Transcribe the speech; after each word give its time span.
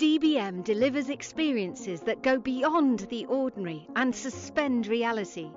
DBM 0.00 0.64
delivers 0.64 1.10
experiences 1.10 2.00
that 2.00 2.22
go 2.22 2.38
beyond 2.38 3.00
the 3.10 3.26
ordinary 3.26 3.86
and 3.96 4.16
suspend 4.16 4.86
reality. 4.86 5.50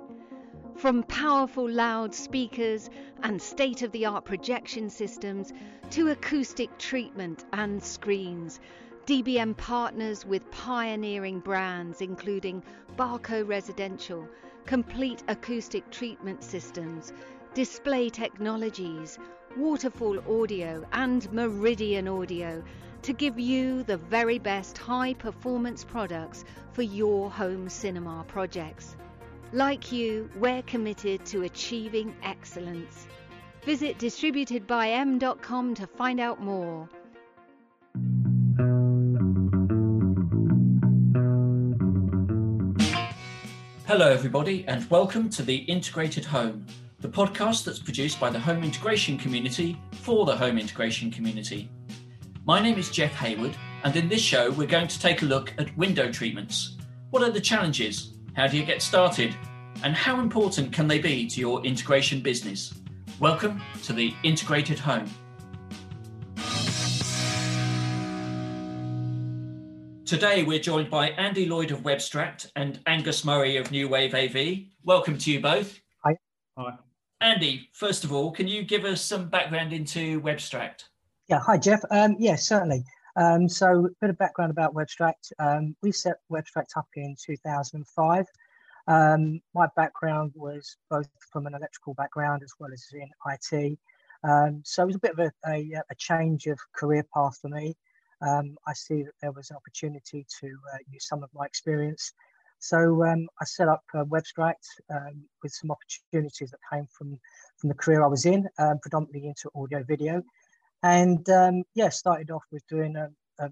From 0.76 1.02
powerful 1.04 1.66
loudspeakers 1.66 2.90
and 3.22 3.40
state 3.40 3.80
of 3.80 3.90
the 3.92 4.04
art 4.04 4.26
projection 4.26 4.90
systems 4.90 5.54
to 5.92 6.10
acoustic 6.10 6.76
treatment 6.76 7.46
and 7.54 7.82
screens, 7.82 8.60
DBM 9.06 9.56
partners 9.56 10.26
with 10.26 10.50
pioneering 10.50 11.40
brands 11.40 12.02
including 12.02 12.62
Barco 12.98 13.48
Residential, 13.48 14.28
Complete 14.66 15.22
Acoustic 15.28 15.90
Treatment 15.90 16.44
Systems, 16.44 17.14
Display 17.54 18.10
Technologies, 18.10 19.18
Waterfall 19.56 20.18
Audio, 20.42 20.84
and 20.92 21.32
Meridian 21.32 22.08
Audio 22.08 22.62
to 23.04 23.12
give 23.12 23.38
you 23.38 23.82
the 23.82 23.98
very 23.98 24.38
best 24.38 24.78
high 24.78 25.12
performance 25.12 25.84
products 25.84 26.42
for 26.72 26.80
your 26.80 27.30
home 27.30 27.68
cinema 27.68 28.24
projects. 28.28 28.96
Like 29.52 29.92
you, 29.92 30.30
we're 30.36 30.62
committed 30.62 31.22
to 31.26 31.42
achieving 31.42 32.16
excellence. 32.22 33.06
Visit 33.62 33.98
distributedbym.com 33.98 35.74
to 35.74 35.86
find 35.86 36.18
out 36.18 36.40
more. 36.40 36.88
Hello, 43.86 44.10
everybody, 44.10 44.64
and 44.66 44.88
welcome 44.88 45.28
to 45.28 45.42
The 45.42 45.56
Integrated 45.56 46.24
Home, 46.24 46.64
the 47.00 47.08
podcast 47.08 47.64
that's 47.64 47.80
produced 47.80 48.18
by 48.18 48.30
the 48.30 48.40
home 48.40 48.64
integration 48.64 49.18
community 49.18 49.78
for 49.92 50.24
the 50.24 50.34
home 50.34 50.56
integration 50.56 51.10
community. 51.10 51.68
My 52.46 52.60
name 52.60 52.76
is 52.76 52.90
Jeff 52.90 53.14
Hayward, 53.14 53.56
and 53.84 53.96
in 53.96 54.06
this 54.06 54.20
show, 54.20 54.50
we're 54.50 54.66
going 54.66 54.86
to 54.86 55.00
take 55.00 55.22
a 55.22 55.24
look 55.24 55.54
at 55.56 55.74
window 55.78 56.12
treatments. 56.12 56.76
What 57.08 57.22
are 57.22 57.30
the 57.30 57.40
challenges? 57.40 58.12
How 58.36 58.46
do 58.48 58.58
you 58.58 58.66
get 58.66 58.82
started? 58.82 59.34
And 59.82 59.94
how 59.94 60.20
important 60.20 60.70
can 60.70 60.86
they 60.86 60.98
be 60.98 61.26
to 61.26 61.40
your 61.40 61.64
integration 61.64 62.20
business? 62.20 62.74
Welcome 63.18 63.62
to 63.84 63.94
The 63.94 64.12
Integrated 64.24 64.78
Home. 64.78 65.06
Today, 70.04 70.42
we're 70.42 70.58
joined 70.58 70.90
by 70.90 71.12
Andy 71.12 71.46
Lloyd 71.46 71.70
of 71.70 71.80
Webstract 71.80 72.50
and 72.56 72.78
Angus 72.86 73.24
Murray 73.24 73.56
of 73.56 73.70
New 73.70 73.88
Wave 73.88 74.14
AV. 74.14 74.66
Welcome 74.84 75.16
to 75.16 75.32
you 75.32 75.40
both. 75.40 75.80
Hi. 76.04 76.18
Hi. 76.58 76.74
Andy, 77.22 77.70
first 77.72 78.04
of 78.04 78.12
all, 78.12 78.32
can 78.32 78.46
you 78.46 78.64
give 78.64 78.84
us 78.84 79.00
some 79.00 79.30
background 79.30 79.72
into 79.72 80.20
Webstract? 80.20 80.82
Yeah, 81.28 81.40
hi, 81.40 81.56
Jeff. 81.56 81.82
Um, 81.90 82.16
yeah, 82.18 82.36
certainly. 82.36 82.84
Um, 83.16 83.48
so, 83.48 83.86
a 83.86 83.88
bit 84.00 84.10
of 84.10 84.18
background 84.18 84.50
about 84.50 84.74
Webstract. 84.74 85.32
Um, 85.38 85.76
we 85.82 85.92
set 85.92 86.16
Webstract 86.30 86.76
up 86.76 86.88
in 86.96 87.16
2005. 87.24 88.26
Um, 88.86 89.40
my 89.54 89.66
background 89.76 90.32
was 90.34 90.76
both 90.90 91.08
from 91.32 91.46
an 91.46 91.54
electrical 91.54 91.94
background 91.94 92.42
as 92.42 92.52
well 92.58 92.70
as 92.72 92.84
in 92.92 93.08
IT. 93.26 93.78
Um, 94.22 94.62
so, 94.64 94.82
it 94.82 94.86
was 94.86 94.96
a 94.96 95.00
bit 95.00 95.12
of 95.12 95.18
a, 95.20 95.32
a, 95.46 95.80
a 95.90 95.94
change 95.96 96.46
of 96.46 96.58
career 96.74 97.04
path 97.14 97.38
for 97.40 97.48
me 97.48 97.74
um, 98.26 98.56
I 98.66 98.72
see 98.72 99.02
that 99.02 99.12
there 99.20 99.32
was 99.32 99.50
an 99.50 99.56
opportunity 99.56 100.26
to 100.40 100.46
uh, 100.46 100.78
use 100.90 101.06
some 101.06 101.22
of 101.22 101.30
my 101.34 101.44
experience. 101.44 102.12
So 102.58 103.04
um, 103.04 103.28
I 103.40 103.44
set 103.44 103.68
up 103.68 103.82
uh, 103.94 104.04
Webstract 104.04 104.64
um, 104.90 105.24
with 105.42 105.52
some 105.52 105.70
opportunities 105.70 106.50
that 106.50 106.60
came 106.72 106.86
from, 106.96 107.18
from 107.58 107.68
the 107.68 107.74
career 107.74 108.02
I 108.02 108.06
was 108.06 108.24
in, 108.24 108.48
um, 108.58 108.78
predominantly 108.80 109.26
into 109.26 109.50
audio 109.54 109.82
video. 109.82 110.22
And 110.84 111.28
um, 111.30 111.64
yeah, 111.74 111.88
started 111.88 112.30
off 112.30 112.44
with 112.52 112.64
doing 112.68 112.94
a, 112.94 113.08
a, 113.42 113.50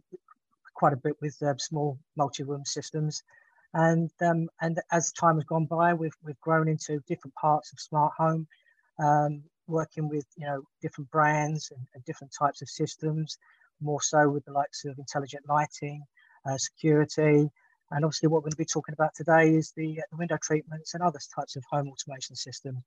quite 0.74 0.92
a 0.92 0.96
bit 0.96 1.16
with 1.20 1.36
uh, 1.42 1.54
small 1.58 1.98
multi-room 2.16 2.64
systems. 2.64 3.22
And, 3.74 4.10
um, 4.20 4.48
and 4.60 4.78
as 4.92 5.10
time 5.12 5.36
has 5.36 5.44
gone 5.44 5.64
by, 5.64 5.94
we've, 5.94 6.16
we've 6.22 6.40
grown 6.40 6.68
into 6.68 7.00
different 7.08 7.34
parts 7.34 7.72
of 7.72 7.80
smart 7.80 8.12
home, 8.18 8.46
working 9.66 10.08
with 10.08 10.26
you 10.36 10.46
know 10.46 10.62
different 10.82 11.10
brands 11.10 11.70
and, 11.70 11.80
and 11.94 12.04
different 12.04 12.32
types 12.38 12.62
of 12.62 12.68
systems, 12.68 13.38
more 13.80 14.02
so 14.02 14.28
with 14.28 14.44
the 14.44 14.52
likes 14.52 14.84
of 14.84 14.98
intelligent 14.98 15.42
lighting, 15.48 16.04
uh, 16.46 16.58
security, 16.58 17.48
and 17.90 18.04
obviously 18.04 18.28
what 18.28 18.38
we're 18.38 18.50
going 18.50 18.52
to 18.52 18.56
be 18.56 18.64
talking 18.64 18.92
about 18.92 19.14
today 19.14 19.54
is 19.54 19.72
the, 19.76 20.00
uh, 20.00 20.02
the 20.10 20.16
window 20.16 20.38
treatments 20.42 20.94
and 20.94 21.02
other 21.02 21.18
types 21.34 21.56
of 21.56 21.64
home 21.70 21.88
automation 21.88 22.36
systems. 22.36 22.82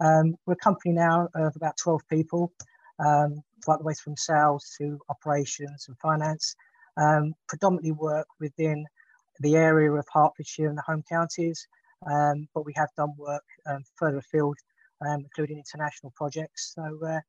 Um, 0.00 0.34
we're 0.46 0.54
a 0.54 0.56
company 0.56 0.94
now 0.94 1.28
of 1.34 1.54
about 1.56 1.76
12 1.76 2.02
people, 2.08 2.52
um, 2.98 3.42
right 3.66 3.78
the 3.78 3.84
way 3.84 3.94
from 3.94 4.16
sales 4.16 4.74
to 4.78 4.98
operations 5.08 5.86
and 5.88 5.98
finance. 5.98 6.54
Um, 6.96 7.32
predominantly 7.48 7.92
work 7.92 8.26
within 8.38 8.84
the 9.40 9.56
area 9.56 9.90
of 9.92 10.06
Hertfordshire 10.12 10.68
and 10.68 10.76
the 10.76 10.82
home 10.82 11.02
counties, 11.08 11.66
um, 12.10 12.48
but 12.54 12.66
we 12.66 12.72
have 12.76 12.88
done 12.96 13.14
work 13.16 13.44
um, 13.66 13.82
further 13.96 14.18
afield, 14.18 14.58
um, 15.06 15.20
including 15.20 15.56
international 15.56 16.12
projects. 16.16 16.74
So, 16.74 16.98
uh, 17.06 17.20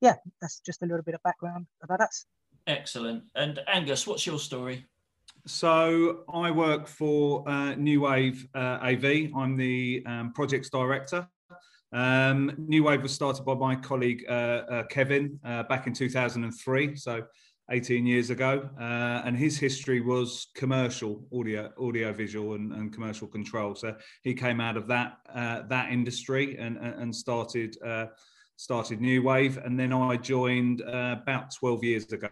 yeah, 0.00 0.16
that's 0.40 0.60
just 0.60 0.82
a 0.82 0.86
little 0.86 1.04
bit 1.04 1.14
of 1.14 1.22
background 1.22 1.66
about 1.82 2.00
us. 2.00 2.26
Excellent. 2.66 3.24
And 3.34 3.60
Angus, 3.68 4.06
what's 4.06 4.26
your 4.26 4.38
story? 4.38 4.86
So 5.46 6.24
I 6.32 6.50
work 6.50 6.86
for 6.86 7.48
uh, 7.48 7.74
New 7.74 8.02
Wave 8.02 8.46
uh, 8.54 8.78
AV. 8.82 9.30
I'm 9.36 9.56
the 9.56 10.02
um, 10.06 10.32
projects 10.32 10.70
director. 10.70 11.26
Um, 11.92 12.52
New 12.56 12.84
Wave 12.84 13.02
was 13.02 13.12
started 13.12 13.44
by 13.44 13.54
my 13.54 13.76
colleague 13.76 14.24
uh, 14.28 14.32
uh 14.32 14.82
Kevin 14.84 15.38
uh, 15.44 15.62
back 15.64 15.86
in 15.86 15.92
2003, 15.92 16.96
so 16.96 17.24
18 17.70 18.06
years 18.06 18.30
ago, 18.30 18.68
uh, 18.80 19.22
and 19.24 19.36
his 19.36 19.58
history 19.58 20.00
was 20.00 20.48
commercial 20.54 21.24
audio, 21.32 21.70
audio 21.78 22.12
visual, 22.12 22.54
and, 22.54 22.72
and 22.72 22.92
commercial 22.92 23.28
control. 23.28 23.74
So 23.74 23.94
he 24.22 24.34
came 24.34 24.60
out 24.60 24.76
of 24.76 24.86
that 24.88 25.18
that 25.34 25.90
industry 25.90 26.56
and 26.58 26.76
and 26.78 27.14
started 27.14 27.76
started 28.56 29.00
New 29.00 29.22
Wave, 29.22 29.58
and 29.58 29.78
then 29.78 29.92
I 29.92 30.16
joined 30.16 30.82
uh, 30.82 31.16
about 31.20 31.52
12 31.54 31.84
years 31.84 32.12
ago. 32.12 32.28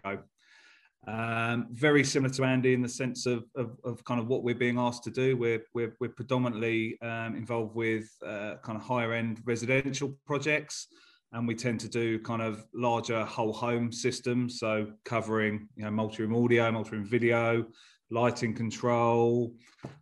Um, 1.07 1.67
very 1.71 2.03
similar 2.03 2.31
to 2.35 2.43
Andy 2.43 2.73
in 2.73 2.81
the 2.81 2.89
sense 2.89 3.25
of, 3.25 3.45
of, 3.55 3.75
of, 3.83 4.03
kind 4.03 4.19
of 4.19 4.27
what 4.27 4.43
we're 4.43 4.53
being 4.53 4.77
asked 4.77 5.03
to 5.05 5.09
do. 5.09 5.35
We're, 5.35 5.63
we're, 5.73 5.95
we're 5.99 6.09
predominantly 6.09 7.01
um, 7.01 7.35
involved 7.35 7.75
with 7.75 8.07
uh, 8.25 8.55
kind 8.63 8.77
of 8.77 8.83
higher 8.83 9.13
end 9.13 9.41
residential 9.43 10.15
projects, 10.27 10.87
and 11.31 11.47
we 11.47 11.55
tend 11.55 11.79
to 11.79 11.89
do 11.89 12.19
kind 12.19 12.43
of 12.43 12.63
larger 12.75 13.25
whole 13.25 13.51
home 13.51 13.91
systems. 13.91 14.59
So 14.59 14.91
covering 15.03 15.67
you 15.75 15.85
know 15.85 15.91
multi 15.91 16.21
room 16.23 16.35
audio, 16.35 16.71
multi 16.71 16.91
room 16.91 17.05
video, 17.05 17.65
lighting 18.11 18.53
control, 18.53 19.53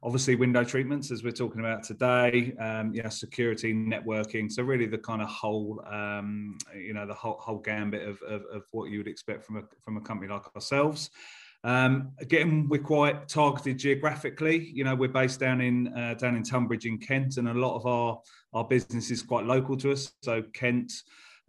obviously 0.03 0.35
window 0.35 0.63
treatments 0.63 1.11
as 1.11 1.23
we're 1.23 1.31
talking 1.31 1.59
about 1.59 1.83
today, 1.83 2.53
um, 2.59 2.93
security, 3.09 3.73
networking. 3.73 4.51
So 4.51 4.63
really 4.63 4.87
the 4.87 4.97
kind 4.97 5.21
of 5.21 5.29
whole, 5.29 5.81
um, 5.89 6.57
you 6.75 6.93
know, 6.93 7.05
the 7.05 7.13
whole, 7.13 7.37
whole 7.39 7.59
gambit 7.59 8.07
of, 8.07 8.21
of, 8.23 8.43
of, 8.51 8.63
what 8.71 8.89
you 8.89 8.97
would 8.97 9.07
expect 9.07 9.45
from 9.45 9.57
a 9.57 9.61
from 9.83 9.97
a 9.97 10.01
company 10.01 10.31
like 10.31 10.43
ourselves. 10.55 11.09
Um, 11.63 12.11
again, 12.19 12.67
we're 12.69 12.81
quite 12.81 13.27
targeted 13.27 13.77
geographically. 13.77 14.71
You 14.73 14.85
know, 14.85 14.95
we're 14.95 15.09
based 15.09 15.39
down 15.39 15.61
in 15.61 15.93
uh, 15.95 16.15
down 16.15 16.35
in 16.35 16.43
Tunbridge 16.43 16.85
in 16.85 16.97
Kent, 16.97 17.37
and 17.37 17.49
a 17.49 17.53
lot 17.53 17.75
of 17.75 17.85
our 17.85 18.19
our 18.53 18.65
business 18.65 19.11
is 19.11 19.21
quite 19.21 19.45
local 19.45 19.77
to 19.77 19.91
us. 19.91 20.11
So 20.23 20.43
Kent. 20.53 20.91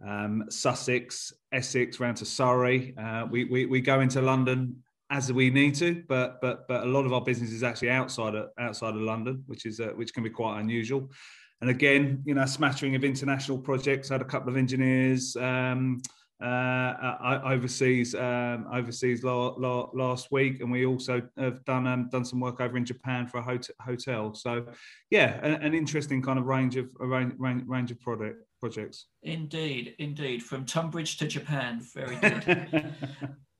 Um, 0.03 0.45
Sussex, 0.49 1.31
Essex, 1.51 1.99
round 1.99 2.17
to 2.17 2.25
Surrey. 2.25 2.95
Uh, 2.97 3.27
we, 3.29 3.43
we, 3.43 3.67
we 3.67 3.81
go 3.81 3.99
into 3.99 4.19
London 4.19 4.81
as 5.11 5.31
we 5.31 5.49
need 5.49 5.75
to, 5.75 6.03
but 6.07 6.41
but 6.41 6.67
but 6.67 6.83
a 6.83 6.85
lot 6.85 7.05
of 7.05 7.13
our 7.13 7.21
business 7.21 7.51
is 7.51 7.63
actually 7.63 7.91
outside 7.91 8.33
of 8.33 8.49
outside 8.57 8.95
of 8.95 9.01
London, 9.01 9.43
which 9.45 9.65
is 9.65 9.79
uh, 9.79 9.91
which 9.95 10.13
can 10.13 10.23
be 10.23 10.29
quite 10.29 10.59
unusual. 10.59 11.11
And 11.59 11.69
again, 11.69 12.23
you 12.25 12.33
know, 12.33 12.45
smattering 12.45 12.95
of 12.95 13.03
international 13.03 13.59
projects. 13.59 14.09
I 14.09 14.15
had 14.15 14.21
a 14.21 14.25
couple 14.25 14.49
of 14.49 14.57
engineers 14.57 15.35
um, 15.35 16.01
uh, 16.41 17.39
overseas 17.43 18.15
um, 18.15 18.67
overseas 18.73 19.23
la, 19.23 19.49
la, 19.57 19.89
last 19.93 20.31
week, 20.31 20.61
and 20.61 20.71
we 20.71 20.85
also 20.85 21.21
have 21.37 21.63
done 21.65 21.85
um, 21.85 22.09
done 22.09 22.25
some 22.25 22.39
work 22.39 22.61
over 22.61 22.77
in 22.77 22.85
Japan 22.85 23.27
for 23.27 23.37
a 23.37 23.43
hot- 23.43 23.69
hotel. 23.81 24.33
So, 24.33 24.65
yeah, 25.11 25.39
an, 25.43 25.61
an, 25.61 25.73
interesting 25.75 26.21
kind 26.21 26.39
of 26.39 26.45
range 26.45 26.77
of 26.77 26.87
a 26.99 27.05
range, 27.05 27.33
range 27.67 27.91
of 27.91 27.99
product 27.99 28.43
projects. 28.59 29.07
Indeed, 29.21 29.95
indeed, 29.99 30.41
from 30.41 30.65
Tunbridge 30.65 31.17
to 31.17 31.27
Japan, 31.27 31.81
very 31.93 32.15
good. 32.21 32.95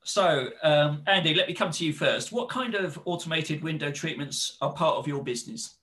So, 0.04 0.50
um, 0.64 1.04
Andy, 1.08 1.36
let 1.36 1.48
me 1.48 1.54
come 1.54 1.72
to 1.72 1.86
you 1.86 1.94
first. 1.94 2.32
What 2.32 2.50
kind 2.50 2.74
of 2.74 3.00
automated 3.06 3.64
window 3.64 3.92
treatments 3.92 4.58
are 4.62 4.74
part 4.74 4.96
of 4.96 5.08
your 5.08 5.24
business? 5.24 5.76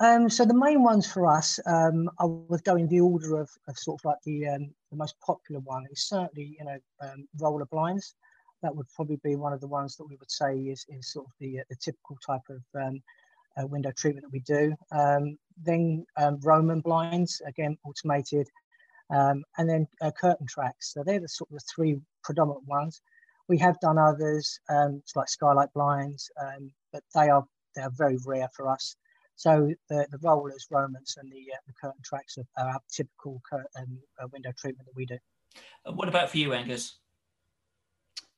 Um, 0.00 0.30
so 0.30 0.44
the 0.44 0.54
main 0.54 0.82
ones 0.82 1.10
for 1.10 1.26
us, 1.26 1.58
um, 1.66 2.08
I 2.20 2.24
would 2.24 2.62
go 2.62 2.76
in 2.76 2.86
the 2.88 3.00
order 3.00 3.40
of, 3.40 3.50
of 3.66 3.76
sort 3.76 4.00
of 4.00 4.04
like 4.04 4.18
the 4.24 4.46
um, 4.46 4.70
the 4.90 4.96
most 4.96 5.18
popular 5.20 5.60
one 5.62 5.84
is 5.90 6.04
certainly 6.04 6.56
you 6.58 6.64
know 6.64 6.78
um, 7.00 7.26
roller 7.40 7.66
blinds. 7.66 8.14
That 8.62 8.74
would 8.74 8.86
probably 8.94 9.18
be 9.24 9.34
one 9.34 9.52
of 9.52 9.60
the 9.60 9.66
ones 9.66 9.96
that 9.96 10.04
we 10.04 10.14
would 10.16 10.30
say 10.30 10.56
is, 10.56 10.86
is 10.88 11.12
sort 11.12 11.26
of 11.26 11.32
the, 11.40 11.60
uh, 11.60 11.62
the 11.68 11.74
typical 11.74 12.16
type 12.24 12.42
of 12.48 12.62
um, 12.80 13.02
uh, 13.60 13.66
window 13.66 13.90
treatment 13.90 14.24
that 14.24 14.32
we 14.32 14.38
do. 14.40 14.76
Um, 14.92 15.36
then 15.60 16.06
Roman 16.42 16.80
blinds, 16.80 17.42
again 17.44 17.76
automated, 17.84 18.48
and 19.10 19.44
then 19.58 19.88
uh, 20.00 20.12
curtain 20.12 20.46
tracks. 20.46 20.92
So 20.94 21.02
they're 21.02 21.18
the 21.18 21.28
sort 21.28 21.50
of 21.50 21.54
the 21.54 21.64
three 21.74 22.00
predominant 22.22 22.68
ones. 22.68 23.02
We 23.48 23.58
have 23.58 23.78
done 23.80 23.98
others, 23.98 24.58
um, 24.68 25.02
like 25.14 25.28
skylight 25.28 25.72
blinds, 25.74 26.30
um, 26.40 26.70
but 26.92 27.02
they 27.14 27.28
are 27.28 27.44
they 27.74 27.82
are 27.82 27.90
very 27.90 28.18
rare 28.26 28.48
for 28.54 28.68
us. 28.68 28.96
So 29.36 29.72
the, 29.88 30.06
the 30.10 30.18
rollers, 30.22 30.66
Romans, 30.70 31.16
and 31.18 31.30
the, 31.30 31.52
uh, 31.52 31.56
the 31.66 31.72
curtain 31.80 32.02
tracks 32.04 32.38
are, 32.38 32.62
are 32.62 32.74
our 32.74 32.80
typical 32.94 33.40
curtain 33.48 33.98
uh, 34.22 34.28
window 34.32 34.52
treatment 34.56 34.86
that 34.86 34.94
we 34.94 35.06
do. 35.06 35.18
And 35.84 35.96
what 35.96 36.08
about 36.08 36.30
for 36.30 36.38
you, 36.38 36.52
Angus? 36.52 36.98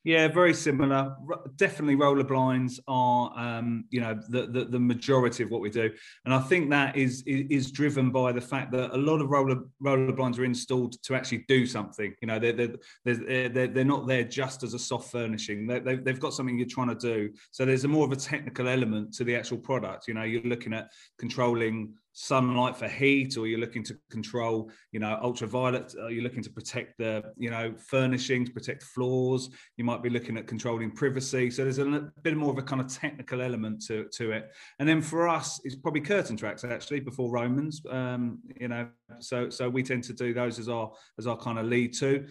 Yeah, 0.05 0.29
very 0.29 0.53
similar. 0.53 1.17
Definitely, 1.56 1.95
roller 1.95 2.25
blinds 2.25 2.79
are, 2.87 3.33
um, 3.39 3.87
you 3.89 4.03
know, 4.03 4.21
the, 4.29 4.47
the, 4.47 4.67
the 4.67 4.79
majority 4.79 5.43
of 5.43 5.51
what 5.51 5.62
we 5.62 5.71
do, 5.71 5.91
and 6.27 6.35
I 6.35 6.41
think 6.41 6.69
that 6.71 6.95
is, 6.95 7.23
is 7.27 7.71
driven 7.71 8.11
by 8.11 8.31
the 8.33 8.41
fact 8.41 8.71
that 8.73 8.95
a 8.95 8.99
lot 8.99 9.23
of 9.23 9.31
roller 9.31 9.62
roller 9.81 10.12
blinds 10.12 10.39
are 10.39 10.45
installed 10.45 11.03
to 11.05 11.15
actually 11.15 11.47
do 11.49 11.65
something. 11.65 12.15
You 12.21 12.29
know, 12.29 12.39
they're 12.39 12.53
they're 12.53 13.49
they're, 13.49 13.67
they're 13.69 13.85
not 13.85 14.06
there 14.06 14.25
just 14.25 14.62
as 14.62 14.75
a 14.75 14.79
soft 14.79 15.11
furnishing. 15.11 15.67
They, 15.67 15.79
they've, 15.79 16.05
they've 16.05 16.21
got 16.21 16.35
something 16.35 16.59
you're 16.59 16.69
trying 16.69 16.95
to 16.95 16.95
do. 16.95 17.33
So 17.51 17.65
there's 17.65 17.85
a 17.85 17.89
more 17.89 18.05
of 18.05 18.12
a 18.12 18.17
technical 18.17 18.69
element 18.69 19.15
to 19.15 19.25
the 19.25 19.35
actual 19.35 19.56
product. 19.56 20.06
You 20.06 20.12
know, 20.12 20.25
you're 20.25 20.43
looking 20.43 20.75
at 20.75 20.91
controlling 21.19 21.95
sunlight 22.14 22.76
for 22.76 22.87
heat 22.87 23.37
or 23.37 23.49
you're 23.49 23.58
looking 23.58 23.82
to 23.82 23.96
control 24.08 24.70
you 24.93 25.00
know 25.00 25.19
ultraviolet 25.20 25.94
or 26.00 26.12
you're 26.12 26.22
looking 26.22 26.44
to 26.44 26.50
protect 26.50 26.96
the 26.96 27.25
you 27.37 27.50
know 27.50 27.75
furnishings 27.76 28.49
protect 28.49 28.84
floors. 28.84 29.50
You 29.76 29.84
might 29.84 30.02
be 30.02 30.08
looking 30.08 30.38
at 30.38 30.46
controlling 30.46 30.93
privacy. 30.93 31.50
So 31.50 31.64
there's 31.64 31.78
a 31.78 32.12
bit 32.22 32.37
more 32.37 32.52
of 32.52 32.58
a 32.58 32.62
kind 32.62 32.81
of 32.81 32.88
technical 32.88 33.43
element 33.43 33.84
to, 33.88 34.06
to 34.14 34.31
it. 34.31 34.52
And 34.78 34.88
then 34.88 35.02
for 35.02 35.28
us 35.28 35.61
it's 35.64 35.75
probably 35.75 36.00
curtain 36.00 36.37
tracks 36.37 36.64
actually 36.64 37.00
before 37.00 37.31
romans 37.31 37.82
um, 37.90 38.38
you 38.60 38.69
know 38.69 38.88
so 39.19 39.50
so 39.50 39.69
we 39.69 39.82
tend 39.82 40.05
to 40.05 40.12
do 40.12 40.32
those 40.32 40.58
as 40.58 40.69
our 40.69 40.93
as 41.19 41.26
our 41.26 41.37
kind 41.37 41.58
of 41.58 41.67
lead 41.67 41.94
to. 41.94 42.26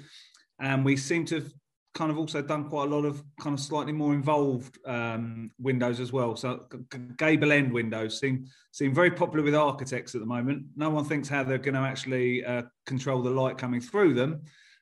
And 0.59 0.85
we 0.85 0.95
seem 0.95 1.25
to 1.25 1.35
have 1.35 1.51
kind 1.93 2.09
of 2.09 2.17
also 2.17 2.41
done 2.41 2.67
quite 2.69 2.89
a 2.89 2.95
lot 2.95 3.05
of 3.05 3.23
kind 3.39 3.53
of 3.53 3.59
slightly 3.59 3.93
more 3.93 4.13
involved 4.13 4.79
um, 4.85 5.51
windows 5.59 5.99
as 5.99 6.11
well. 6.11 6.35
So 6.35 6.65
gable 7.17 7.51
end 7.51 7.71
windows 7.71 8.19
seem 8.19 8.47
seem 8.71 8.93
very 8.93 9.11
popular 9.11 9.43
with 9.43 9.55
architects 9.55 10.15
at 10.15 10.21
the 10.21 10.27
moment. 10.27 10.65
No 10.75 10.89
one 10.89 11.05
thinks 11.05 11.29
how 11.29 11.43
they're 11.43 11.57
going 11.57 11.75
to 11.75 11.81
actually 11.81 12.43
uh, 12.43 12.63
control 12.85 13.21
the 13.21 13.29
light 13.29 13.57
coming 13.57 13.79
through 13.79 14.15
them, 14.15 14.41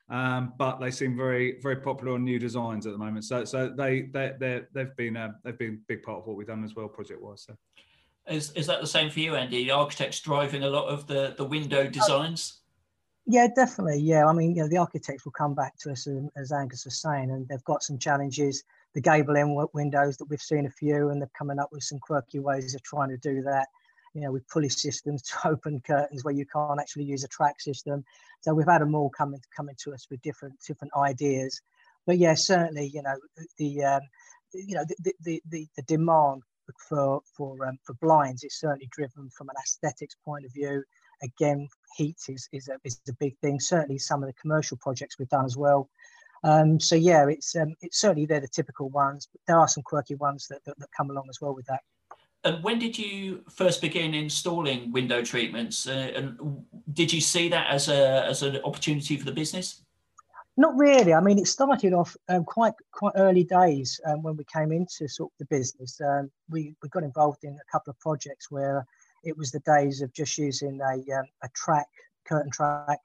um, 0.09 0.53
but 0.57 0.79
they 0.79 0.91
seem 0.91 1.17
very 1.17 1.59
very 1.61 1.77
popular 1.77 2.13
on 2.13 2.23
new 2.23 2.39
designs 2.39 2.85
at 2.87 2.93
the 2.93 2.99
moment. 2.99 3.25
So 3.25 3.43
so 3.43 3.69
they 3.69 4.03
they 4.13 4.33
they 4.39 4.61
they've 4.73 4.95
been 4.95 5.17
uh, 5.17 5.31
they've 5.43 5.57
been 5.57 5.73
a 5.73 5.85
big 5.87 6.03
part 6.03 6.19
of 6.19 6.27
what 6.27 6.37
we've 6.37 6.47
done 6.47 6.63
as 6.63 6.75
well 6.75 6.87
project 6.87 7.21
wise. 7.21 7.43
So. 7.43 7.55
Is, 8.27 8.51
is 8.51 8.67
that 8.67 8.79
the 8.79 8.87
same 8.87 9.09
for 9.09 9.19
you, 9.19 9.35
Andy? 9.35 9.63
The 9.63 9.71
architects 9.71 10.19
driving 10.19 10.63
a 10.63 10.69
lot 10.69 10.85
of 10.87 11.07
the, 11.07 11.33
the 11.37 11.43
window 11.43 11.87
designs? 11.87 12.60
Yeah, 13.31 13.47
definitely. 13.47 14.01
Yeah, 14.01 14.25
I 14.25 14.33
mean, 14.33 14.55
you 14.57 14.61
know, 14.61 14.67
the 14.67 14.77
architects 14.79 15.23
will 15.23 15.31
come 15.31 15.53
back 15.53 15.77
to 15.79 15.91
us, 15.91 16.05
as 16.35 16.51
Angus 16.51 16.83
was 16.83 17.01
saying, 17.01 17.31
and 17.31 17.47
they've 17.47 17.63
got 17.63 17.81
some 17.81 17.97
challenges. 17.97 18.65
The 18.93 18.99
gable 18.99 19.37
end 19.37 19.57
windows 19.73 20.17
that 20.17 20.25
we've 20.25 20.41
seen 20.41 20.65
a 20.65 20.69
few, 20.69 21.07
and 21.09 21.21
they're 21.21 21.31
coming 21.37 21.57
up 21.57 21.69
with 21.71 21.81
some 21.81 21.99
quirky 21.99 22.39
ways 22.39 22.75
of 22.75 22.83
trying 22.83 23.07
to 23.07 23.15
do 23.17 23.41
that. 23.43 23.69
You 24.13 24.19
know, 24.19 24.33
with 24.33 24.45
pulley 24.49 24.67
systems 24.67 25.21
to 25.29 25.47
open 25.47 25.79
curtains 25.79 26.25
where 26.25 26.33
you 26.33 26.45
can't 26.45 26.81
actually 26.81 27.05
use 27.05 27.23
a 27.23 27.29
track 27.29 27.61
system. 27.61 28.03
So 28.41 28.53
we've 28.53 28.67
had 28.67 28.81
them 28.81 28.95
all 28.95 29.09
coming 29.09 29.39
coming 29.55 29.75
to 29.85 29.93
us 29.93 30.07
with 30.11 30.21
different 30.21 30.55
different 30.67 30.91
ideas. 30.97 31.61
But 32.05 32.17
yeah, 32.17 32.33
certainly, 32.33 32.87
you 32.93 33.01
know, 33.01 33.15
the 33.57 33.85
um, 33.85 34.01
you 34.53 34.75
know 34.75 34.83
the, 34.83 35.13
the 35.21 35.41
the, 35.49 35.67
the 35.77 35.83
demand 35.83 36.41
for 36.89 37.21
for 37.37 37.65
um, 37.65 37.77
for 37.85 37.93
blinds 38.01 38.43
is 38.43 38.59
certainly 38.59 38.89
driven 38.91 39.29
from 39.29 39.47
an 39.47 39.55
aesthetics 39.63 40.17
point 40.25 40.43
of 40.43 40.51
view 40.51 40.83
again, 41.23 41.67
heat 41.95 42.17
is, 42.27 42.47
is, 42.51 42.67
a, 42.67 42.77
is 42.83 43.01
a 43.09 43.13
big 43.13 43.37
thing. 43.39 43.59
Certainly, 43.59 43.99
some 43.99 44.23
of 44.23 44.27
the 44.27 44.33
commercial 44.33 44.77
projects 44.77 45.17
we've 45.19 45.29
done 45.29 45.45
as 45.45 45.57
well. 45.57 45.89
Um, 46.43 46.79
so 46.79 46.95
yeah, 46.95 47.27
it's 47.27 47.55
um, 47.55 47.75
it's 47.81 47.99
certainly 47.99 48.25
they're 48.25 48.39
the 48.39 48.47
typical 48.47 48.89
ones, 48.89 49.27
but 49.31 49.41
there 49.47 49.59
are 49.59 49.67
some 49.67 49.83
quirky 49.83 50.15
ones 50.15 50.47
that, 50.49 50.63
that, 50.65 50.77
that, 50.79 50.89
come 50.95 51.11
along 51.11 51.27
as 51.29 51.39
well 51.39 51.53
with 51.53 51.67
that. 51.67 51.81
And 52.43 52.63
when 52.63 52.79
did 52.79 52.97
you 52.97 53.43
first 53.51 53.79
begin 53.81 54.15
installing 54.15 54.91
window 54.91 55.21
treatments? 55.21 55.87
Uh, 55.87 56.11
and 56.15 56.65
did 56.93 57.13
you 57.13 57.21
see 57.21 57.47
that 57.49 57.67
as 57.69 57.89
a 57.89 58.25
as 58.25 58.41
an 58.41 58.57
opportunity 58.63 59.17
for 59.17 59.25
the 59.25 59.31
business? 59.31 59.83
Not 60.57 60.75
really. 60.75 61.13
I 61.13 61.21
mean, 61.21 61.37
it 61.37 61.47
started 61.47 61.93
off 61.93 62.17
um, 62.27 62.43
quite 62.43 62.73
quite 62.91 63.13
early 63.15 63.43
days 63.43 63.99
um, 64.07 64.23
when 64.23 64.35
we 64.35 64.43
came 64.45 64.71
into 64.71 65.07
sort 65.07 65.31
of 65.31 65.37
the 65.37 65.55
business. 65.55 66.01
Um, 66.01 66.31
we 66.49 66.75
we 66.81 66.89
got 66.89 67.03
involved 67.03 67.43
in 67.43 67.53
a 67.53 67.71
couple 67.71 67.91
of 67.91 67.99
projects 67.99 68.49
where 68.49 68.85
it 69.23 69.37
was 69.37 69.51
the 69.51 69.59
days 69.61 70.01
of 70.01 70.13
just 70.13 70.37
using 70.37 70.79
a, 70.81 71.19
um, 71.19 71.25
a 71.43 71.49
track, 71.53 71.87
curtain 72.25 72.51
track, 72.51 72.99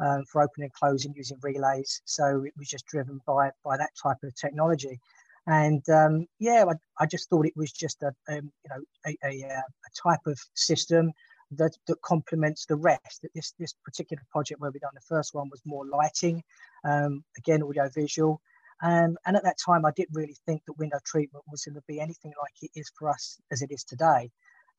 um, 0.00 0.24
for 0.24 0.42
opening 0.42 0.64
and 0.64 0.72
closing 0.72 1.14
using 1.16 1.38
relays. 1.42 2.00
So 2.04 2.44
it 2.44 2.52
was 2.56 2.68
just 2.68 2.86
driven 2.86 3.20
by 3.26 3.50
by 3.64 3.76
that 3.76 3.90
type 4.00 4.18
of 4.22 4.34
technology. 4.34 5.00
And 5.46 5.82
um, 5.88 6.26
yeah, 6.38 6.64
I, 6.68 7.02
I, 7.02 7.06
just 7.06 7.30
thought 7.30 7.46
it 7.46 7.56
was 7.56 7.72
just 7.72 8.02
a 8.02 8.08
um, 8.28 8.52
you 8.64 8.70
know 8.70 8.82
a, 9.06 9.16
a, 9.24 9.46
uh, 9.46 9.60
a, 9.60 10.10
type 10.10 10.26
of 10.26 10.38
system 10.54 11.10
that, 11.52 11.74
that 11.86 12.02
complements 12.02 12.66
the 12.66 12.76
rest. 12.76 13.22
That 13.22 13.30
this 13.34 13.54
this 13.58 13.74
particular 13.84 14.22
project 14.30 14.60
where 14.60 14.70
we 14.70 14.78
done 14.78 14.90
the 14.94 15.00
first 15.00 15.34
one 15.34 15.48
was 15.50 15.62
more 15.64 15.86
lighting, 15.86 16.42
um, 16.84 17.24
again 17.36 17.62
audio 17.62 17.88
visual. 17.88 18.40
Um, 18.80 19.16
and 19.26 19.36
at 19.36 19.42
that 19.42 19.56
time, 19.58 19.84
I 19.84 19.90
didn't 19.90 20.14
really 20.14 20.36
think 20.46 20.62
that 20.66 20.78
window 20.78 20.98
treatment 21.04 21.44
was 21.50 21.64
going 21.64 21.74
to 21.74 21.82
be 21.88 21.98
anything 21.98 22.32
like 22.40 22.52
it 22.62 22.70
is 22.78 22.92
for 22.96 23.08
us 23.08 23.40
as 23.50 23.62
it 23.62 23.72
is 23.72 23.82
today. 23.82 24.30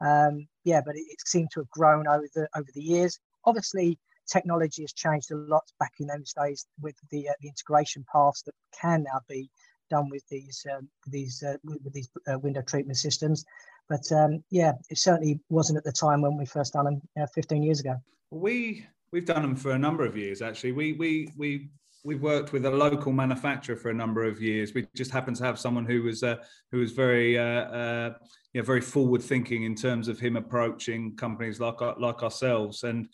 Um, 0.02 0.48
yeah, 0.64 0.82
but 0.86 0.96
it, 0.96 1.06
it, 1.10 1.20
seemed 1.26 1.50
to 1.54 1.60
have 1.62 1.70
grown 1.70 2.08
over 2.08 2.28
the 2.34 2.48
over 2.56 2.68
the 2.74 2.82
years. 2.82 3.20
Obviously, 3.46 4.00
technology 4.32 4.84
has 4.84 4.94
changed 4.94 5.32
a 5.32 5.36
lot 5.36 5.64
back 5.80 5.94
in 6.00 6.08
those 6.08 6.34
days 6.34 6.66
with 6.82 6.96
the 7.12 7.30
uh, 7.30 7.34
the 7.42 7.50
integration 7.50 8.06
paths 8.12 8.44
that 8.44 8.56
can 8.80 9.04
now 9.04 9.20
be 9.28 9.50
done 9.90 10.10
with 10.10 10.24
these 10.30 10.66
um, 10.74 10.88
these 11.08 11.44
uh, 11.44 11.58
with 11.64 11.94
these 11.94 12.10
uh, 12.32 12.40
window 12.40 12.62
treatment 12.62 12.98
systems. 12.98 13.44
But 13.90 14.10
um, 14.12 14.44
yeah, 14.52 14.74
it 14.90 15.00
certainly 15.00 15.40
wasn't 15.50 15.78
at 15.78 15.84
the 15.84 15.92
time 15.92 16.22
when 16.22 16.38
we 16.38 16.46
first 16.46 16.74
done 16.74 16.86
them 16.86 17.02
uh, 17.20 17.26
15 17.34 17.64
years 17.64 17.80
ago. 17.80 17.96
We 18.32 18.86
we've 19.12 19.26
done 19.26 19.42
them 19.42 19.56
for 19.56 19.72
a 19.72 19.80
number 19.80 20.06
of 20.06 20.16
years 20.16 20.42
actually. 20.42 20.74
We 20.74 20.94
we 20.94 21.34
we 21.36 21.70
we've 22.04 22.22
worked 22.22 22.54
with 22.54 22.66
a 22.66 22.72
local 22.72 23.12
manufacturer 23.12 23.76
for 23.76 23.90
a 23.90 23.94
number 23.94 24.24
of 24.24 24.42
years. 24.42 24.74
We 24.74 24.88
just 24.96 25.12
happened 25.12 25.38
to 25.38 25.44
have 25.44 25.60
someone 25.60 25.86
who 25.86 26.04
was 26.04 26.24
uh, 26.24 26.38
who 26.72 26.80
was 26.80 26.92
very 26.92 27.38
uh, 27.38 27.44
uh, 27.44 28.14
you 28.54 28.62
know, 28.62 28.66
very 28.66 28.82
forward 28.82 29.22
thinking 29.22 29.64
in 29.64 29.76
terms 29.76 30.08
of 30.08 30.20
him 30.20 30.36
approaching 30.36 31.16
companies 31.16 31.60
like 31.60 31.82
like 31.82 32.24
ourselves. 32.24 32.84
And 32.84 33.08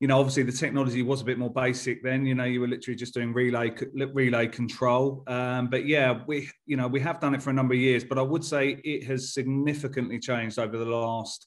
you 0.00 0.08
know, 0.08 0.18
obviously 0.18 0.42
the 0.42 0.52
technology 0.52 1.02
was 1.02 1.20
a 1.20 1.24
bit 1.24 1.38
more 1.38 1.52
basic 1.52 2.02
then. 2.02 2.26
You 2.26 2.34
know, 2.34 2.44
you 2.44 2.60
were 2.60 2.68
literally 2.68 2.96
just 2.96 3.14
doing 3.14 3.32
relay 3.32 3.72
relay 4.12 4.48
control. 4.48 5.22
Um, 5.28 5.68
but 5.68 5.86
yeah, 5.86 6.22
we 6.26 6.50
you 6.66 6.76
know 6.76 6.88
we 6.88 7.00
have 7.00 7.20
done 7.20 7.34
it 7.34 7.42
for 7.42 7.50
a 7.50 7.54
number 7.54 7.74
of 7.74 7.80
years. 7.80 8.04
But 8.04 8.18
I 8.18 8.22
would 8.22 8.44
say 8.44 8.80
it 8.84 9.04
has 9.04 9.32
significantly 9.32 10.18
changed 10.18 10.58
over 10.58 10.76
the 10.76 10.84
last 10.84 11.46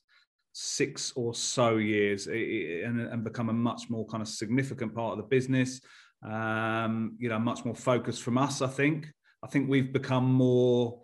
six 0.58 1.12
or 1.18 1.34
so 1.34 1.76
years 1.76 2.28
and, 2.28 3.02
and 3.02 3.26
become 3.26 3.50
a 3.50 3.54
much 3.54 3.90
more 3.90 4.06
kind 4.08 4.22
of 4.22 4.28
significant 4.30 4.96
part 4.96 5.12
of 5.12 5.18
the 5.18 5.24
business 5.24 5.82
um, 6.26 7.16
you 7.20 7.30
know, 7.30 7.40
much 7.40 7.66
more 7.66 7.76
focused 7.76 8.24
from 8.24 8.38
us. 8.38 8.62
I 8.62 8.68
think. 8.68 9.12
I 9.44 9.48
think 9.48 9.70
we've 9.70 9.94
become 9.94 10.26
more 10.26 11.04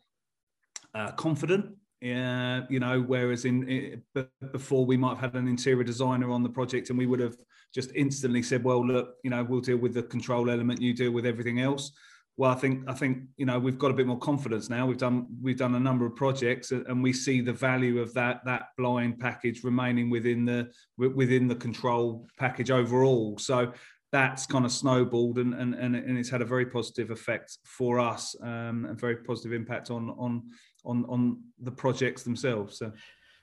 uh, 0.96 1.12
confident. 1.12 1.76
Uh, 2.04 2.62
you 2.68 2.80
know, 2.80 3.00
whereas 3.06 3.46
in, 3.46 3.68
in, 3.70 4.04
before 4.52 4.84
we 4.84 4.98
might 4.98 5.18
have 5.18 5.34
had 5.34 5.36
an 5.36 5.48
interior 5.48 5.84
designer 5.84 6.32
on 6.32 6.42
the 6.42 6.50
project 6.50 6.90
and 6.90 6.98
we 6.98 7.06
would 7.06 7.20
have 7.20 7.36
just 7.74 7.92
instantly 7.96 8.42
said, 8.42 8.64
"Well, 8.64 8.86
look, 8.86 9.16
you 9.24 9.30
know, 9.30 9.44
we'll 9.44 9.62
deal 9.62 9.78
with 9.78 9.94
the 9.94 10.04
control 10.04 10.50
element. 10.50 10.82
You 10.82 10.94
deal 10.94 11.12
with 11.12 11.26
everything 11.26 11.60
else." 11.60 11.92
Well, 12.38 12.50
I 12.50 12.56
think 12.56 12.90
I 12.90 12.94
think 12.94 13.26
you 13.38 13.46
know 13.46 13.60
we've 13.60 13.78
got 13.78 13.92
a 13.92 13.94
bit 13.94 14.08
more 14.08 14.18
confidence 14.18 14.70
now. 14.70 14.88
We've 14.88 14.98
done 14.98 15.28
we've 15.42 15.58
done 15.58 15.76
a 15.76 15.80
number 15.80 16.06
of 16.06 16.16
projects, 16.16 16.72
and 16.72 17.04
we 17.04 17.14
see 17.14 17.40
the 17.40 17.54
value 17.54 18.00
of 18.00 18.14
that 18.16 18.44
that 18.46 18.70
blind 18.78 19.20
package 19.20 19.64
remaining 19.64 20.10
within 20.10 20.46
the 20.46 20.72
within 20.98 21.48
the 21.48 21.56
control 21.56 22.28
package 22.40 22.72
overall. 22.72 23.38
So 23.38 23.74
that's 24.12 24.46
kind 24.46 24.66
of 24.66 24.72
snowballed 24.72 25.38
and, 25.38 25.54
and, 25.54 25.74
and, 25.74 25.96
and 25.96 26.18
it's 26.18 26.30
had 26.30 26.42
a 26.42 26.46
very 26.46 26.66
positive 26.66 27.12
effect 27.12 27.60
for 27.64 28.00
us 28.00 28.36
um, 28.42 28.86
and 28.86 29.00
very 29.00 29.16
positive 29.16 29.54
impact 29.54 29.90
on, 29.90 30.10
on, 30.18 30.44
on, 30.84 31.06
on 31.06 31.42
the 31.62 31.72
projects 31.72 32.24
themselves. 32.24 32.78
So, 32.78 32.92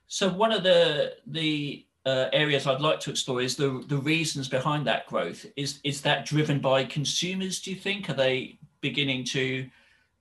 so 0.07 0.29
one 0.29 0.53
of 0.53 0.63
the, 0.63 1.15
the 1.27 1.87
uh, 2.05 2.27
areas 2.33 2.67
I'd 2.67 2.83
like 2.83 3.01
to 3.01 3.11
explore 3.11 3.41
is 3.41 3.57
the, 3.57 3.83
the 3.89 3.97
reasons 3.97 4.49
behind 4.49 4.87
that 4.87 5.07
growth. 5.07 5.47
Is, 5.57 5.81
is 5.85 6.03
that 6.03 6.27
driven 6.27 6.61
by 6.61 6.85
consumers, 6.85 7.61
do 7.61 7.71
you 7.71 7.77
think? 7.77 8.11
Are 8.11 8.15
they 8.15 8.59
beginning 8.83 9.25
to 9.27 9.69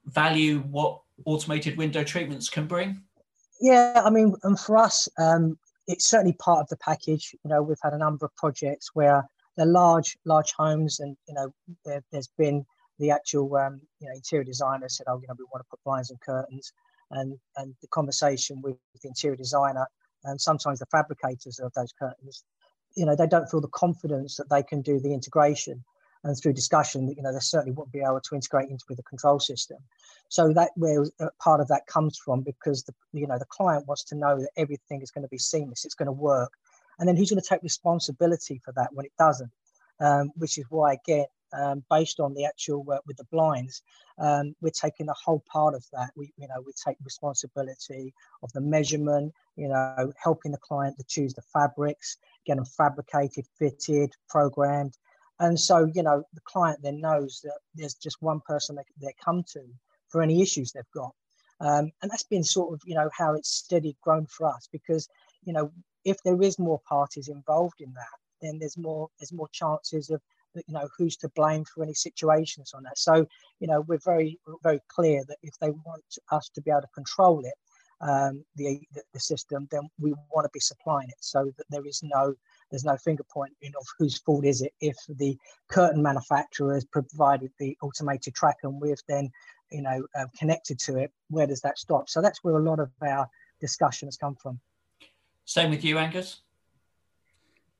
value 0.05 0.59
what 0.59 1.01
automated 1.25 1.77
window 1.77 2.03
treatments 2.03 2.49
can 2.49 2.67
bring? 2.67 3.01
Yeah, 3.59 4.01
I 4.05 4.09
mean, 4.09 4.35
and 4.43 4.57
for 4.57 4.77
us, 4.77 5.09
um, 5.17 5.57
it's 5.87 6.07
certainly 6.07 6.33
part 6.33 6.59
of 6.59 6.69
the 6.69 6.77
package. 6.77 7.35
You 7.43 7.49
know, 7.49 7.61
we've 7.61 7.77
had 7.81 7.93
a 7.93 7.97
number 7.97 8.25
of 8.25 8.35
projects 8.35 8.91
where 8.93 9.27
they're 9.57 9.65
large, 9.65 10.17
large 10.25 10.53
homes, 10.53 10.99
and 10.99 11.17
you 11.27 11.33
know 11.33 11.53
there, 11.83 12.03
has 12.13 12.29
been 12.37 12.65
the 12.99 13.11
actual 13.11 13.55
um, 13.57 13.81
you 13.99 14.07
know 14.07 14.15
interior 14.15 14.43
designer 14.43 14.87
said, 14.87 15.07
oh, 15.09 15.19
you 15.19 15.27
know, 15.27 15.35
we 15.37 15.45
want 15.51 15.65
to 15.65 15.69
put 15.69 15.83
blinds 15.83 16.11
and 16.11 16.21
curtains, 16.21 16.71
and 17.11 17.37
and 17.57 17.75
the 17.81 17.87
conversation 17.87 18.61
with 18.61 18.75
the 19.01 19.07
interior 19.07 19.35
designer 19.35 19.87
and 20.23 20.39
sometimes 20.39 20.79
the 20.79 20.85
fabricators 20.87 21.59
of 21.59 21.73
those 21.73 21.93
curtains, 21.93 22.43
you 22.95 23.05
know, 23.05 23.15
they 23.15 23.27
don't 23.27 23.49
feel 23.49 23.61
the 23.61 23.67
confidence 23.69 24.35
that 24.37 24.49
they 24.49 24.63
can 24.63 24.81
do 24.81 24.99
the 24.99 25.13
integration. 25.13 25.83
and 26.23 26.35
through 26.37 26.53
discussion, 26.53 27.13
you 27.15 27.21
know, 27.21 27.31
they 27.31 27.39
certainly 27.39 27.71
wouldn't 27.71 27.93
be 27.93 28.01
able 28.01 28.19
to 28.19 28.35
integrate 28.35 28.69
into 28.69 28.83
the 28.89 29.03
control 29.03 29.39
system. 29.39 29.77
So 30.29 30.51
that 30.53 30.71
where 30.75 31.05
uh, 31.19 31.29
part 31.39 31.61
of 31.61 31.67
that 31.69 31.85
comes 31.87 32.17
from 32.17 32.41
because 32.41 32.83
the 32.83 32.93
you 33.13 33.27
know 33.27 33.37
the 33.37 33.45
client 33.45 33.87
wants 33.87 34.03
to 34.05 34.15
know 34.15 34.39
that 34.39 34.49
everything 34.57 35.01
is 35.01 35.11
going 35.11 35.21
to 35.21 35.29
be 35.29 35.37
seamless, 35.37 35.85
it's 35.85 35.95
going 35.95 36.07
to 36.07 36.11
work, 36.11 36.53
and 36.99 37.07
then 37.07 37.15
who's 37.15 37.29
going 37.29 37.41
to 37.41 37.47
take 37.47 37.63
responsibility 37.63 38.61
for 38.63 38.73
that 38.73 38.89
when 38.93 39.05
it 39.05 39.13
doesn't? 39.17 39.51
Um, 39.99 40.31
which 40.35 40.57
is 40.57 40.65
why 40.69 40.93
again, 40.93 41.25
um, 41.53 41.83
based 41.89 42.19
on 42.19 42.33
the 42.35 42.45
actual 42.45 42.83
work 42.83 43.01
with 43.07 43.17
the 43.17 43.23
blinds, 43.31 43.81
um, 44.19 44.53
we're 44.61 44.69
taking 44.69 45.07
the 45.07 45.15
whole 45.23 45.43
part 45.51 45.73
of 45.73 45.83
that. 45.93 46.11
We 46.15 46.31
you 46.37 46.47
know 46.47 46.61
we 46.65 46.73
take 46.73 46.97
responsibility 47.03 48.13
of 48.43 48.51
the 48.53 48.61
measurement, 48.61 49.33
you 49.55 49.69
know, 49.69 50.13
helping 50.21 50.51
the 50.51 50.59
client 50.59 50.97
to 50.97 51.03
choose 51.03 51.33
the 51.33 51.41
fabrics, 51.53 52.17
get 52.45 52.55
them 52.55 52.65
fabricated, 52.65 53.45
fitted, 53.57 54.13
programmed. 54.29 54.97
And 55.39 55.59
so, 55.59 55.89
you 55.93 56.03
know, 56.03 56.23
the 56.33 56.41
client 56.41 56.79
then 56.81 56.99
knows 56.99 57.41
that 57.43 57.57
there's 57.75 57.93
just 57.93 58.21
one 58.21 58.41
person 58.41 58.75
they, 58.75 59.05
they 59.05 59.13
come 59.23 59.43
to 59.53 59.61
for 60.09 60.21
any 60.21 60.41
issues 60.41 60.71
they've 60.71 60.83
got. 60.93 61.13
Um, 61.59 61.91
and 62.01 62.11
that's 62.11 62.23
been 62.23 62.43
sort 62.43 62.73
of, 62.73 62.81
you 62.85 62.95
know, 62.95 63.09
how 63.15 63.33
it's 63.33 63.49
steady 63.49 63.97
grown 64.01 64.25
for 64.27 64.47
us 64.47 64.67
because, 64.71 65.07
you 65.43 65.53
know, 65.53 65.71
if 66.07 66.23
there 66.23 66.41
is 66.41 66.57
more 66.57 66.79
parties 66.87 67.27
involved 67.27 67.81
in 67.81 67.91
that, 67.93 68.17
then 68.41 68.57
there's 68.59 68.77
more 68.77 69.09
there's 69.19 69.33
more 69.33 69.49
chances 69.51 70.09
of 70.09 70.21
you 70.55 70.73
know 70.73 70.87
who's 70.97 71.17
to 71.17 71.29
blame 71.35 71.65
for 71.65 71.83
any 71.83 71.93
situations 71.93 72.71
on 72.73 72.83
that. 72.83 72.97
So 72.97 73.27
you 73.59 73.67
know 73.67 73.81
we're 73.81 74.05
very 74.05 74.39
very 74.63 74.79
clear 74.87 75.23
that 75.27 75.37
if 75.43 75.53
they 75.59 75.71
want 75.71 76.05
us 76.31 76.49
to 76.55 76.61
be 76.61 76.71
able 76.71 76.81
to 76.81 76.87
control 76.95 77.41
it, 77.43 77.55
um, 77.99 78.45
the, 78.55 78.79
the 79.13 79.19
system, 79.19 79.67
then 79.69 79.89
we 79.99 80.13
want 80.33 80.45
to 80.45 80.51
be 80.53 80.61
supplying 80.61 81.09
it 81.09 81.17
so 81.19 81.51
that 81.57 81.65
there 81.69 81.85
is 81.85 82.01
no 82.03 82.33
there's 82.71 82.85
no 82.85 82.97
finger 82.97 83.23
pointing 83.29 83.73
of 83.77 83.85
whose 83.99 84.17
fault 84.19 84.45
is 84.45 84.61
it. 84.61 84.73
If 84.79 84.97
the 85.09 85.37
curtain 85.69 86.01
manufacturer 86.01 86.73
has 86.73 86.85
provided 86.85 87.51
the 87.59 87.77
automated 87.81 88.33
track 88.33 88.57
and 88.63 88.79
we've 88.79 89.03
then 89.09 89.29
you 89.71 89.81
know 89.81 90.05
um, 90.17 90.27
connected 90.39 90.79
to 90.79 90.99
it 90.99 91.11
where 91.29 91.47
does 91.47 91.61
that 91.61 91.77
stop? 91.77 92.07
So 92.07 92.21
that's 92.21 92.45
where 92.45 92.55
a 92.55 92.63
lot 92.63 92.79
of 92.79 92.91
our 93.01 93.27
discussion 93.59 94.07
has 94.07 94.15
come 94.15 94.35
from 94.35 94.61
same 95.47 95.71
with 95.71 95.83
you 95.83 95.97
angus 95.97 96.41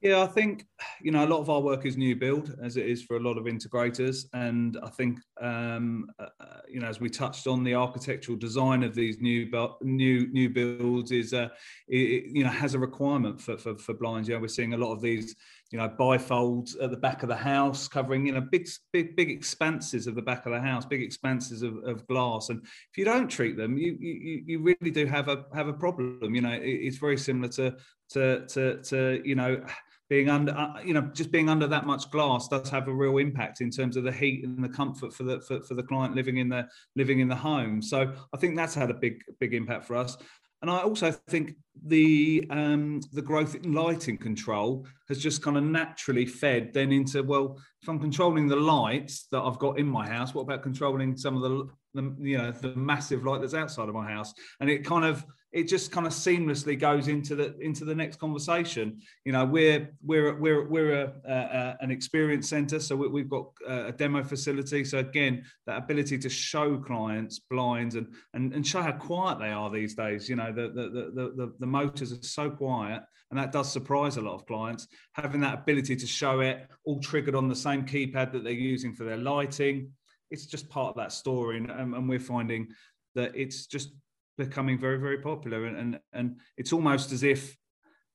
yeah, 0.01 0.21
I 0.21 0.27
think 0.27 0.67
you 1.01 1.11
know 1.11 1.25
a 1.25 1.27
lot 1.27 1.39
of 1.39 1.49
our 1.49 1.59
work 1.59 1.85
is 1.87 1.97
new 1.97 2.15
build, 2.15 2.55
as 2.61 2.77
it 2.77 2.85
is 2.85 3.01
for 3.01 3.17
a 3.17 3.19
lot 3.19 3.35
of 3.37 3.45
integrators, 3.45 4.25
and 4.33 4.77
I 4.83 4.89
think 4.89 5.19
um, 5.41 6.07
uh, 6.19 6.27
uh 6.39 6.59
you 6.69 6.79
know 6.79 6.87
as 6.87 6.99
we 6.99 7.09
touched 7.09 7.47
on, 7.47 7.63
the 7.63 7.73
architectural 7.73 8.37
design 8.37 8.83
of 8.83 8.93
these 8.93 9.19
new 9.19 9.49
new 9.81 10.27
new 10.27 10.49
builds 10.49 11.11
is 11.11 11.33
uh, 11.33 11.49
it, 11.87 12.25
you 12.27 12.43
know 12.43 12.49
has 12.51 12.75
a 12.75 12.79
requirement 12.79 13.41
for, 13.41 13.57
for 13.57 13.75
for 13.79 13.95
blinds. 13.95 14.29
Yeah, 14.29 14.37
we're 14.37 14.49
seeing 14.49 14.75
a 14.75 14.77
lot 14.77 14.93
of 14.93 15.01
these 15.01 15.35
you 15.71 15.77
know 15.77 15.89
bifolds 15.89 16.81
at 16.81 16.91
the 16.91 16.97
back 16.97 17.23
of 17.23 17.29
the 17.29 17.35
house, 17.35 17.87
covering 17.87 18.25
you 18.25 18.33
know 18.33 18.41
big 18.41 18.67
big 18.93 19.15
big 19.15 19.29
expanses 19.29 20.07
of 20.07 20.15
the 20.15 20.21
back 20.21 20.45
of 20.45 20.51
the 20.51 20.61
house, 20.61 20.85
big 20.85 21.01
expanses 21.01 21.61
of, 21.61 21.77
of 21.83 22.07
glass, 22.07 22.49
and 22.49 22.61
if 22.63 22.97
you 22.97 23.05
don't 23.05 23.27
treat 23.27 23.57
them, 23.57 23.77
you 23.77 23.97
you, 23.99 24.43
you 24.45 24.59
really 24.61 24.91
do 24.91 25.05
have 25.05 25.27
a 25.27 25.45
have 25.53 25.67
a 25.67 25.73
problem. 25.73 26.33
You 26.33 26.41
know, 26.41 26.53
it, 26.53 26.61
it's 26.63 26.97
very 26.97 27.17
similar 27.17 27.49
to 27.49 27.75
to 28.11 28.45
to 28.47 28.81
to 28.83 29.21
you 29.25 29.35
know 29.35 29.63
being 30.09 30.29
under 30.29 30.53
uh, 30.53 30.81
you 30.83 30.93
know 30.93 31.01
just 31.13 31.31
being 31.31 31.49
under 31.49 31.67
that 31.67 31.85
much 31.85 32.09
glass 32.11 32.47
does 32.47 32.69
have 32.69 32.87
a 32.87 32.93
real 32.93 33.17
impact 33.17 33.61
in 33.61 33.69
terms 33.69 33.97
of 33.97 34.03
the 34.03 34.11
heat 34.11 34.45
and 34.45 34.63
the 34.63 34.69
comfort 34.69 35.13
for 35.13 35.23
the 35.23 35.41
for, 35.41 35.61
for 35.63 35.73
the 35.73 35.83
client 35.83 36.15
living 36.15 36.37
in 36.37 36.47
the 36.47 36.65
living 36.95 37.19
in 37.19 37.27
the 37.27 37.35
home. 37.35 37.81
So 37.81 38.13
i 38.33 38.37
think 38.37 38.55
that's 38.55 38.73
had 38.73 38.89
a 38.89 38.93
big 38.93 39.21
big 39.39 39.53
impact 39.53 39.85
for 39.85 39.95
us 39.95 40.17
and 40.61 40.71
I 40.71 40.79
also 40.79 41.11
think 41.11 41.55
the 41.85 42.47
um, 42.49 43.01
the 43.13 43.21
growth 43.21 43.55
in 43.55 43.73
lighting 43.73 44.17
control 44.17 44.85
has 45.07 45.19
just 45.19 45.41
kind 45.41 45.57
of 45.57 45.63
naturally 45.63 46.25
fed 46.25 46.73
then 46.73 46.91
into 46.91 47.21
well, 47.23 47.59
if 47.81 47.87
I'm 47.87 47.99
controlling 47.99 48.47
the 48.47 48.55
lights 48.55 49.27
that 49.31 49.41
I've 49.41 49.59
got 49.59 49.77
in 49.77 49.87
my 49.87 50.07
house, 50.07 50.33
what 50.33 50.41
about 50.41 50.63
controlling 50.63 51.15
some 51.15 51.35
of 51.35 51.43
the, 51.43 51.69
the 51.93 52.15
you 52.19 52.37
know 52.37 52.51
the 52.51 52.75
massive 52.75 53.23
light 53.23 53.41
that's 53.41 53.53
outside 53.53 53.89
of 53.89 53.95
my 53.95 54.09
house? 54.09 54.33
And 54.59 54.69
it 54.69 54.83
kind 54.83 55.05
of 55.05 55.25
it 55.57 55.67
just 55.67 55.91
kind 55.91 56.05
of 56.05 56.13
seamlessly 56.13 56.77
goes 56.77 57.07
into 57.07 57.33
the 57.33 57.57
into 57.59 57.83
the 57.83 57.95
next 57.95 58.19
conversation. 58.19 59.01
You 59.25 59.31
know, 59.31 59.43
we're 59.43 59.89
we're 60.03 60.35
we're 60.35 60.67
we're 60.69 60.93
a, 61.01 61.13
a 61.25 61.77
an 61.81 61.89
experience 61.89 62.47
center, 62.47 62.79
so 62.79 62.95
we, 62.95 63.21
have 63.21 63.29
got 63.29 63.47
uh, 63.67 63.87
a 63.87 63.91
demo 63.91 64.23
facility. 64.23 64.85
So 64.85 64.99
again, 64.99 65.43
that 65.65 65.79
ability 65.79 66.19
to 66.19 66.29
show 66.29 66.77
clients 66.77 67.39
blinds 67.39 67.95
and 67.95 68.05
and, 68.35 68.53
and 68.53 68.67
show 68.67 68.83
how 68.83 68.91
quiet 68.91 69.39
they 69.39 69.49
are 69.49 69.71
these 69.71 69.95
days. 69.95 70.29
You 70.29 70.35
know, 70.35 70.51
the 70.51 70.67
the, 70.69 70.89
the 71.15 71.33
the 71.35 71.53
the 71.59 71.65
motors 71.65 72.11
are 72.11 72.21
so 72.21 72.51
quiet, 72.51 73.01
and 73.31 73.39
that 73.39 73.51
does 73.51 73.71
surprise 73.71 74.17
a 74.17 74.21
lot 74.21 74.35
of 74.35 74.45
clients. 74.45 74.87
Having 75.13 75.41
that 75.41 75.55
ability 75.55 75.95
to 75.95 76.05
show 76.05 76.41
it 76.41 76.67
all 76.85 76.99
triggered 76.99 77.33
on 77.33 77.47
the 77.47 77.55
same 77.55 77.83
keypad 77.83 78.31
that 78.31 78.43
they're 78.43 78.53
using 78.53 78.93
for 78.93 79.05
their 79.05 79.17
lighting, 79.17 79.89
it's 80.29 80.45
just 80.45 80.69
part 80.69 80.89
of 80.89 80.97
that 80.97 81.11
story, 81.11 81.57
and, 81.57 81.71
and 81.71 82.07
we're 82.07 82.19
finding 82.19 82.67
that 83.15 83.31
it's 83.33 83.65
just 83.65 83.89
becoming 84.37 84.77
very 84.77 84.97
very 84.97 85.17
popular 85.17 85.65
and, 85.65 85.77
and 85.77 85.99
and 86.13 86.35
it's 86.57 86.73
almost 86.73 87.11
as 87.11 87.23
if 87.23 87.57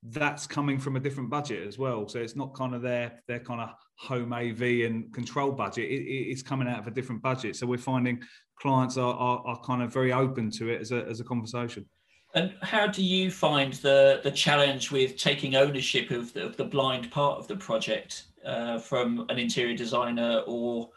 that's 0.04 0.46
coming 0.46 0.78
from 0.78 0.96
a 0.96 1.00
different 1.00 1.30
budget 1.30 1.66
as 1.66 1.78
well. 1.78 2.08
So 2.08 2.18
it's 2.18 2.34
not 2.34 2.54
kind 2.54 2.74
of 2.74 2.82
their 2.82 3.22
their 3.28 3.38
kind 3.38 3.60
of 3.60 3.70
home 3.96 4.32
av 4.32 4.60
and 4.60 5.12
control 5.14 5.52
budget. 5.52 5.90
It, 5.90 6.02
it's 6.02 6.42
coming 6.42 6.68
out 6.68 6.80
of 6.80 6.86
a 6.86 6.90
different 6.90 7.22
budget. 7.22 7.56
So 7.56 7.66
we're 7.66 7.78
finding 7.78 8.20
clients 8.58 8.96
are, 8.96 9.14
are, 9.14 9.42
are 9.46 9.60
kind 9.60 9.82
of 9.82 9.92
very 9.92 10.12
open 10.12 10.50
to 10.52 10.68
it 10.70 10.80
as 10.80 10.92
a, 10.92 11.04
as 11.06 11.20
a 11.20 11.24
conversation. 11.24 11.86
And 12.34 12.54
how 12.62 12.86
do 12.86 13.02
you 13.02 13.30
find 13.30 13.74
the 13.74 14.20
the 14.24 14.30
challenge 14.30 14.90
with 14.90 15.16
taking 15.16 15.54
ownership 15.54 16.10
of 16.10 16.32
the, 16.32 16.46
of 16.46 16.56
the 16.56 16.64
blind 16.64 17.10
part 17.10 17.38
of 17.38 17.46
the 17.46 17.56
project 17.56 18.24
uh, 18.44 18.78
from 18.78 19.26
an 19.28 19.38
interior 19.38 19.76
designer 19.76 20.42
or 20.46 20.90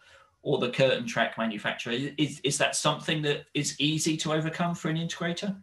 or 0.46 0.60
the 0.60 0.70
curtain 0.70 1.08
track 1.08 1.38
manufacturer. 1.40 1.94
Is, 2.18 2.40
is 2.44 2.58
that 2.60 2.76
something 2.76 3.24
that 3.24 3.46
is 3.56 3.76
easy 3.80 4.16
to 4.16 4.32
overcome 4.32 4.76
for 4.76 4.90
an 4.90 4.96
integrator? 4.96 5.58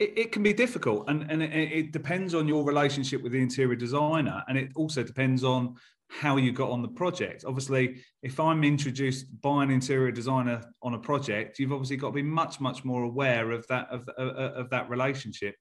It, 0.00 0.18
it 0.18 0.32
can 0.32 0.42
be 0.42 0.52
difficult, 0.52 1.08
and, 1.08 1.30
and 1.30 1.40
it, 1.40 1.52
it, 1.52 1.92
depends 1.92 2.34
on 2.34 2.48
your 2.48 2.64
relationship 2.64 3.22
with 3.22 3.30
the 3.30 3.40
interior 3.40 3.76
designer, 3.76 4.42
and 4.48 4.58
it 4.58 4.72
also 4.74 5.04
depends 5.04 5.44
on 5.44 5.76
how 6.08 6.36
you 6.36 6.50
got 6.50 6.70
on 6.70 6.82
the 6.82 6.88
project. 6.88 7.44
Obviously, 7.46 8.02
if 8.22 8.40
I'm 8.40 8.64
introduced 8.64 9.26
by 9.40 9.62
an 9.62 9.70
interior 9.70 10.10
designer 10.10 10.60
on 10.82 10.94
a 10.94 10.98
project, 10.98 11.60
you've 11.60 11.72
obviously 11.72 11.96
got 11.96 12.08
to 12.08 12.14
be 12.14 12.22
much, 12.22 12.60
much 12.60 12.84
more 12.84 13.04
aware 13.04 13.52
of 13.52 13.64
that 13.68 13.88
of, 13.88 14.08
of, 14.16 14.28
of 14.36 14.70
that 14.70 14.90
relationship. 14.90 15.54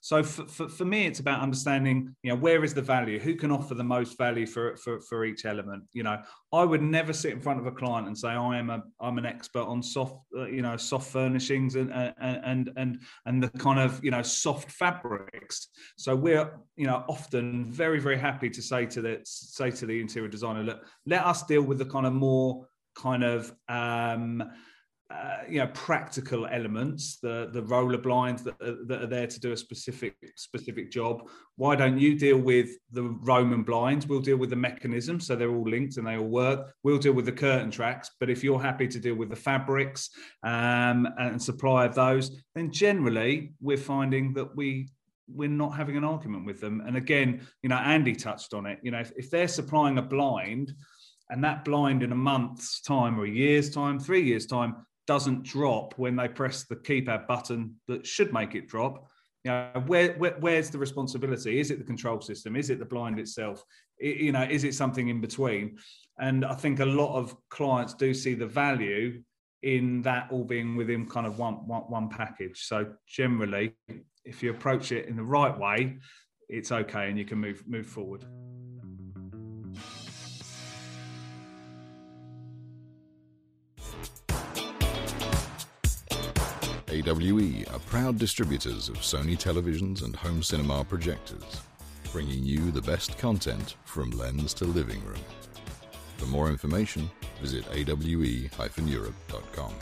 So 0.00 0.22
for, 0.22 0.46
for, 0.46 0.68
for, 0.68 0.84
me, 0.84 1.06
it's 1.06 1.20
about 1.20 1.40
understanding, 1.40 2.14
you 2.22 2.30
know, 2.30 2.36
where 2.36 2.64
is 2.64 2.72
the 2.72 2.82
value? 2.82 3.18
Who 3.18 3.34
can 3.34 3.50
offer 3.50 3.74
the 3.74 3.84
most 3.84 4.16
value 4.16 4.46
for, 4.46 4.76
for, 4.76 5.00
for 5.00 5.24
each 5.24 5.44
element? 5.44 5.84
You 5.92 6.04
know, 6.04 6.22
I 6.52 6.64
would 6.64 6.82
never 6.82 7.12
sit 7.12 7.32
in 7.32 7.40
front 7.40 7.60
of 7.60 7.66
a 7.66 7.72
client 7.72 8.06
and 8.06 8.16
say, 8.16 8.28
I 8.28 8.58
am 8.58 8.70
a, 8.70 8.82
I'm 9.00 9.18
an 9.18 9.26
expert 9.26 9.62
on 9.62 9.82
soft, 9.82 10.16
uh, 10.36 10.46
you 10.46 10.62
know, 10.62 10.76
soft 10.76 11.10
furnishings 11.10 11.74
and, 11.74 11.92
and, 11.92 12.14
and, 12.20 12.70
and, 12.76 13.00
and 13.26 13.42
the 13.42 13.48
kind 13.58 13.78
of, 13.78 14.02
you 14.02 14.10
know, 14.10 14.22
soft 14.22 14.70
fabrics. 14.70 15.68
So 15.96 16.16
we're, 16.16 16.58
you 16.76 16.86
know, 16.86 17.04
often 17.08 17.70
very, 17.70 18.00
very 18.00 18.18
happy 18.18 18.50
to 18.50 18.62
say 18.62 18.86
to 18.86 19.02
the, 19.02 19.20
say 19.24 19.70
to 19.70 19.86
the 19.86 20.00
interior 20.00 20.28
designer, 20.28 20.62
look, 20.62 20.84
let 21.06 21.24
us 21.24 21.44
deal 21.44 21.62
with 21.62 21.78
the 21.78 21.86
kind 21.86 22.06
of 22.06 22.12
more 22.12 22.66
kind 22.96 23.22
of, 23.22 23.52
um, 23.68 24.42
uh, 25.10 25.38
you 25.48 25.58
know 25.58 25.66
practical 25.74 26.46
elements 26.46 27.18
the 27.20 27.50
the 27.52 27.62
roller 27.62 27.98
blinds 27.98 28.44
that 28.44 28.54
are, 28.62 28.76
that 28.86 29.02
are 29.02 29.06
there 29.06 29.26
to 29.26 29.40
do 29.40 29.50
a 29.50 29.56
specific 29.56 30.14
specific 30.36 30.90
job. 30.90 31.28
Why 31.56 31.74
don't 31.74 31.98
you 31.98 32.16
deal 32.16 32.38
with 32.38 32.70
the 32.92 33.02
roman 33.02 33.64
blinds? 33.64 34.06
We'll 34.06 34.20
deal 34.20 34.36
with 34.36 34.50
the 34.50 34.56
mechanism 34.56 35.18
so 35.18 35.34
they're 35.34 35.50
all 35.50 35.68
linked 35.68 35.96
and 35.96 36.06
they 36.06 36.16
all 36.16 36.28
work. 36.28 36.72
We'll 36.84 36.98
deal 36.98 37.12
with 37.12 37.24
the 37.24 37.32
curtain 37.32 37.72
tracks 37.72 38.10
but 38.20 38.30
if 38.30 38.44
you're 38.44 38.60
happy 38.60 38.86
to 38.86 39.00
deal 39.00 39.16
with 39.16 39.30
the 39.30 39.36
fabrics 39.36 40.10
um, 40.44 41.08
and 41.18 41.42
supply 41.42 41.86
of 41.86 41.94
those 41.94 42.42
then 42.54 42.70
generally 42.70 43.52
we're 43.60 43.76
finding 43.76 44.32
that 44.34 44.54
we 44.54 44.88
we're 45.32 45.48
not 45.48 45.76
having 45.76 45.96
an 45.96 46.04
argument 46.04 46.44
with 46.46 46.60
them. 46.60 46.82
And 46.86 46.96
again 46.96 47.46
you 47.62 47.68
know 47.68 47.76
andy 47.78 48.14
touched 48.14 48.54
on 48.54 48.66
it 48.66 48.78
you 48.82 48.92
know 48.92 49.00
if, 49.00 49.10
if 49.16 49.28
they're 49.28 49.48
supplying 49.48 49.98
a 49.98 50.02
blind 50.02 50.72
and 51.30 51.42
that 51.42 51.64
blind 51.64 52.04
in 52.04 52.12
a 52.12 52.16
month's 52.16 52.80
time 52.80 53.18
or 53.18 53.24
a 53.24 53.30
year's 53.30 53.70
time 53.70 53.98
three 53.98 54.22
years 54.22 54.46
time 54.46 54.76
doesn't 55.10 55.42
drop 55.42 55.92
when 55.96 56.14
they 56.14 56.28
press 56.28 56.62
the 56.62 56.76
keypad 56.76 57.26
button 57.26 57.74
that 57.88 58.06
should 58.06 58.32
make 58.32 58.54
it 58.54 58.68
drop. 58.68 59.08
You 59.42 59.50
know, 59.50 59.82
where, 59.88 60.12
where, 60.12 60.36
where's 60.38 60.70
the 60.70 60.78
responsibility? 60.78 61.58
Is 61.58 61.72
it 61.72 61.78
the 61.78 61.84
control 61.84 62.20
system? 62.20 62.54
Is 62.54 62.70
it 62.70 62.78
the 62.78 62.84
blind 62.84 63.18
itself? 63.18 63.64
It, 63.98 64.18
you 64.18 64.30
know, 64.30 64.44
is 64.44 64.62
it 64.62 64.72
something 64.72 65.08
in 65.08 65.20
between? 65.20 65.78
And 66.20 66.44
I 66.44 66.54
think 66.54 66.78
a 66.78 66.86
lot 66.86 67.16
of 67.16 67.34
clients 67.48 67.94
do 67.94 68.14
see 68.14 68.34
the 68.34 68.46
value 68.46 69.20
in 69.64 70.00
that 70.02 70.28
all 70.30 70.44
being 70.44 70.76
within 70.76 71.08
kind 71.08 71.26
of 71.26 71.40
one, 71.40 71.66
one, 71.66 71.82
one 71.88 72.08
package. 72.08 72.62
So 72.68 72.92
generally, 73.08 73.74
if 74.24 74.44
you 74.44 74.52
approach 74.52 74.92
it 74.92 75.08
in 75.08 75.16
the 75.16 75.24
right 75.24 75.58
way, 75.58 75.98
it's 76.48 76.70
okay 76.70 77.08
and 77.08 77.18
you 77.18 77.24
can 77.24 77.38
move 77.38 77.64
move 77.66 77.86
forward. 77.86 78.26
AWE 86.90 87.64
are 87.72 87.78
proud 87.86 88.18
distributors 88.18 88.88
of 88.88 88.96
Sony 88.96 89.38
televisions 89.38 90.02
and 90.02 90.16
home 90.16 90.42
cinema 90.42 90.84
projectors, 90.84 91.62
bringing 92.10 92.42
you 92.42 92.72
the 92.72 92.82
best 92.82 93.16
content 93.16 93.76
from 93.84 94.10
lens 94.10 94.52
to 94.54 94.64
living 94.64 95.00
room. 95.04 95.20
For 96.16 96.26
more 96.26 96.48
information, 96.48 97.08
visit 97.40 97.64
awe-europe.com. 97.68 99.72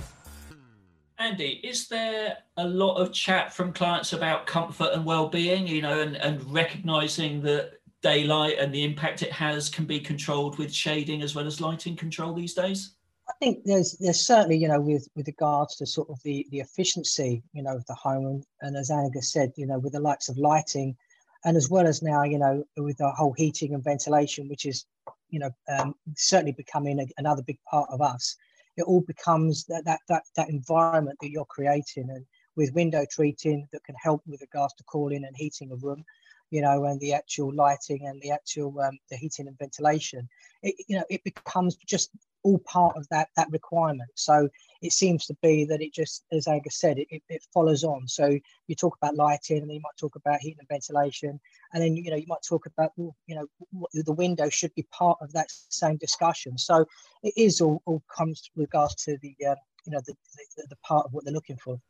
Andy, 1.18 1.60
is 1.64 1.88
there 1.88 2.36
a 2.58 2.68
lot 2.68 2.96
of 2.96 3.14
chat 3.14 3.54
from 3.54 3.72
clients 3.72 4.12
about 4.12 4.46
comfort 4.46 4.90
and 4.92 5.06
well-being, 5.06 5.66
you 5.66 5.80
know, 5.80 6.00
and, 6.00 6.16
and 6.16 6.44
recognizing 6.52 7.40
that 7.42 7.80
daylight 8.02 8.58
and 8.58 8.72
the 8.72 8.84
impact 8.84 9.22
it 9.22 9.32
has 9.32 9.70
can 9.70 9.86
be 9.86 9.98
controlled 9.98 10.58
with 10.58 10.72
shading 10.72 11.22
as 11.22 11.34
well 11.34 11.46
as 11.46 11.58
lighting 11.58 11.96
control 11.96 12.34
these 12.34 12.52
days? 12.52 12.97
I 13.28 13.32
think 13.40 13.64
there's 13.64 13.92
there's 14.00 14.20
certainly 14.20 14.56
you 14.56 14.68
know 14.68 14.80
with 14.80 15.08
with 15.14 15.26
regards 15.26 15.76
to 15.76 15.86
sort 15.86 16.08
of 16.08 16.20
the 16.22 16.46
the 16.50 16.60
efficiency 16.60 17.42
you 17.52 17.62
know 17.62 17.76
of 17.76 17.86
the 17.86 17.94
home 17.94 18.42
and, 18.62 18.76
as 18.76 18.90
Angus 18.90 19.32
said 19.32 19.52
you 19.56 19.66
know 19.66 19.78
with 19.78 19.92
the 19.92 20.00
likes 20.00 20.28
of 20.28 20.38
lighting 20.38 20.96
and 21.44 21.56
as 21.56 21.68
well 21.68 21.86
as 21.86 22.02
now 22.02 22.22
you 22.22 22.38
know 22.38 22.64
with 22.76 22.96
the 22.98 23.10
whole 23.10 23.34
heating 23.36 23.74
and 23.74 23.84
ventilation 23.84 24.48
which 24.48 24.64
is 24.64 24.86
you 25.28 25.38
know 25.38 25.50
um, 25.68 25.94
certainly 26.16 26.52
becoming 26.52 27.00
a, 27.00 27.06
another 27.18 27.42
big 27.42 27.58
part 27.70 27.88
of 27.90 28.00
us 28.00 28.34
it 28.76 28.82
all 28.82 29.02
becomes 29.02 29.64
that, 29.66 29.84
that 29.84 30.00
that 30.08 30.22
that 30.36 30.48
environment 30.48 31.18
that 31.20 31.30
you're 31.30 31.44
creating 31.44 32.08
and 32.10 32.24
with 32.56 32.74
window 32.74 33.04
treating 33.10 33.68
that 33.72 33.84
can 33.84 33.94
help 34.02 34.22
with 34.26 34.40
regards 34.40 34.74
to 34.74 34.84
cooling 34.84 35.24
and 35.24 35.36
heating 35.36 35.70
a 35.70 35.76
room 35.76 36.04
you 36.50 36.60
know 36.60 36.84
and 36.84 37.00
the 37.00 37.12
actual 37.12 37.54
lighting 37.54 38.06
and 38.06 38.20
the 38.22 38.30
actual 38.30 38.78
um, 38.80 38.98
the 39.10 39.16
heating 39.16 39.46
and 39.46 39.58
ventilation 39.58 40.28
it, 40.62 40.74
you 40.88 40.96
know 40.96 41.04
it 41.10 41.22
becomes 41.24 41.76
just 41.86 42.10
all 42.42 42.58
part 42.58 42.96
of 42.96 43.06
that 43.08 43.28
that 43.36 43.50
requirement. 43.50 44.10
So 44.14 44.48
it 44.80 44.92
seems 44.92 45.26
to 45.26 45.36
be 45.42 45.64
that 45.66 45.82
it 45.82 45.92
just, 45.92 46.24
as 46.32 46.46
Angus 46.46 46.78
said, 46.78 46.98
it, 46.98 47.22
it, 47.28 47.44
follows 47.52 47.84
on. 47.84 48.06
So 48.06 48.38
you 48.66 48.74
talk 48.74 48.96
about 48.96 49.16
lighting, 49.16 49.58
and 49.58 49.72
you 49.72 49.80
might 49.80 49.96
talk 49.98 50.16
about 50.16 50.40
heating 50.40 50.58
and 50.60 50.68
ventilation, 50.68 51.40
and 51.72 51.82
then 51.82 51.96
you 51.96 52.10
know 52.10 52.16
you 52.16 52.26
might 52.28 52.42
talk 52.46 52.66
about 52.66 52.92
you 52.96 53.12
know 53.28 53.46
the 53.92 54.12
window 54.12 54.48
should 54.48 54.74
be 54.74 54.86
part 54.90 55.18
of 55.20 55.32
that 55.32 55.50
same 55.68 55.96
discussion. 55.96 56.58
So 56.58 56.86
it 57.22 57.34
is 57.36 57.60
all, 57.60 57.82
all 57.86 58.02
comes 58.14 58.50
with 58.54 58.66
regards 58.66 58.94
to 59.04 59.18
the 59.22 59.34
uh, 59.46 59.56
you 59.84 59.92
know 59.92 60.00
the, 60.06 60.14
the, 60.56 60.66
the 60.70 60.76
part 60.76 61.06
of 61.06 61.12
what 61.12 61.24
they're 61.24 61.34
looking 61.34 61.58
for 61.58 61.80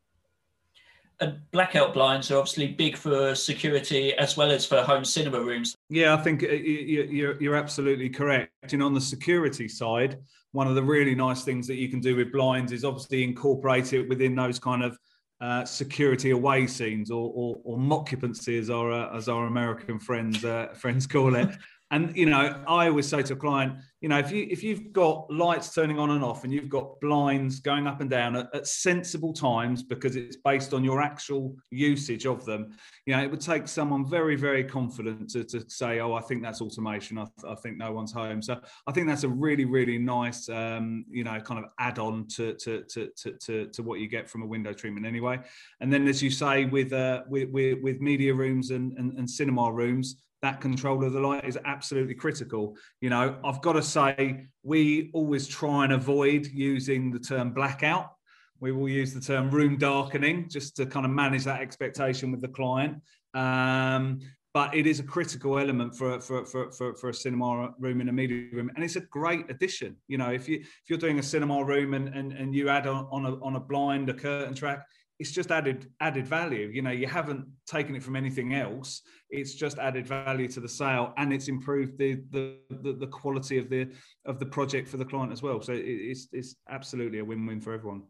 blackout 1.52 1.94
blinds 1.94 2.30
are 2.30 2.38
obviously 2.38 2.68
big 2.68 2.96
for 2.96 3.34
security 3.34 4.14
as 4.14 4.36
well 4.36 4.50
as 4.50 4.64
for 4.64 4.82
home 4.82 5.04
cinema 5.04 5.40
rooms. 5.40 5.74
Yeah, 5.88 6.14
I 6.14 6.18
think 6.18 6.42
uh, 6.42 6.46
you're, 6.46 7.40
you're 7.40 7.56
absolutely 7.56 8.08
correct. 8.08 8.72
And 8.72 8.82
on 8.82 8.94
the 8.94 9.00
security 9.00 9.68
side, 9.68 10.18
one 10.52 10.66
of 10.66 10.74
the 10.74 10.82
really 10.82 11.14
nice 11.14 11.44
things 11.44 11.66
that 11.66 11.76
you 11.76 11.88
can 11.88 12.00
do 12.00 12.16
with 12.16 12.32
blinds 12.32 12.72
is 12.72 12.84
obviously 12.84 13.24
incorporate 13.24 13.92
it 13.92 14.08
within 14.08 14.34
those 14.34 14.58
kind 14.58 14.82
of 14.82 14.96
uh, 15.40 15.64
security 15.64 16.30
away 16.30 16.66
scenes 16.66 17.10
or, 17.10 17.30
or, 17.34 17.60
or 17.64 17.78
mockupancy, 17.78 18.58
as 18.58 18.70
our 18.70 18.90
uh, 18.90 19.16
as 19.16 19.28
our 19.28 19.46
American 19.46 19.98
friends 19.98 20.44
uh, 20.44 20.68
friends 20.74 21.06
call 21.06 21.34
it. 21.36 21.48
And 21.90 22.14
you 22.14 22.26
know, 22.26 22.62
I 22.66 22.88
always 22.88 23.08
say 23.08 23.22
to 23.22 23.32
a 23.32 23.36
client, 23.36 23.78
you 24.02 24.10
know, 24.10 24.18
if 24.18 24.30
you 24.30 24.46
if 24.50 24.62
you've 24.62 24.92
got 24.92 25.30
lights 25.32 25.74
turning 25.74 25.98
on 25.98 26.10
and 26.10 26.22
off, 26.22 26.44
and 26.44 26.52
you've 26.52 26.68
got 26.68 27.00
blinds 27.00 27.60
going 27.60 27.86
up 27.86 28.02
and 28.02 28.10
down 28.10 28.36
at, 28.36 28.54
at, 28.54 28.66
sensible 28.66 29.32
times 29.32 29.82
because 29.82 30.14
it's 30.14 30.36
based 30.36 30.74
on 30.74 30.84
your 30.84 31.00
actual 31.00 31.56
usage 31.70 32.26
of 32.26 32.44
them, 32.44 32.76
you 33.06 33.16
know, 33.16 33.22
it 33.22 33.30
would 33.30 33.40
take 33.40 33.66
someone 33.66 34.08
very 34.08 34.36
very 34.36 34.64
confident 34.64 35.30
to, 35.30 35.44
to 35.44 35.64
say, 35.68 35.98
oh, 36.00 36.12
I 36.12 36.20
think 36.20 36.42
that's 36.42 36.60
automation. 36.60 37.16
I, 37.16 37.24
I 37.46 37.54
think 37.54 37.78
no 37.78 37.90
one's 37.90 38.12
home. 38.12 38.42
So 38.42 38.60
I 38.86 38.92
think 38.92 39.06
that's 39.08 39.24
a 39.24 39.28
really 39.28 39.64
really 39.64 39.96
nice, 39.96 40.46
um, 40.50 41.06
you 41.10 41.24
know, 41.24 41.40
kind 41.40 41.64
of 41.64 41.70
add 41.80 41.98
on 41.98 42.26
to 42.36 42.52
to, 42.54 42.82
to 42.82 43.08
to 43.16 43.32
to 43.32 43.66
to 43.68 43.82
what 43.82 43.98
you 43.98 44.08
get 44.08 44.28
from 44.28 44.42
a 44.42 44.46
window 44.46 44.74
treatment 44.74 45.06
anyway. 45.06 45.40
And 45.80 45.90
then, 45.90 46.06
as 46.06 46.22
you 46.22 46.30
say, 46.30 46.66
with 46.66 46.92
uh, 46.92 47.22
with, 47.30 47.48
with, 47.48 47.78
with 47.82 48.00
media 48.02 48.34
rooms 48.34 48.72
and, 48.72 48.92
and, 48.98 49.18
and 49.18 49.28
cinema 49.28 49.72
rooms 49.72 50.16
that 50.42 50.60
control 50.60 51.04
of 51.04 51.12
the 51.12 51.20
light 51.20 51.44
is 51.44 51.58
absolutely 51.64 52.14
critical. 52.14 52.76
You 53.00 53.10
know, 53.10 53.38
I've 53.44 53.60
got 53.60 53.72
to 53.72 53.82
say, 53.82 54.46
we 54.62 55.10
always 55.12 55.48
try 55.48 55.84
and 55.84 55.92
avoid 55.92 56.46
using 56.46 57.10
the 57.10 57.18
term 57.18 57.52
blackout. 57.52 58.12
We 58.60 58.72
will 58.72 58.88
use 58.88 59.14
the 59.14 59.20
term 59.20 59.50
room 59.50 59.78
darkening 59.78 60.48
just 60.48 60.76
to 60.76 60.86
kind 60.86 61.06
of 61.06 61.12
manage 61.12 61.44
that 61.44 61.60
expectation 61.60 62.30
with 62.30 62.40
the 62.40 62.48
client. 62.48 63.02
Um, 63.34 64.20
but 64.54 64.74
it 64.74 64.86
is 64.86 64.98
a 64.98 65.04
critical 65.04 65.58
element 65.58 65.94
for, 65.94 66.20
for, 66.20 66.44
for, 66.44 66.72
for, 66.72 66.94
for 66.94 67.10
a 67.10 67.14
cinema 67.14 67.74
room 67.78 68.00
in 68.00 68.08
a 68.08 68.12
media 68.12 68.48
room. 68.52 68.70
And 68.74 68.84
it's 68.84 68.96
a 68.96 69.02
great 69.02 69.48
addition. 69.50 69.96
You 70.08 70.18
know, 70.18 70.30
if, 70.30 70.48
you, 70.48 70.56
if 70.60 70.84
you're 70.88 70.98
doing 70.98 71.18
a 71.18 71.22
cinema 71.22 71.62
room 71.62 71.94
and, 71.94 72.08
and, 72.08 72.32
and 72.32 72.54
you 72.54 72.68
add 72.68 72.86
on, 72.86 73.06
on, 73.12 73.26
a, 73.26 73.44
on 73.44 73.56
a 73.56 73.60
blind, 73.60 74.08
a 74.08 74.14
curtain 74.14 74.54
track, 74.54 74.84
it's 75.18 75.32
just 75.32 75.50
added 75.50 75.90
added 76.00 76.26
value. 76.26 76.70
You 76.72 76.82
know 76.82 76.90
you 76.90 77.06
haven't 77.06 77.46
taken 77.66 77.96
it 77.96 78.02
from 78.02 78.16
anything 78.16 78.54
else. 78.54 79.02
It's 79.30 79.54
just 79.54 79.78
added 79.78 80.06
value 80.06 80.48
to 80.48 80.60
the 80.60 80.68
sale 80.68 81.12
and 81.16 81.32
it's 81.32 81.48
improved 81.48 81.98
the 81.98 82.22
the 82.30 82.58
the, 82.82 82.92
the 82.92 83.06
quality 83.06 83.58
of 83.58 83.68
the 83.68 83.88
of 84.26 84.38
the 84.38 84.46
project 84.46 84.88
for 84.88 84.96
the 84.96 85.04
client 85.04 85.32
as 85.32 85.42
well. 85.42 85.60
So 85.60 85.72
it's 85.74 86.28
it's 86.32 86.56
absolutely 86.70 87.18
a 87.18 87.24
win-win 87.24 87.60
for 87.60 87.72
everyone. 87.72 88.02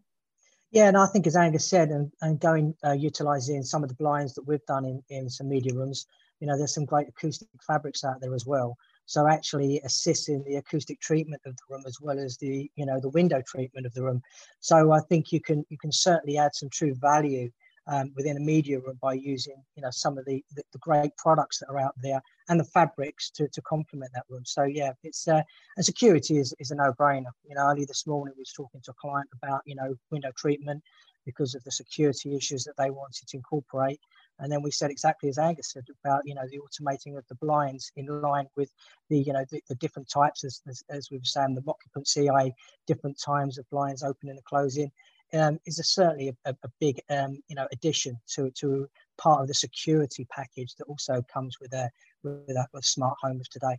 Yeah 0.71 0.89
and 0.89 0.99
i 0.99 1.07
think 1.07 1.27
as 1.27 1.35
angus 1.35 1.67
said 1.67 1.89
and, 1.89 2.13
and 2.21 2.39
going 2.39 2.75
uh, 2.85 2.93
utilizing 2.93 3.63
some 3.63 3.83
of 3.83 3.89
the 3.89 3.95
blinds 3.95 4.35
that 4.35 4.47
we've 4.47 4.67
done 4.67 4.85
in 4.85 5.03
in 5.09 5.31
some 5.31 5.49
media 5.49 5.73
rooms 5.75 6.07
you 6.41 6.47
know 6.47 6.59
there's 6.59 6.75
some 6.75 6.85
great 6.85 7.09
acoustic 7.09 7.49
fabrics 7.67 8.05
out 8.05 8.21
there 8.21 8.35
as 8.35 8.45
well 8.45 8.77
so 9.09 9.27
actually 9.27 9.81
assisting 9.85 10.45
the 10.45 10.57
acoustic 10.57 11.01
treatment 11.01 11.41
of 11.47 11.57
the 11.57 11.63
room 11.71 11.83
as 11.87 11.97
well 11.99 12.19
as 12.19 12.37
the 12.37 12.71
you 12.77 12.85
know 12.85 13.01
the 13.01 13.09
window 13.09 13.43
treatment 13.47 13.87
of 13.87 13.95
the 13.95 14.03
room. 14.03 14.23
So 14.61 14.93
i 14.93 15.01
think 15.09 15.33
you 15.33 15.41
can 15.41 15.65
you 15.71 15.79
can 15.79 15.91
certainly 15.91 16.37
add 16.37 16.55
some 16.55 16.69
true 16.69 16.95
value 16.95 17.51
um, 17.91 18.13
within 18.15 18.37
a 18.37 18.41
media 18.41 18.79
room 18.81 18.99
by 19.01 19.15
using 19.15 19.57
you 19.77 19.83
know 19.83 19.89
some 19.91 20.19
of 20.19 20.27
the, 20.27 20.45
the, 20.55 20.63
the 20.73 20.79
great 20.79 21.17
products 21.17 21.59
that 21.59 21.71
are 21.71 21.79
out 21.79 21.95
there 22.03 22.21
and 22.51 22.61
the 22.61 22.65
fabrics 22.65 23.31
to, 23.31 23.49
to 23.49 23.63
complement 23.63 24.13
that 24.15 24.27
room. 24.29 24.45
So 24.45 24.65
yeah 24.65 24.93
it's 25.03 25.27
uh, 25.27 25.43
and 25.77 25.85
security 25.85 26.37
is, 26.37 26.55
is 26.59 26.71
a 26.71 26.75
no-brainer. 26.77 27.33
You 27.49 27.55
know 27.55 27.67
early 27.67 27.87
this 27.87 28.07
morning 28.07 28.35
we 28.37 28.43
was 28.43 28.53
talking 28.53 28.83
to 28.85 28.91
a 28.91 29.01
client 29.01 29.29
about 29.43 29.63
you 29.65 29.75
know 29.75 29.95
window 30.11 30.33
treatment 30.37 30.83
because 31.25 31.55
of 31.55 31.65
the 31.65 31.73
security 31.73 32.37
issues 32.37 32.63
that 32.65 32.77
they 32.77 32.91
wanted 32.91 33.27
to 33.27 33.37
incorporate 33.39 34.01
and 34.41 34.51
then 34.51 34.63
we 34.63 34.71
said 34.71 34.91
exactly 34.91 35.29
as 35.29 35.39
Angus 35.39 35.73
said 35.73 35.87
about, 36.05 36.23
you 36.25 36.35
know, 36.35 36.47
the 36.49 36.59
automating 36.59 37.17
of 37.17 37.27
the 37.29 37.35
blinds 37.37 37.91
in 37.97 38.07
line 38.07 38.47
with 38.57 38.73
the, 39.09 39.19
you 39.19 39.33
know, 39.33 39.45
the, 39.51 39.61
the 39.69 39.75
different 39.77 40.09
types, 40.09 40.45
as, 40.45 40.63
as, 40.69 40.83
as, 40.89 41.11
we 41.11 41.19
were 41.19 41.25
saying, 41.25 41.55
the 41.55 41.63
occupancy, 41.67 42.31
i.e. 42.31 42.55
different 42.87 43.21
times 43.21 43.59
of 43.59 43.69
blinds 43.71 44.03
opening 44.03 44.37
and 44.37 44.45
closing, 44.45 44.91
um, 45.35 45.59
is 45.67 45.79
a, 45.79 45.85
certainly 45.85 46.35
a, 46.45 46.51
a 46.63 46.69
big, 46.81 47.01
um, 47.11 47.43
you 47.49 47.57
know, 47.57 47.67
addition 47.73 48.19
to, 48.29 48.51
to 48.53 48.89
part 49.19 49.43
of 49.43 49.49
the 49.49 49.55
security 49.55 50.27
package 50.31 50.75
that 50.77 50.85
also 50.85 51.23
comes 51.33 51.59
with 51.61 51.73
a, 51.75 51.91
with 52.23 52.51
a, 52.51 52.67
with 52.73 52.85
smart 52.85 53.17
homes 53.21 53.49
today. 53.49 53.79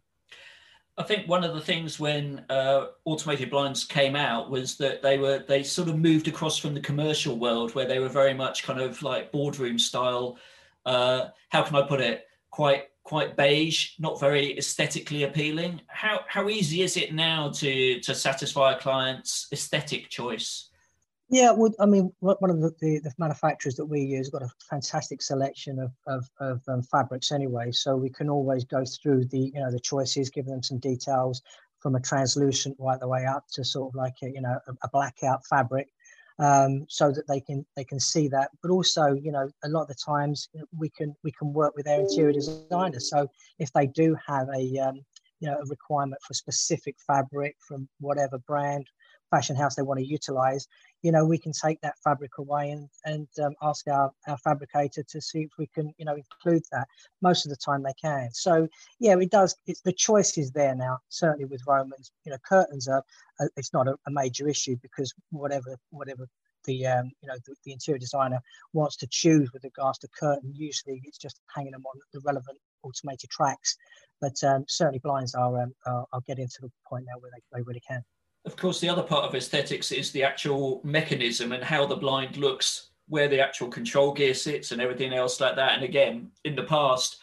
I 1.00 1.04
think 1.04 1.30
one 1.30 1.46
of 1.46 1.56
the 1.56 1.62
things 1.62 1.98
when 1.98 2.44
uh, 2.50 2.88
automated 3.06 3.50
blinds 3.50 3.86
came 3.86 4.18
out 4.18 4.52
was 4.52 4.76
that 4.78 5.02
they 5.02 5.18
were 5.18 5.46
they 5.48 5.64
sort 5.64 5.88
of 5.88 5.98
moved 5.98 6.28
across 6.28 6.58
from 6.58 6.74
the 6.74 6.82
commercial 6.82 7.40
world 7.40 7.74
where 7.74 7.86
they 7.88 8.00
were 8.00 8.10
very 8.10 8.34
much 8.34 8.64
kind 8.64 8.82
of 8.82 9.02
like 9.02 9.32
boardroom 9.32 9.80
style. 9.80 10.38
Uh, 10.86 11.28
how 11.50 11.64
can 11.64 11.78
I 11.78 11.84
put 11.84 12.02
it? 12.02 12.26
Quite 12.52 12.90
quite 13.04 13.38
beige, 13.38 13.92
not 13.98 14.20
very 14.20 14.58
aesthetically 14.58 15.24
appealing. 15.24 15.80
How 15.88 16.20
how 16.28 16.50
easy 16.50 16.82
is 16.82 16.98
it 16.98 17.14
now 17.14 17.50
to 17.52 18.02
to 18.02 18.14
satisfy 18.14 18.74
a 18.74 18.80
client's 18.80 19.48
aesthetic 19.54 20.10
choice? 20.10 20.68
Yeah, 21.32 21.52
well, 21.52 21.72
I 21.80 21.86
mean, 21.86 22.12
one 22.22 22.50
of 22.50 22.60
the, 22.60 22.74
the, 22.82 23.00
the, 23.00 23.13
manufacturers 23.20 23.76
that 23.76 23.86
we 23.86 24.02
use 24.02 24.30
got 24.30 24.42
a 24.42 24.50
fantastic 24.68 25.22
selection 25.22 25.78
of, 25.78 25.92
of, 26.08 26.28
of 26.39 26.62
um, 26.68 26.82
fabrics 26.82 27.32
anyway, 27.32 27.72
so 27.72 27.96
we 27.96 28.10
can 28.10 28.32
always 28.32 28.63
go 28.63 28.84
through 28.84 29.26
the 29.26 29.52
you 29.54 29.60
know 29.60 29.72
the 29.72 29.80
choices, 29.80 30.32
give 30.32 30.48
them 30.48 30.63
some 30.63 30.80
details 30.80 31.44
from 31.80 31.96
a 31.96 32.00
translucent 32.00 32.76
right 32.80 33.00
the 33.00 33.08
way 33.08 33.26
up 33.26 33.46
to 33.54 33.63
sort 33.63 33.92
of 33.92 33.96
like 33.96 34.15
a 34.24 34.32
you 34.32 34.42
know 34.42 34.58
a, 34.68 34.72
a 34.82 34.89
blackout 34.92 35.46
fabric, 35.46 35.89
um, 36.39 36.88
so 36.89 37.12
that 37.12 37.28
they 37.28 37.39
can 37.39 37.63
they 37.76 37.84
can 37.84 38.00
see 38.00 38.28
that. 38.30 38.50
But 38.63 38.72
also, 38.72 39.13
you 39.13 39.32
know, 39.32 39.48
a 39.63 39.70
lot 39.70 39.84
of 39.84 39.88
the 39.89 39.98
times 40.04 40.50
we 40.76 40.89
can 40.89 41.15
we 41.24 41.32
can 41.32 41.54
work 41.54 41.76
with 41.76 41.86
their 41.86 42.00
interior 42.00 42.34
designers. 42.34 43.08
So 43.08 43.30
if 43.60 43.72
they 43.74 43.86
do 43.86 44.18
have 44.28 44.48
a 44.50 44.80
um, 44.80 45.06
you 45.42 45.48
know 45.48 45.60
a 45.60 45.65
requirement 45.68 46.24
for 46.28 46.34
specific 46.34 46.96
fabric 47.06 47.56
from 47.60 47.88
whatever 48.00 48.39
brand 48.39 48.88
fashion 49.30 49.56
house 49.56 49.76
they 49.76 49.82
want 49.82 50.00
to 50.00 50.06
utilize, 50.06 50.68
you 51.02 51.12
know, 51.12 51.26
we 51.26 51.38
can 51.38 51.52
take 51.52 51.80
that 51.82 51.98
fabric 52.04 52.38
away 52.38 52.72
and, 52.72 52.89
and 53.06 53.28
um, 53.44 53.54
ask 53.62 53.88
our, 53.88 54.12
our 54.28 54.38
fabricator 54.38 55.04
to 55.04 55.22
see 55.22 55.42
if 55.42 55.52
we 55.58 55.68
can, 55.68 55.94
you 55.98 56.06
know, 56.06 56.15
include 56.15 56.63
that. 56.72 56.88
Most 57.22 57.46
of 57.46 57.50
the 57.50 57.58
time 57.58 57.84
they 57.84 57.94
can. 58.02 58.30
So, 58.34 58.68
yeah, 59.00 59.18
it 59.18 59.32
does. 59.32 59.56
It's 59.68 59.82
the 59.82 59.94
choice 59.94 60.38
is 60.38 60.52
there 60.52 60.76
now, 60.76 61.00
certainly 61.10 61.46
with 61.46 61.62
Romans. 61.68 62.12
You 62.26 62.32
know, 62.32 62.38
curtains 62.48 62.88
are, 62.88 63.04
uh, 63.39 63.48
it's 63.56 63.74
not 63.74 63.88
a, 63.88 63.96
a 64.08 64.12
major 64.12 64.48
issue 64.48 64.76
because 64.82 65.13
whatever, 65.32 65.78
whatever 65.92 66.28
the 66.65 66.86
um, 66.86 67.10
you 67.22 67.28
know 67.28 67.36
the, 67.46 67.56
the, 67.63 67.72
interior 67.72 67.98
designer 67.98 68.42
wants 68.74 68.98
to 68.98 69.08
choose 69.08 69.50
with 69.54 69.63
regards 69.63 69.98
to 70.00 70.10
curtain. 70.10 70.52
Usually, 70.54 71.02
it's 71.06 71.18
just 71.18 71.39
hanging 71.56 71.72
them 71.72 71.86
on 71.86 72.00
the 72.13 72.20
relevant 72.26 72.58
automated 72.84 73.30
tracks. 73.30 73.78
But 74.20 74.44
um, 74.44 74.65
certainly, 74.68 75.00
blinds 75.00 75.36
are, 75.36 75.62
um, 75.62 75.74
are, 75.86 76.06
are 76.12 76.22
getting 76.28 76.48
to 76.48 76.62
the 76.62 76.72
point 76.86 77.06
now 77.08 77.20
where 77.20 77.32
they, 77.34 77.58
they 77.58 77.63
really 77.63 77.82
can 77.88 78.04
of 78.45 78.56
course, 78.56 78.80
the 78.80 78.89
other 78.89 79.04
part 79.04 79.25
of 79.25 79.36
aesthetics 79.36 79.91
is 79.91 80.12
the 80.12 80.23
actual 80.23 80.82
mechanism 80.84 81.52
and 81.52 81.63
how 81.63 81.86
the 81.86 81.95
blind 81.95 82.38
looks, 82.38 82.91
where 83.08 83.28
the 83.28 83.39
actual 83.39 83.67
control 83.67 84.13
gear 84.13 84.34
sits, 84.34 84.71
and 84.71 84.82
everything 84.82 85.13
else 85.13 85.39
like 85.39 85.56
that. 85.56 85.73
And 85.73 85.84
again, 85.84 86.32
in 86.45 86.56
the 86.56 86.63
past, 86.63 87.17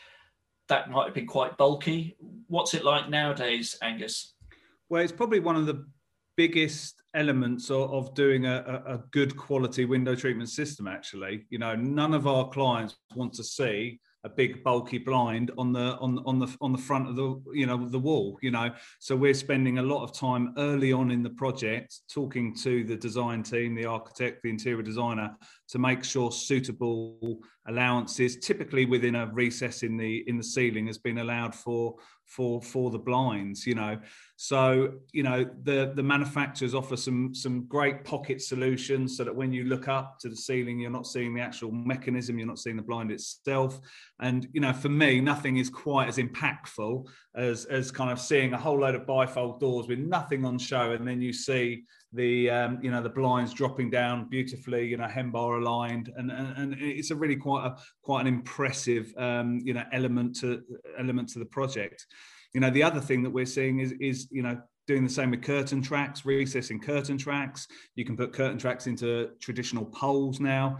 that 0.69 0.91
might 0.91 1.07
have 1.07 1.15
been 1.15 1.27
quite 1.27 1.57
bulky. 1.57 2.17
What's 2.49 2.75
it 2.75 2.85
like 2.85 3.09
nowadays, 3.09 3.77
Angus? 3.83 4.35
Well, 4.89 5.03
it's 5.03 5.13
probably 5.13 5.41
one 5.41 5.57
of 5.57 5.67
the 5.67 5.87
biggest 6.37 7.03
elements 7.15 7.71
of, 7.71 7.91
of 7.93 8.15
doing 8.15 8.47
a, 8.47 8.83
a, 8.87 8.99
good 9.11 9.37
quality 9.37 9.87
window 9.87 10.15
treatment 10.15 10.51
system 10.51 10.87
actually 10.87 11.47
you 11.49 11.59
know 11.59 11.75
none 11.75 12.13
of 12.13 12.27
our 12.27 12.47
clients 12.51 12.97
want 13.15 13.33
to 13.33 13.43
see 13.43 13.99
a 14.27 14.29
big 14.29 14.63
bulky 14.65 14.99
blind 14.99 15.53
on 15.57 15.73
the 15.73 15.97
on 15.99 16.19
on 16.27 16.39
the 16.41 16.49
on 16.61 16.73
the 16.73 16.79
front 16.79 17.09
of 17.09 17.15
the 17.15 17.41
you 17.55 17.65
know 17.65 17.89
the 17.89 17.99
wall 17.99 18.39
you 18.43 18.51
know? 18.51 18.71
So 18.99 19.15
we're 19.15 19.35
spending 19.35 19.79
a 19.79 19.83
lot 19.83 20.03
of 20.03 20.13
time 20.13 20.53
early 20.59 20.93
on 20.93 21.11
in 21.13 21.23
the 21.23 21.31
project 21.31 22.01
talking 22.13 22.55
to 22.57 22.85
the 22.85 22.97
design 22.97 23.45
team 23.45 23.75
the 23.75 23.87
architect 23.87 24.43
the 24.43 24.51
interior 24.51 24.83
designer 24.83 25.35
to 25.69 25.79
make 25.79 26.03
sure 26.03 26.33
suitable 26.33 27.39
allowances 27.69 28.37
typically 28.39 28.85
within 28.85 29.15
a 29.15 29.27
recess 29.33 29.85
in 29.85 29.97
the 29.97 30.25
in 30.29 30.37
the 30.37 30.45
ceiling 30.45 30.89
has 30.89 30.99
been 30.99 31.19
allowed 31.19 31.55
for 31.55 31.95
for 32.27 32.61
for 32.61 32.91
the 32.91 32.99
blinds 32.99 33.67
you 33.67 33.75
know? 33.75 33.99
So 34.37 34.95
you 35.13 35.23
know 35.23 35.49
the 35.63 35.93
the 35.95 36.03
manufacturers 36.03 36.75
offer 36.75 36.97
some 36.97 37.35
some 37.35 37.67
great 37.67 38.05
pocket 38.05 38.43
solutions 38.43 39.17
so 39.17 39.25
that 39.25 39.35
when 39.35 39.53
you 39.53 39.65
look 39.65 39.89
up 39.89 40.19
to 40.21 40.29
the 40.29 40.37
ceiling 40.37 40.79
you're 40.79 40.91
not 40.91 41.07
seeing 41.07 41.35
the 41.35 41.41
actual 41.41 41.71
mechanism 41.73 42.39
you're 42.39 42.47
not 42.47 42.59
seeing 42.59 42.77
the 42.77 42.83
blind 42.83 43.11
itself. 43.11 43.81
And 44.21 44.49
you 44.53 44.61
know 44.61 44.73
for 44.73 44.89
me 44.89 45.21
nothing 45.21 45.57
is 45.57 45.71
quite 45.71 46.09
as 46.09 46.19
impactful 46.19 47.07
as 47.35 47.65
as 47.67 47.91
kind 47.91 48.11
of 48.11 48.21
seeing 48.21 48.53
a 48.53 48.59
whole 48.59 48.81
load 48.81 48.95
of 48.95 49.07
bifold 49.07 49.61
doors 49.61 49.89
with 49.89 49.99
nothing 49.99 50.45
on 50.45 50.59
show 50.59 50.93
and 50.93 51.07
then 51.07 51.23
you 51.23 51.33
see 51.33 51.85
the 52.17 52.51
um, 52.51 52.79
you 52.83 52.91
know 52.91 53.03
the 53.03 53.09
blinds 53.09 53.53
dropping 53.53 53.91
down 53.91 54.29
beautifully 54.29 54.87
you 54.87 54.97
know 54.97 55.07
hembar 55.07 55.61
aligned 55.61 56.13
and, 56.17 56.31
and, 56.31 56.57
and 56.57 56.77
it's 56.81 57.11
a 57.11 57.15
really 57.15 57.37
quite 57.37 57.67
a 57.67 57.77
quite 58.03 58.23
an 58.23 58.27
impressive 58.27 59.13
um, 59.17 59.61
you 59.65 59.75
know 59.75 59.85
element 59.93 60.35
to 60.41 60.63
element 60.99 61.29
to 61.29 61.39
the 61.39 61.45
project. 61.45 62.07
You 62.55 62.61
know 62.61 62.71
the 62.71 62.83
other 62.83 63.01
thing 63.01 63.23
that 63.23 63.31
we're 63.31 63.47
seeing 63.47 63.81
is 63.81 63.93
is 64.01 64.29
you 64.31 64.43
know 64.43 64.61
doing 64.87 65.05
the 65.05 65.11
same 65.11 65.31
with 65.31 65.43
curtain 65.43 65.83
tracks 65.83 66.25
recessing 66.25 66.81
curtain 66.81 67.19
tracks. 67.19 67.67
You 67.95 68.05
can 68.05 68.17
put 68.17 68.33
curtain 68.33 68.59
tracks 68.59 68.87
into 68.87 69.31
traditional 69.41 69.85
poles 69.85 70.41
now. 70.41 70.79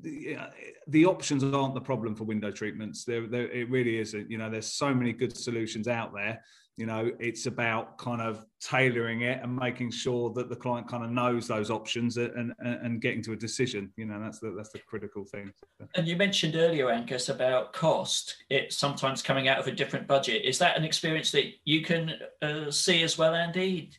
The, 0.00 0.38
the 0.86 1.06
options 1.06 1.42
aren't 1.42 1.74
the 1.74 1.80
problem 1.80 2.14
for 2.14 2.24
window 2.24 2.50
treatments. 2.50 3.04
There 3.04 3.24
it 3.24 3.70
really 3.70 3.98
isn't. 3.98 4.30
You 4.30 4.38
know 4.38 4.50
there's 4.50 4.72
so 4.72 4.92
many 4.94 5.12
good 5.12 5.36
solutions 5.36 5.86
out 5.86 6.12
there 6.14 6.40
you 6.76 6.86
know 6.86 7.10
it's 7.20 7.46
about 7.46 7.98
kind 7.98 8.22
of 8.22 8.46
tailoring 8.60 9.22
it 9.22 9.42
and 9.42 9.54
making 9.54 9.90
sure 9.90 10.32
that 10.32 10.48
the 10.48 10.56
client 10.56 10.88
kind 10.88 11.04
of 11.04 11.10
knows 11.10 11.46
those 11.46 11.70
options 11.70 12.16
and, 12.16 12.30
and, 12.36 12.54
and 12.60 13.02
getting 13.02 13.22
to 13.22 13.32
a 13.32 13.36
decision 13.36 13.92
you 13.96 14.06
know 14.06 14.18
that's 14.20 14.38
the 14.38 14.52
that's 14.56 14.70
the 14.70 14.78
critical 14.80 15.24
thing. 15.24 15.52
And 15.94 16.06
you 16.06 16.16
mentioned 16.16 16.56
earlier 16.56 16.90
angus 16.90 17.28
about 17.28 17.72
cost. 17.72 18.36
It's 18.48 18.76
sometimes 18.76 19.22
coming 19.22 19.48
out 19.48 19.58
of 19.58 19.66
a 19.66 19.72
different 19.72 20.06
budget. 20.06 20.44
Is 20.44 20.58
that 20.58 20.76
an 20.76 20.84
experience 20.84 21.30
that 21.32 21.44
you 21.64 21.82
can 21.82 22.12
uh, 22.40 22.70
see 22.70 23.02
as 23.02 23.18
well 23.18 23.34
andy? 23.34 23.90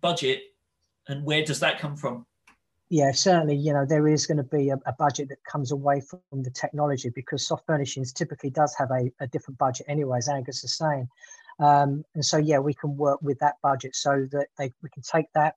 Budget 0.00 0.42
and 1.08 1.24
where 1.24 1.44
does 1.44 1.60
that 1.60 1.78
come 1.78 1.96
from? 1.96 2.26
Yeah, 2.88 3.12
certainly, 3.12 3.56
you 3.56 3.72
know, 3.72 3.86
there 3.86 4.06
is 4.06 4.26
going 4.26 4.36
to 4.36 4.42
be 4.42 4.68
a, 4.68 4.76
a, 4.84 4.92
budget 4.92 5.30
that 5.30 5.42
comes 5.44 5.72
away 5.72 6.02
from 6.02 6.42
the 6.42 6.50
technology 6.50 7.08
because 7.08 7.46
soft 7.46 7.64
furnishings 7.66 8.12
typically 8.12 8.50
does 8.50 8.74
have 8.74 8.90
a, 8.90 9.10
a 9.18 9.26
different 9.26 9.56
budget 9.56 9.86
anyway, 9.88 10.18
as 10.18 10.28
Angus 10.28 10.62
is 10.62 10.76
saying. 10.76 11.08
Um, 11.62 12.04
and 12.14 12.24
so, 12.24 12.38
yeah, 12.38 12.58
we 12.58 12.74
can 12.74 12.96
work 12.96 13.20
with 13.22 13.38
that 13.38 13.54
budget 13.62 13.94
so 13.94 14.26
that 14.32 14.48
they, 14.58 14.72
we 14.82 14.90
can 14.90 15.02
take 15.02 15.26
that, 15.34 15.54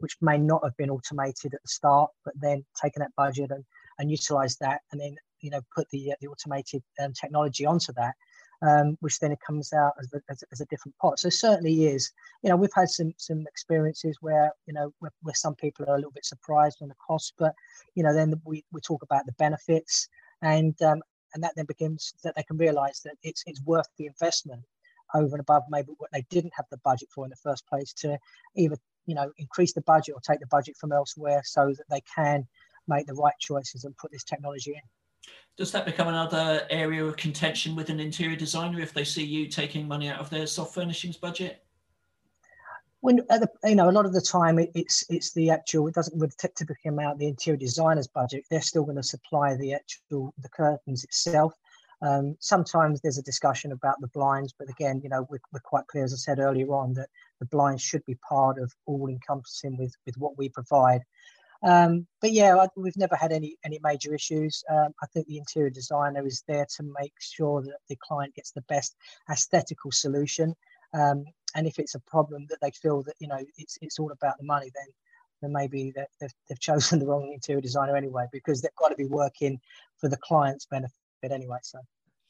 which 0.00 0.16
may 0.20 0.36
not 0.36 0.62
have 0.62 0.76
been 0.76 0.90
automated 0.90 1.54
at 1.54 1.62
the 1.62 1.68
start, 1.68 2.10
but 2.26 2.34
then 2.38 2.62
taking 2.80 3.00
that 3.00 3.16
budget 3.16 3.50
and, 3.50 3.64
and 3.98 4.10
utilize 4.10 4.56
that 4.58 4.82
and 4.92 5.00
then, 5.00 5.16
you 5.40 5.50
know, 5.50 5.62
put 5.74 5.88
the, 5.90 6.12
the 6.20 6.28
automated 6.28 6.82
um, 7.02 7.14
technology 7.14 7.64
onto 7.64 7.90
that, 7.94 8.14
um, 8.60 8.98
which 9.00 9.18
then 9.18 9.32
it 9.32 9.38
comes 9.46 9.72
out 9.72 9.94
as, 9.98 10.12
a, 10.12 10.20
as, 10.28 10.44
as, 10.52 10.60
a 10.60 10.66
different 10.66 10.94
pot. 10.98 11.18
So 11.18 11.30
certainly 11.30 11.86
is, 11.86 12.12
you 12.42 12.50
know, 12.50 12.56
we've 12.56 12.68
had 12.74 12.90
some, 12.90 13.14
some 13.16 13.46
experiences 13.46 14.18
where, 14.20 14.52
you 14.66 14.74
know, 14.74 14.92
where, 14.98 15.12
where 15.22 15.34
some 15.34 15.54
people 15.54 15.86
are 15.88 15.94
a 15.94 15.98
little 15.98 16.10
bit 16.10 16.26
surprised 16.26 16.82
on 16.82 16.88
the 16.88 16.94
cost, 17.06 17.32
but, 17.38 17.54
you 17.94 18.02
know, 18.02 18.12
then 18.12 18.34
we, 18.44 18.62
we 18.72 18.82
talk 18.82 19.02
about 19.02 19.24
the 19.24 19.32
benefits 19.38 20.06
and, 20.42 20.80
um, 20.82 21.00
and 21.32 21.42
that 21.42 21.52
then 21.56 21.64
begins 21.64 22.12
that 22.24 22.34
they 22.36 22.42
can 22.42 22.58
realize 22.58 23.00
that 23.04 23.14
it's, 23.22 23.42
it's 23.46 23.62
worth 23.62 23.88
the 23.96 24.06
investment 24.06 24.62
over 25.16 25.34
and 25.34 25.40
above 25.40 25.62
maybe 25.70 25.88
what 25.98 26.10
they 26.12 26.24
didn't 26.30 26.52
have 26.54 26.66
the 26.70 26.78
budget 26.78 27.08
for 27.14 27.24
in 27.24 27.30
the 27.30 27.36
first 27.36 27.66
place 27.66 27.92
to 27.92 28.18
either 28.56 28.76
you 29.06 29.14
know 29.14 29.30
increase 29.38 29.72
the 29.72 29.82
budget 29.82 30.14
or 30.14 30.20
take 30.20 30.40
the 30.40 30.46
budget 30.46 30.76
from 30.76 30.92
elsewhere 30.92 31.40
so 31.44 31.72
that 31.76 31.84
they 31.90 32.02
can 32.14 32.46
make 32.88 33.06
the 33.06 33.14
right 33.14 33.34
choices 33.40 33.84
and 33.84 33.96
put 33.96 34.12
this 34.12 34.24
technology 34.24 34.72
in. 34.72 35.32
Does 35.56 35.72
that 35.72 35.86
become 35.86 36.08
another 36.08 36.66
area 36.70 37.04
of 37.04 37.16
contention 37.16 37.74
with 37.74 37.90
an 37.90 37.98
interior 37.98 38.36
designer 38.36 38.80
if 38.80 38.92
they 38.92 39.04
see 39.04 39.24
you 39.24 39.48
taking 39.48 39.88
money 39.88 40.08
out 40.08 40.20
of 40.20 40.30
their 40.30 40.46
soft 40.46 40.74
furnishings 40.74 41.16
budget? 41.16 41.64
When 43.00 43.16
the, 43.16 43.48
you 43.64 43.74
know 43.74 43.88
a 43.88 43.92
lot 43.92 44.06
of 44.06 44.12
the 44.12 44.20
time 44.20 44.58
it, 44.58 44.70
it's 44.74 45.04
it's 45.08 45.32
the 45.32 45.50
actual 45.50 45.86
it 45.88 45.94
doesn't 45.94 46.18
really 46.18 46.32
typically 46.38 46.76
come 46.84 46.98
out 46.98 47.18
the 47.18 47.28
interior 47.28 47.58
designer's 47.58 48.08
budget. 48.08 48.44
They're 48.50 48.60
still 48.60 48.84
going 48.84 48.96
to 48.96 49.02
supply 49.02 49.56
the 49.56 49.74
actual 49.74 50.34
the 50.38 50.48
curtains 50.48 51.04
itself 51.04 51.54
um, 52.02 52.36
sometimes 52.40 53.00
there's 53.00 53.18
a 53.18 53.22
discussion 53.22 53.72
about 53.72 54.00
the 54.00 54.08
blinds, 54.08 54.54
but 54.58 54.68
again, 54.68 55.00
you 55.02 55.08
know, 55.08 55.26
we're, 55.30 55.40
we're, 55.52 55.60
quite 55.60 55.86
clear, 55.86 56.04
as 56.04 56.12
I 56.12 56.16
said 56.16 56.38
earlier 56.38 56.68
on, 56.68 56.92
that 56.94 57.08
the 57.40 57.46
blinds 57.46 57.82
should 57.82 58.04
be 58.04 58.16
part 58.16 58.58
of 58.58 58.72
all 58.84 59.08
encompassing 59.08 59.76
with, 59.78 59.94
with 60.04 60.16
what 60.18 60.36
we 60.36 60.48
provide. 60.50 61.02
Um, 61.62 62.06
but 62.20 62.32
yeah, 62.32 62.56
I, 62.56 62.68
we've 62.76 62.96
never 62.98 63.16
had 63.16 63.32
any 63.32 63.56
any 63.64 63.80
major 63.82 64.14
issues. 64.14 64.62
Um, 64.70 64.88
I 65.02 65.06
think 65.06 65.26
the 65.26 65.38
interior 65.38 65.70
designer 65.70 66.26
is 66.26 66.44
there 66.46 66.66
to 66.76 66.94
make 67.00 67.14
sure 67.18 67.62
that 67.62 67.78
the 67.88 67.96
client 67.96 68.34
gets 68.34 68.50
the 68.50 68.60
best 68.62 68.94
aesthetical 69.30 69.90
solution. 69.90 70.54
Um, 70.92 71.24
and 71.54 71.66
if 71.66 71.78
it's 71.78 71.94
a 71.94 72.00
problem 72.00 72.46
that 72.50 72.58
they 72.60 72.72
feel 72.72 73.02
that 73.04 73.14
you 73.20 73.28
know 73.28 73.40
it's 73.56 73.78
it's 73.80 73.98
all 73.98 74.12
about 74.12 74.36
the 74.38 74.44
money, 74.44 74.70
then 74.74 74.86
then 75.40 75.52
maybe 75.52 75.92
they've, 75.96 76.34
they've 76.48 76.60
chosen 76.60 76.98
the 76.98 77.06
wrong 77.06 77.32
interior 77.32 77.62
designer 77.62 77.96
anyway, 77.96 78.26
because 78.32 78.60
they've 78.60 78.70
got 78.78 78.88
to 78.88 78.96
be 78.96 79.06
working 79.06 79.58
for 79.96 80.10
the 80.10 80.18
client's 80.18 80.66
benefit 80.66 80.92
anyway. 81.22 81.58
So. 81.62 81.78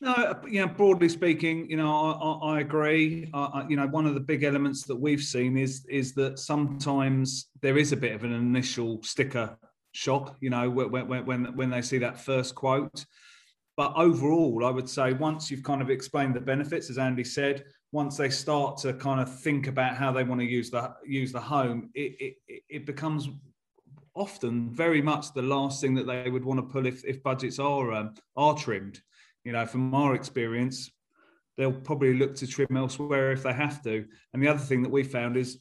No, 0.01 0.39
you 0.47 0.61
know, 0.61 0.69
broadly 0.69 1.09
speaking, 1.09 1.71
you 1.71 1.79
know, 1.79 1.91
I, 1.91 2.57
I 2.57 2.61
agree. 2.61 3.31
I, 3.33 3.65
you 3.69 3.77
know, 3.77 3.87
one 3.87 4.07
of 4.07 4.13
the 4.13 4.21
big 4.21 4.43
elements 4.43 4.85
that 4.85 4.97
we've 4.97 5.23
seen 5.23 5.57
is 5.57 5.87
is 5.87 6.13
that 6.15 6.39
sometimes 6.39 7.49
there 7.63 7.79
is 7.79 7.93
a 7.93 7.97
bit 7.97 8.15
of 8.15 8.23
an 8.23 8.33
initial 8.33 9.03
sticker 9.03 9.57
shock. 9.93 10.37
You 10.41 10.51
know, 10.51 10.69
when 10.69 11.09
when 11.27 11.57
when 11.57 11.71
they 11.71 11.83
see 11.83 11.99
that 11.99 12.21
first 12.21 12.55
quote. 12.55 13.07
But 13.77 13.93
overall, 13.95 14.65
I 14.65 14.71
would 14.71 14.89
say 14.89 15.13
once 15.13 15.51
you've 15.51 15.63
kind 15.63 15.83
of 15.83 15.91
explained 15.91 16.35
the 16.35 16.41
benefits, 16.41 16.89
as 16.89 16.97
Andy 16.97 17.25
said, 17.25 17.65
once 17.93 18.17
they 18.17 18.31
start 18.31 18.79
to 18.79 18.95
kind 18.95 19.21
of 19.21 19.41
think 19.41 19.67
about 19.67 19.97
how 19.97 20.13
they 20.13 20.25
want 20.25 20.41
to 20.41 20.47
use 20.47 20.71
the 20.71 20.95
use 21.07 21.33
the 21.33 21.41
home, 21.41 21.91
it 21.95 22.37
it, 22.49 22.63
it 22.69 22.87
becomes 22.87 23.29
often 24.17 24.71
very 24.71 25.03
much 25.03 25.33
the 25.33 25.43
last 25.43 25.81
thing 25.81 25.95
that 25.95 26.07
they 26.07 26.31
would 26.31 26.45
want 26.45 26.59
to 26.59 26.73
pull 26.73 26.87
if, 26.87 27.05
if 27.05 27.23
budgets 27.23 27.59
are 27.59 27.93
um, 27.93 28.15
are 28.37 28.57
trimmed. 28.57 29.01
You 29.45 29.53
know, 29.53 29.67
from 29.67 29.95
our 29.95 30.15
experience, 30.15 30.91
they'll 31.57 31.73
probably 31.73 32.15
look 32.15 32.35
to 32.37 32.47
trim 32.47 32.77
elsewhere 32.77 33.31
if 33.33 33.43
they 33.43 33.53
have 33.53 33.83
to. 33.85 34.05
And 34.33 34.43
the 34.43 34.49
other 34.49 34.59
thing 34.59 34.83
that 34.83 34.91
we 34.91 35.05
found 35.05 35.37
is 35.37 35.59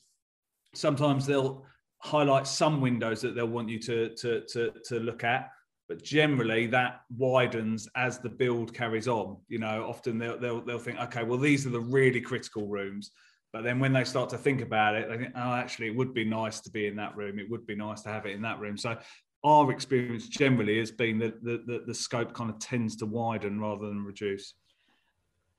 sometimes 0.74 1.26
they'll 1.26 1.66
highlight 2.00 2.48
some 2.48 2.82
windows 2.82 3.22
that 3.22 3.36
they'll 3.36 3.48
want 3.48 3.70
you 3.70 3.80
to 3.80 4.16
to 4.16 4.42
to, 4.42 4.72
to 4.86 5.00
look 5.00 5.24
at. 5.24 5.50
But 5.88 6.04
generally, 6.04 6.66
that 6.68 7.02
widens 7.16 7.88
as 7.96 8.18
the 8.18 8.30
build 8.30 8.74
carries 8.74 9.08
on. 9.08 9.38
You 9.48 9.60
know, 9.60 9.86
often 9.88 10.18
they'll, 10.18 10.40
they'll 10.40 10.62
they'll 10.62 10.80
think, 10.80 11.00
okay, 11.00 11.24
well, 11.24 11.38
these 11.38 11.68
are 11.68 11.72
the 11.72 11.80
really 11.80 12.22
critical 12.22 12.68
rooms 12.68 13.12
but 13.56 13.64
then 13.64 13.80
when 13.80 13.94
they 13.94 14.04
start 14.04 14.30
to 14.32 14.38
think 14.38 14.60
about 14.60 14.96
it, 14.96 15.08
they 15.08 15.18
think, 15.18 15.32
oh, 15.34 15.54
actually, 15.54 15.88
it 15.88 15.96
would 15.96 16.14
be 16.14 16.26
nice 16.26 16.60
to 16.60 16.70
be 16.70 16.88
in 16.88 16.96
that 16.98 17.16
room. 17.16 17.40
It 17.40 17.50
would 17.50 17.66
be 17.66 17.74
nice 17.74 18.02
to 18.02 18.10
have 18.10 18.26
it 18.26 18.36
in 18.36 18.42
that 18.42 18.60
room. 18.60 18.78
So 18.78 18.98
our 19.46 19.72
experience 19.72 20.28
generally 20.28 20.78
has 20.80 20.92
been 20.92 21.20
that 21.20 21.42
the, 21.42 21.64
the, 21.66 21.84
the 21.88 21.94
scope 21.94 22.34
kind 22.34 22.50
of 22.50 22.60
tends 22.60 22.98
to 22.98 23.06
widen 23.06 23.62
rather 23.62 23.88
than 23.88 24.04
reduce. 24.04 24.56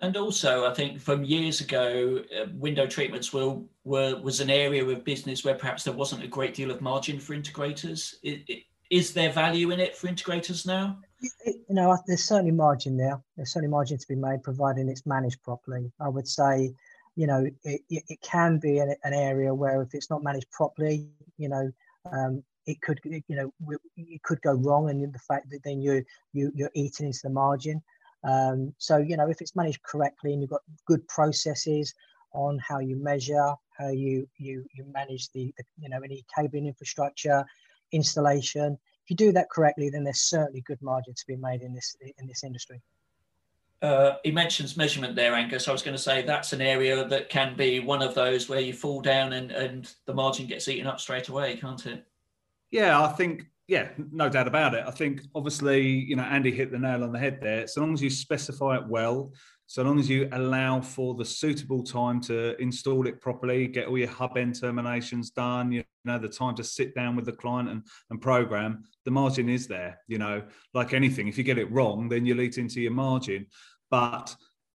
And 0.03 0.15
also, 0.19 0.71
I 0.71 0.75
think 0.75 1.01
from 1.01 1.25
years 1.25 1.63
ago, 1.63 2.23
uh, 2.39 2.49
window 2.53 2.87
treatments 2.87 3.33
were, 3.33 3.61
were 3.85 4.21
was 4.21 4.41
an 4.41 4.51
area 4.51 4.85
of 4.85 5.03
business 5.03 5.43
where 5.43 5.55
perhaps 5.55 5.83
there 5.83 5.95
wasn't 5.95 6.23
a 6.23 6.29
great 6.29 6.53
deal 6.53 6.71
of 6.71 6.83
margin 6.83 7.19
for 7.19 7.35
integrators. 7.35 8.17
It, 8.23 8.43
it, 8.47 8.65
is 8.91 9.15
there 9.15 9.33
value 9.33 9.71
in 9.71 9.81
it 9.81 9.97
for 9.97 10.09
integrators 10.09 10.67
now? 10.67 10.99
You 11.47 11.55
know, 11.71 11.97
there's 12.07 12.25
certainly 12.25 12.53
margin 12.53 12.99
there. 12.99 13.23
There's 13.39 13.55
certainly 13.55 13.71
margin 13.71 13.97
to 13.97 14.07
be 14.07 14.17
made, 14.17 14.43
providing 14.43 14.91
it's 14.91 15.07
managed 15.07 15.43
properly. 15.43 15.91
I 15.99 16.11
would 16.11 16.29
say 16.29 16.75
you 17.17 17.27
know, 17.27 17.47
it, 17.65 17.81
it 17.89 18.21
can 18.21 18.59
be 18.59 18.79
an, 18.79 18.95
an, 19.03 19.15
area 19.15 19.53
where 19.53 19.81
if 19.83 19.95
it's 19.95 20.11
not 20.11 20.23
managed 20.23 20.51
properly, 20.51 21.09
you 21.39 21.49
know, 21.49 21.73
um, 22.13 22.45
it 22.67 22.81
could, 22.83 23.01
you 23.05 23.23
know, 23.31 23.51
it 23.97 24.23
could 24.23 24.41
go 24.43 24.53
wrong, 24.53 24.91
and 24.91 25.13
the 25.13 25.19
fact 25.19 25.51
that 25.51 25.63
then 25.65 25.81
you 25.81 26.05
you 26.33 26.53
you're 26.55 26.71
eating 26.75 27.07
into 27.07 27.21
the 27.23 27.31
margin. 27.31 27.83
Um, 28.23 28.75
so 28.79 28.99
you 28.99 29.17
know, 29.17 29.29
if 29.29 29.41
it's 29.41 29.57
managed 29.57 29.83
correctly 29.83 30.33
and 30.33 30.43
you've 30.43 30.51
got 30.51 30.63
good 30.87 31.07
processes 31.09 31.95
on 32.33 32.59
how 32.59 32.81
you 32.81 32.97
measure, 32.97 33.55
how 33.79 33.89
you 33.89 34.29
you 34.37 34.67
you 34.75 34.85
manage 34.93 35.31
the, 35.33 35.55
the 35.57 35.65
you 35.79 35.89
know 35.89 36.01
any 36.05 36.25
cabling 36.35 36.67
infrastructure, 36.67 37.45
installation. 37.93 38.79
If 39.05 39.11
you 39.11 39.17
do 39.17 39.33
that 39.33 39.51
correctly, 39.51 39.89
then 39.89 40.05
there's 40.05 40.23
certainly 40.23 40.61
good 40.63 40.83
margin 40.83 41.15
to 41.15 41.27
be 41.27 41.37
made 41.37 41.63
in 41.63 41.73
this 41.73 41.97
in 42.19 42.27
this 42.27 42.45
industry. 42.45 42.83
Uh, 43.83 44.17
he 44.25 44.31
mentions 44.31 44.77
measurement 44.77 45.15
there, 45.15 45.35
Angus. 45.35 45.69
I 45.69 45.73
was 45.73 45.83
going 45.83 45.97
to 45.97 46.03
say 46.03 46.23
that's 46.23 46.53
an 46.53 46.63
area 46.63 47.05
that 47.07 47.29
can 47.29 47.55
be 47.57 47.81
one 47.81 48.03
of 48.03 48.15
those 48.15 48.49
where 48.49 48.61
you 48.61 48.73
fall 48.73 49.03
down 49.03 49.35
and, 49.35 49.53
and 49.53 49.93
the 50.07 50.15
margin 50.15 50.47
gets 50.47 50.69
eaten 50.69 50.87
up 50.87 50.99
straight 50.99 51.29
away, 51.29 51.57
can't 51.57 51.85
it? 51.87 52.07
Yeah, 52.71 53.03
I 53.03 53.09
think, 53.09 53.47
yeah, 53.69 53.89
no 54.13 54.29
doubt 54.29 54.47
about 54.47 54.75
it. 54.75 54.85
I 54.87 54.93
think 54.93 55.23
obviously, 55.35 55.83
you 55.83 56.15
know, 56.15 56.23
Andy 56.23 56.53
hit 56.53 56.71
the 56.71 56.79
nail 56.79 57.03
on 57.03 57.13
the 57.13 57.19
head 57.19 57.41
there. 57.41 57.67
So 57.67 57.81
long 57.81 57.95
as 57.95 58.03
you 58.03 58.11
specify 58.11 58.77
it 58.77 58.87
well, 58.87 59.33
so 59.67 59.83
long 59.83 59.99
as 59.99 60.09
you 60.09 60.29
allow 60.31 60.81
for 60.81 61.15
the 61.15 61.25
suitable 61.25 61.83
time 61.83 62.21
to 62.23 62.61
install 62.63 63.09
it 63.09 63.21
properly, 63.21 63.67
get 63.67 63.89
all 63.89 63.99
your 63.99 64.09
hub 64.09 64.37
end 64.37 64.61
terminations 64.61 65.31
done, 65.31 65.73
you 65.73 65.83
know, 66.05 66.19
the 66.19 66.29
time 66.29 66.55
to 66.55 66.63
sit 66.63 66.95
down 66.95 67.17
with 67.17 67.25
the 67.25 67.33
client 67.33 67.69
and, 67.69 67.83
and 68.11 68.23
program, 68.23 68.85
the 69.05 69.11
margin 69.11 69.49
is 69.49 69.67
there. 69.67 69.99
You 70.07 70.19
know, 70.19 70.45
like 70.73 70.95
anything, 70.95 71.27
if 71.27 71.37
you 71.37 71.43
get 71.43 71.59
it 71.59 71.71
wrong, 71.73 72.09
then 72.09 72.25
you 72.25 72.37
lead 72.37 72.57
into 72.59 72.81
your 72.81 72.93
margin. 72.93 73.47
But 73.91 74.35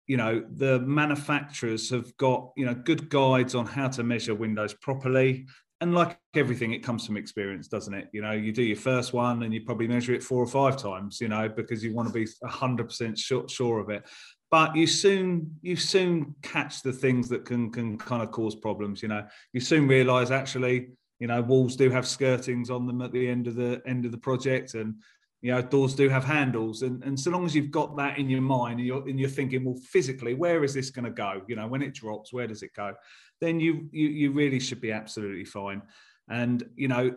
you 0.06 0.16
know, 0.16 0.42
the 0.54 0.80
manufacturers 0.80 1.90
have 1.90 2.16
got, 2.16 2.52
you 2.56 2.64
know, 2.64 2.74
good 2.74 3.10
guides 3.10 3.54
on 3.54 3.66
how 3.66 3.88
to 3.88 4.02
measure 4.02 4.34
windows 4.34 4.72
properly 4.72 5.46
and 5.80 5.94
like 5.94 6.18
everything, 6.34 6.72
it 6.72 6.82
comes 6.82 7.06
from 7.06 7.16
experience, 7.16 7.68
doesn't 7.68 7.94
it? 7.94 8.08
You 8.12 8.22
know, 8.22 8.32
you 8.32 8.52
do 8.52 8.62
your 8.62 8.76
first 8.76 9.12
one 9.12 9.44
and 9.44 9.54
you 9.54 9.60
probably 9.62 9.86
measure 9.86 10.12
it 10.12 10.22
four 10.22 10.42
or 10.42 10.46
five 10.46 10.76
times, 10.76 11.20
you 11.20 11.28
know, 11.28 11.48
because 11.48 11.84
you 11.84 11.94
want 11.94 12.08
to 12.08 12.14
be 12.14 12.26
hundred 12.44 12.88
percent 12.88 13.16
sure, 13.16 13.48
sure 13.48 13.78
of 13.78 13.88
it. 13.88 14.04
But 14.50 14.74
you 14.74 14.86
soon 14.86 15.56
you 15.62 15.76
soon 15.76 16.34
catch 16.42 16.82
the 16.82 16.92
things 16.92 17.28
that 17.28 17.44
can 17.44 17.70
can 17.70 17.96
kind 17.96 18.22
of 18.22 18.32
cause 18.32 18.56
problems. 18.56 19.02
You 19.02 19.08
know, 19.08 19.24
you 19.52 19.60
soon 19.60 19.86
realise 19.86 20.30
actually, 20.30 20.88
you 21.20 21.28
know, 21.28 21.42
walls 21.42 21.76
do 21.76 21.90
have 21.90 22.04
skirtings 22.04 22.70
on 22.70 22.86
them 22.86 23.00
at 23.02 23.12
the 23.12 23.28
end 23.28 23.46
of 23.46 23.54
the 23.54 23.80
end 23.86 24.04
of 24.04 24.10
the 24.10 24.18
project, 24.18 24.74
and 24.74 24.94
you 25.40 25.52
know, 25.52 25.62
doors 25.62 25.94
do 25.94 26.08
have 26.08 26.24
handles. 26.24 26.82
And 26.82 27.02
and 27.04 27.18
so 27.18 27.30
long 27.30 27.44
as 27.44 27.54
you've 27.54 27.70
got 27.70 27.96
that 27.96 28.18
in 28.18 28.28
your 28.28 28.40
mind 28.40 28.78
and 28.78 28.86
you're 28.86 29.08
and 29.08 29.18
you're 29.20 29.28
thinking, 29.28 29.64
well, 29.64 29.78
physically, 29.90 30.34
where 30.34 30.64
is 30.64 30.74
this 30.74 30.90
going 30.90 31.04
to 31.04 31.10
go? 31.10 31.42
You 31.46 31.56
know, 31.56 31.66
when 31.68 31.82
it 31.82 31.94
drops, 31.94 32.32
where 32.32 32.46
does 32.46 32.62
it 32.62 32.74
go? 32.74 32.94
then 33.40 33.60
you 33.60 33.88
you, 33.92 34.08
you 34.08 34.32
really 34.32 34.60
should 34.60 34.80
be 34.80 34.92
absolutely 34.92 35.44
fine. 35.44 35.82
And 36.30 36.62
you 36.76 36.88
know, 36.88 37.16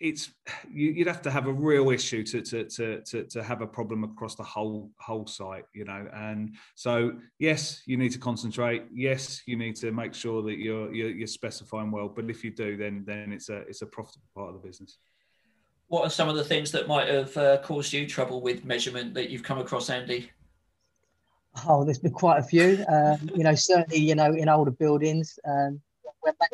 it's 0.00 0.30
you, 0.70 0.94
would 0.98 1.06
have 1.06 1.22
to 1.22 1.30
have 1.30 1.46
a 1.46 1.52
real 1.52 1.90
issue 1.90 2.22
to, 2.24 2.42
to 2.42 2.64
to 2.64 3.00
to 3.02 3.24
to 3.24 3.42
have 3.42 3.62
a 3.62 3.66
problem 3.66 4.04
across 4.04 4.34
the 4.34 4.42
whole 4.42 4.90
whole 4.98 5.26
site. 5.26 5.64
You 5.72 5.84
know, 5.84 6.06
and 6.14 6.54
so 6.74 7.12
yes, 7.38 7.82
you 7.86 7.96
need 7.96 8.12
to 8.12 8.18
concentrate. 8.18 8.84
Yes, 8.92 9.42
you 9.46 9.56
need 9.56 9.76
to 9.76 9.92
make 9.92 10.14
sure 10.14 10.42
that 10.42 10.58
you're 10.58 10.92
you're, 10.94 11.10
you're 11.10 11.26
specifying 11.26 11.90
well. 11.90 12.08
But 12.08 12.28
if 12.28 12.44
you 12.44 12.50
do, 12.50 12.76
then 12.76 13.04
then 13.06 13.32
it's 13.32 13.48
a 13.48 13.58
it's 13.60 13.82
a 13.82 13.86
profitable 13.86 14.28
part 14.34 14.54
of 14.54 14.60
the 14.60 14.66
business 14.66 14.98
what 15.88 16.04
are 16.04 16.10
some 16.10 16.28
of 16.28 16.36
the 16.36 16.44
things 16.44 16.72
that 16.72 16.88
might 16.88 17.08
have 17.08 17.36
uh, 17.36 17.58
caused 17.62 17.92
you 17.92 18.06
trouble 18.06 18.40
with 18.40 18.64
measurement 18.64 19.14
that 19.14 19.30
you've 19.30 19.42
come 19.42 19.58
across, 19.58 19.90
Andy? 19.90 20.30
Oh, 21.66 21.84
there's 21.84 21.98
been 21.98 22.12
quite 22.12 22.38
a 22.38 22.42
few. 22.42 22.84
Um, 22.88 23.30
you 23.34 23.44
know, 23.44 23.54
certainly, 23.54 23.98
you 23.98 24.14
know, 24.14 24.32
in 24.32 24.48
older 24.48 24.72
buildings, 24.72 25.38
um, 25.46 25.80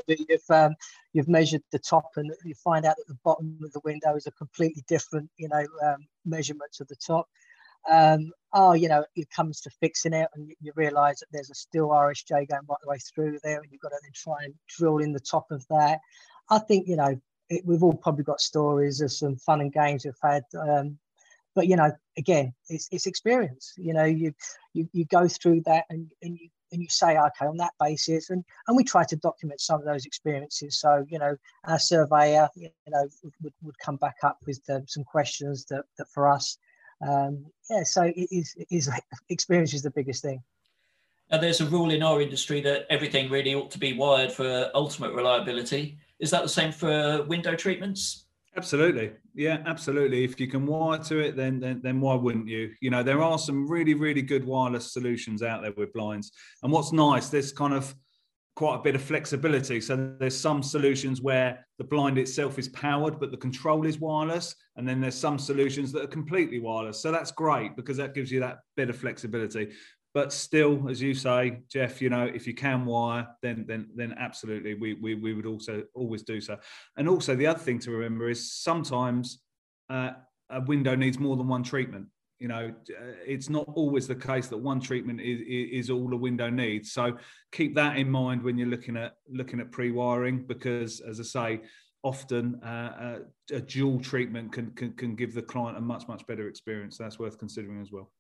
you've 0.07 0.51
um, 0.51 0.75
you've 1.13 1.29
measured 1.29 1.63
the 1.71 1.79
top 1.79 2.11
and 2.17 2.33
you 2.45 2.55
find 2.55 2.85
out 2.85 2.97
that 2.97 3.09
the 3.09 3.19
bottom 3.25 3.59
of 3.63 3.73
the 3.73 3.81
window 3.85 4.15
is 4.17 4.27
a 4.27 4.33
completely 4.33 4.85
different, 4.89 5.31
you 5.37 5.49
know, 5.49 5.65
um, 5.83 6.07
measurement 6.25 6.71
to 6.73 6.85
the 6.85 6.97
top. 6.97 7.29
Um, 7.89 8.31
oh, 8.53 8.75
you 8.75 8.89
know, 8.89 9.05
it 9.17 9.31
comes 9.31 9.61
to 9.63 9.71
fixing 9.81 10.13
it, 10.13 10.29
and 10.35 10.49
you, 10.49 10.55
you 10.61 10.73
realise 10.77 11.21
that 11.21 11.27
there's 11.33 11.51
a 11.51 11.55
steel 11.55 11.89
RSJ 11.89 12.49
going 12.49 12.63
right 12.69 12.79
the 12.83 12.91
way 12.91 12.99
through 12.99 13.39
there, 13.43 13.61
and 13.61 13.71
you've 13.71 13.81
got 13.81 13.91
to 13.91 13.99
then 14.03 14.13
try 14.15 14.37
and 14.45 14.55
drill 14.69 14.99
in 14.99 15.13
the 15.13 15.21
top 15.21 15.51
of 15.51 15.67
that. 15.69 16.01
I 16.51 16.59
think 16.59 16.87
you 16.89 16.97
know 16.97 17.19
it, 17.51 17.67
we've 17.67 17.83
all 17.83 17.95
probably 17.95 18.25
got 18.25 18.41
stories 18.41 19.01
of 19.01 19.13
some 19.13 19.37
fun 19.37 19.61
and 19.61 19.73
games 19.73 20.05
we've 20.05 20.15
had 20.23 20.45
um, 20.59 20.99
but 21.55 21.67
you 21.67 21.77
know 21.77 21.93
again 22.17 22.55
it's, 22.69 22.89
it's 22.91 23.07
experience 23.07 23.75
you 23.77 23.93
know 23.93 24.05
you, 24.05 24.33
you 24.73 24.89
you 24.93 25.05
go 25.05 25.29
through 25.29 25.61
that 25.67 25.85
and, 25.91 26.11
and 26.23 26.39
you 26.39 26.49
and 26.73 26.83
you 26.83 26.89
say 26.89 27.19
okay 27.19 27.47
on 27.47 27.57
that 27.57 27.73
basis 27.81 28.31
and 28.31 28.45
and 28.69 28.77
we 28.77 28.85
try 28.85 29.05
to 29.05 29.17
document 29.17 29.61
some 29.61 29.81
of 29.81 29.87
those 29.87 30.07
experiences. 30.07 30.79
So 30.79 31.05
you 31.09 31.19
know 31.19 31.37
our 31.65 31.79
surveyor 31.79 32.49
you 32.55 32.71
know 32.89 33.09
would, 33.43 33.53
would 33.63 33.79
come 33.79 33.97
back 33.97 34.17
up 34.23 34.39
with 34.47 34.61
um, 34.71 34.87
some 34.87 35.05
questions 35.05 35.65
that, 35.67 35.85
that 35.99 36.09
for 36.09 36.29
us 36.29 36.59
um, 37.07 37.47
yeah 37.69 37.83
so 37.83 38.03
it 38.03 38.29
is, 38.31 38.55
it 38.57 38.69
is 38.71 38.91
experience 39.29 39.75
is 39.75 39.83
the 39.83 39.91
biggest 39.91 40.23
thing. 40.23 40.43
Now 41.31 41.39
there's 41.39 41.61
a 41.61 41.67
rule 41.67 41.91
in 41.91 42.03
our 42.03 42.21
industry 42.21 42.61
that 42.63 42.87
everything 42.91 43.31
really 43.31 43.55
ought 43.55 43.71
to 43.71 43.79
be 43.79 43.93
wired 43.93 44.33
for 44.33 44.71
ultimate 44.75 45.13
reliability 45.13 45.99
is 46.21 46.31
that 46.31 46.43
the 46.43 46.49
same 46.49 46.73
for 46.73 47.23
window 47.25 47.55
treatments 47.55 48.27
Absolutely. 48.57 49.13
Yeah, 49.35 49.63
absolutely. 49.67 50.25
If 50.25 50.41
you 50.41 50.49
can 50.49 50.67
wire 50.67 50.99
to 51.05 51.19
it, 51.21 51.37
then, 51.37 51.61
then 51.61 51.81
then 51.83 52.01
why 52.01 52.15
wouldn't 52.15 52.49
you? 52.49 52.73
You 52.81 52.91
know, 52.91 53.03
there 53.03 53.23
are 53.23 53.39
some 53.39 53.69
really, 53.69 53.95
really 53.95 54.23
good 54.23 54.45
wireless 54.45 54.93
solutions 54.93 55.43
out 55.43 55.63
there 55.63 55.73
with 55.77 55.93
blinds. 55.93 56.33
And 56.63 56.73
what's 56.73 56.93
nice, 56.93 57.29
there's 57.29 57.53
kind 57.53 57.73
of 57.73 57.95
quite 58.57 58.77
a 58.77 58.83
bit 58.83 58.97
of 58.97 59.03
flexibility. 59.03 59.81
So 59.81 60.15
there's 60.19 60.39
some 60.39 60.63
solutions 60.63 61.23
where 61.23 61.65
the 61.79 61.85
blind 61.85 62.19
itself 62.19 62.59
is 62.59 62.69
powered, 62.69 63.21
but 63.21 63.31
the 63.31 63.37
control 63.37 63.87
is 63.87 64.01
wireless. 64.01 64.55
And 64.77 64.87
then 64.87 65.01
there's 65.01 65.15
some 65.15 65.39
solutions 65.39 65.93
that 65.93 66.03
are 66.03 66.09
completely 66.09 66.59
wireless. 66.59 67.01
So 67.01 67.13
that's 67.13 67.31
great 67.31 67.77
because 67.77 67.97
that 67.99 68.15
gives 68.15 68.33
you 68.33 68.41
that 68.41 68.59
bit 68.77 68.91
of 68.91 68.97
flexibility 68.97 69.71
but 70.13 70.33
still, 70.33 70.89
as 70.89 71.01
you 71.01 71.15
say, 71.15 71.61
Jeff, 71.69 72.03
you 72.03 72.11
know, 72.11 72.25
if 72.25 72.47
you 72.47 72.55
can 72.55 72.85
wire, 72.85 73.29
then 73.43 73.65
then 73.69 73.89
then 73.95 74.15
absolutely, 74.19 74.75
we 74.75 74.95
we, 74.95 75.15
we 75.15 75.35
would 75.35 75.47
also 75.47 75.85
always 75.95 76.23
do 76.23 76.41
so. 76.41 76.59
And 76.97 77.09
also, 77.09 77.35
the 77.37 77.47
other 77.47 77.59
thing 77.61 77.79
to 77.81 77.91
remember 77.91 78.29
is 78.29 78.53
sometimes 78.53 79.41
uh, 79.89 80.13
a 80.51 80.61
window 80.63 80.95
needs 80.97 81.19
more 81.19 81.37
than 81.37 81.49
one 81.49 81.63
treatment. 81.63 82.07
You 82.41 82.49
know, 82.49 82.73
uh, 82.91 83.13
it's 83.27 83.49
not 83.51 83.67
always 83.75 84.09
the 84.09 84.15
case 84.15 84.49
that 84.49 84.57
one 84.57 84.81
treatment 84.81 85.21
is, 85.21 85.41
is 85.47 85.91
all 85.91 86.13
a 86.13 86.17
window 86.17 86.49
needs. 86.51 86.93
So 86.93 87.17
keep 87.53 87.75
that 87.75 87.99
in 87.99 88.11
mind 88.11 88.43
when 88.43 88.57
you're 88.59 88.67
looking 88.67 88.97
at 88.97 89.17
looking 89.29 89.61
at 89.61 89.71
pre-wiring, 89.71 90.47
because 90.47 91.01
as 91.01 91.21
I 91.21 91.23
say, 91.23 91.61
often 92.03 92.61
uh, 92.65 93.19
a, 93.53 93.57
a 93.57 93.61
dual 93.61 94.01
treatment 94.01 94.53
can, 94.53 94.71
can 94.73 94.93
can 94.95 95.15
give 95.15 95.35
the 95.35 95.43
client 95.43 95.77
a 95.77 95.81
much 95.81 96.09
much 96.09 96.27
better 96.27 96.49
experience. 96.49 96.97
That's 96.97 97.19
worth 97.19 97.39
considering 97.39 97.81
as 97.81 97.93
well. 97.93 98.11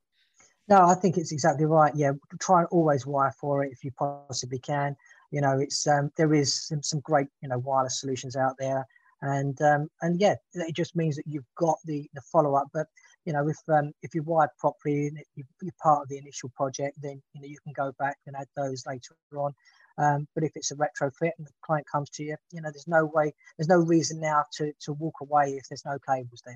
No, 0.70 0.86
I 0.86 0.94
think 0.94 1.16
it's 1.16 1.32
exactly 1.32 1.64
right. 1.66 1.92
Yeah, 1.96 2.12
try 2.38 2.60
and 2.60 2.68
always 2.70 3.04
wire 3.04 3.34
for 3.40 3.64
it 3.64 3.72
if 3.72 3.82
you 3.82 3.90
possibly 3.90 4.60
can. 4.60 4.96
You 5.32 5.40
know, 5.40 5.58
it's 5.58 5.84
um, 5.88 6.12
there 6.16 6.32
is 6.32 6.68
some, 6.68 6.80
some 6.82 7.00
great 7.00 7.26
you 7.42 7.48
know 7.48 7.58
wireless 7.58 8.00
solutions 8.00 8.36
out 8.36 8.54
there, 8.56 8.86
and 9.20 9.60
um, 9.62 9.88
and 10.02 10.20
yeah, 10.20 10.36
it 10.54 10.76
just 10.76 10.94
means 10.94 11.16
that 11.16 11.26
you've 11.26 11.52
got 11.58 11.76
the 11.84 12.08
the 12.14 12.20
follow 12.20 12.54
up. 12.54 12.68
But 12.72 12.86
you 13.24 13.32
know, 13.32 13.48
if 13.48 13.56
um, 13.68 13.92
if 14.02 14.14
you 14.14 14.22
wired 14.22 14.50
properly, 14.60 15.10
you, 15.34 15.44
are 15.64 15.70
part 15.82 16.02
of 16.04 16.08
the 16.08 16.18
initial 16.18 16.50
project, 16.50 16.96
then 17.02 17.20
you 17.32 17.40
know 17.40 17.48
you 17.48 17.58
can 17.64 17.72
go 17.72 17.92
back 17.98 18.18
and 18.28 18.36
add 18.36 18.48
those 18.56 18.86
later 18.86 19.16
on. 19.36 19.52
Um, 19.98 20.28
but 20.36 20.44
if 20.44 20.52
it's 20.54 20.70
a 20.70 20.76
retrofit 20.76 21.32
and 21.36 21.46
the 21.46 21.52
client 21.62 21.86
comes 21.90 22.10
to 22.10 22.22
you, 22.22 22.36
you 22.52 22.62
know, 22.62 22.70
there's 22.70 22.88
no 22.88 23.04
way, 23.04 23.34
there's 23.58 23.68
no 23.68 23.80
reason 23.80 24.20
now 24.20 24.44
to 24.52 24.72
to 24.82 24.92
walk 24.92 25.16
away 25.20 25.56
if 25.56 25.68
there's 25.68 25.84
no 25.84 25.98
cables 26.08 26.42
there. 26.46 26.54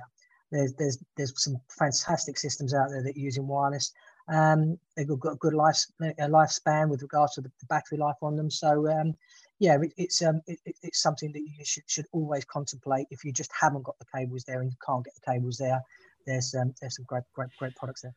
There's 0.55 0.73
there's 0.75 0.99
there's 1.17 1.33
some 1.43 1.57
fantastic 1.69 2.39
systems 2.39 2.75
out 2.75 2.89
there 2.91 3.03
that 3.03 3.17
are 3.17 3.19
using 3.19 3.47
wireless. 3.47 3.93
Um, 4.29 4.79
they've 4.97 5.09
got 5.09 5.33
a 5.33 5.37
good 5.37 5.53
life 5.53 5.85
lifespan 6.01 6.89
with 6.89 7.03
regards 7.03 7.35
to 7.35 7.41
the, 7.41 7.51
the 7.61 7.67
battery 7.67 7.99
life 7.99 8.17
on 8.23 8.37
them. 8.37 8.51
So 8.51 8.89
um, 8.89 9.15
yeah, 9.59 9.77
it, 9.83 9.93
it's 9.97 10.23
um, 10.23 10.41
it, 10.47 10.61
it's 10.83 11.03
something 11.03 11.33
that 11.33 11.41
you 11.41 11.65
should 11.65 11.83
should 11.87 12.07
always 12.13 12.45
contemplate 12.45 13.09
if 13.11 13.25
you 13.25 13.33
just 13.33 13.51
haven't 13.53 13.83
got 13.83 13.99
the 13.99 14.07
cables 14.15 14.45
there 14.45 14.61
and 14.61 14.71
you 14.71 14.77
can't 14.87 15.05
get 15.05 15.15
the 15.15 15.33
cables 15.33 15.59
there. 15.59 15.83
There's 16.25 16.55
um, 16.55 16.73
there's 16.81 16.97
some 16.97 17.05
great 17.07 17.25
great 17.35 17.51
great 17.59 17.75
products 17.75 18.03
there. 18.03 18.15